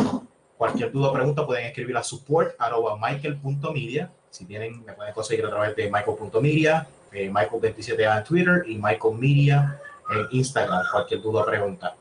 Cualquier 0.57 0.91
duda 0.91 1.09
o 1.09 1.13
pregunta 1.13 1.45
pueden 1.45 1.67
escribir 1.67 1.95
a 1.95 2.01
support.michael.media. 2.03 4.11
Si 4.31 4.45
tienen, 4.45 4.83
me 4.83 4.93
pueden 4.93 5.13
conseguir 5.13 5.45
a 5.45 5.49
través 5.49 5.75
de 5.75 5.91
michael.media, 5.91 6.87
eh, 7.11 7.29
Michael27 7.31 8.17
en 8.17 8.23
Twitter 8.23 8.63
y 8.65 8.77
Michael 8.77 9.19
Media 9.19 9.79
en 10.09 10.25
Instagram. 10.31 10.85
Cualquier 10.91 11.21
duda 11.21 11.43
o 11.43 11.45
pregunta. 11.45 11.95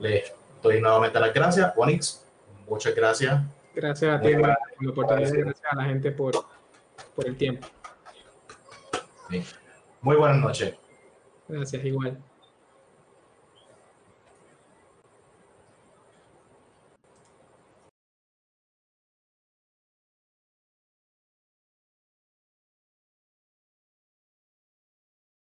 Les 0.00 0.34
doy 0.60 0.80
nuevamente 0.80 1.20
las 1.20 1.32
gracias. 1.32 1.72
Onyx, 1.76 2.24
muchas 2.68 2.92
gracias. 2.94 3.40
Gracias 3.74 4.18
a 4.18 4.20
ti 4.20 4.34
por 4.34 4.48
la 4.48 4.58
oportunidad. 4.90 5.32
Gracias 5.32 5.64
a 5.70 5.76
la 5.76 5.84
gente 5.84 6.10
por, 6.10 6.32
por 7.14 7.26
el 7.26 7.36
tiempo. 7.36 7.68
Muy 10.02 10.16
buenas 10.16 10.38
noches. 10.38 10.74
Gracias, 11.48 11.84
igual. 11.84 12.18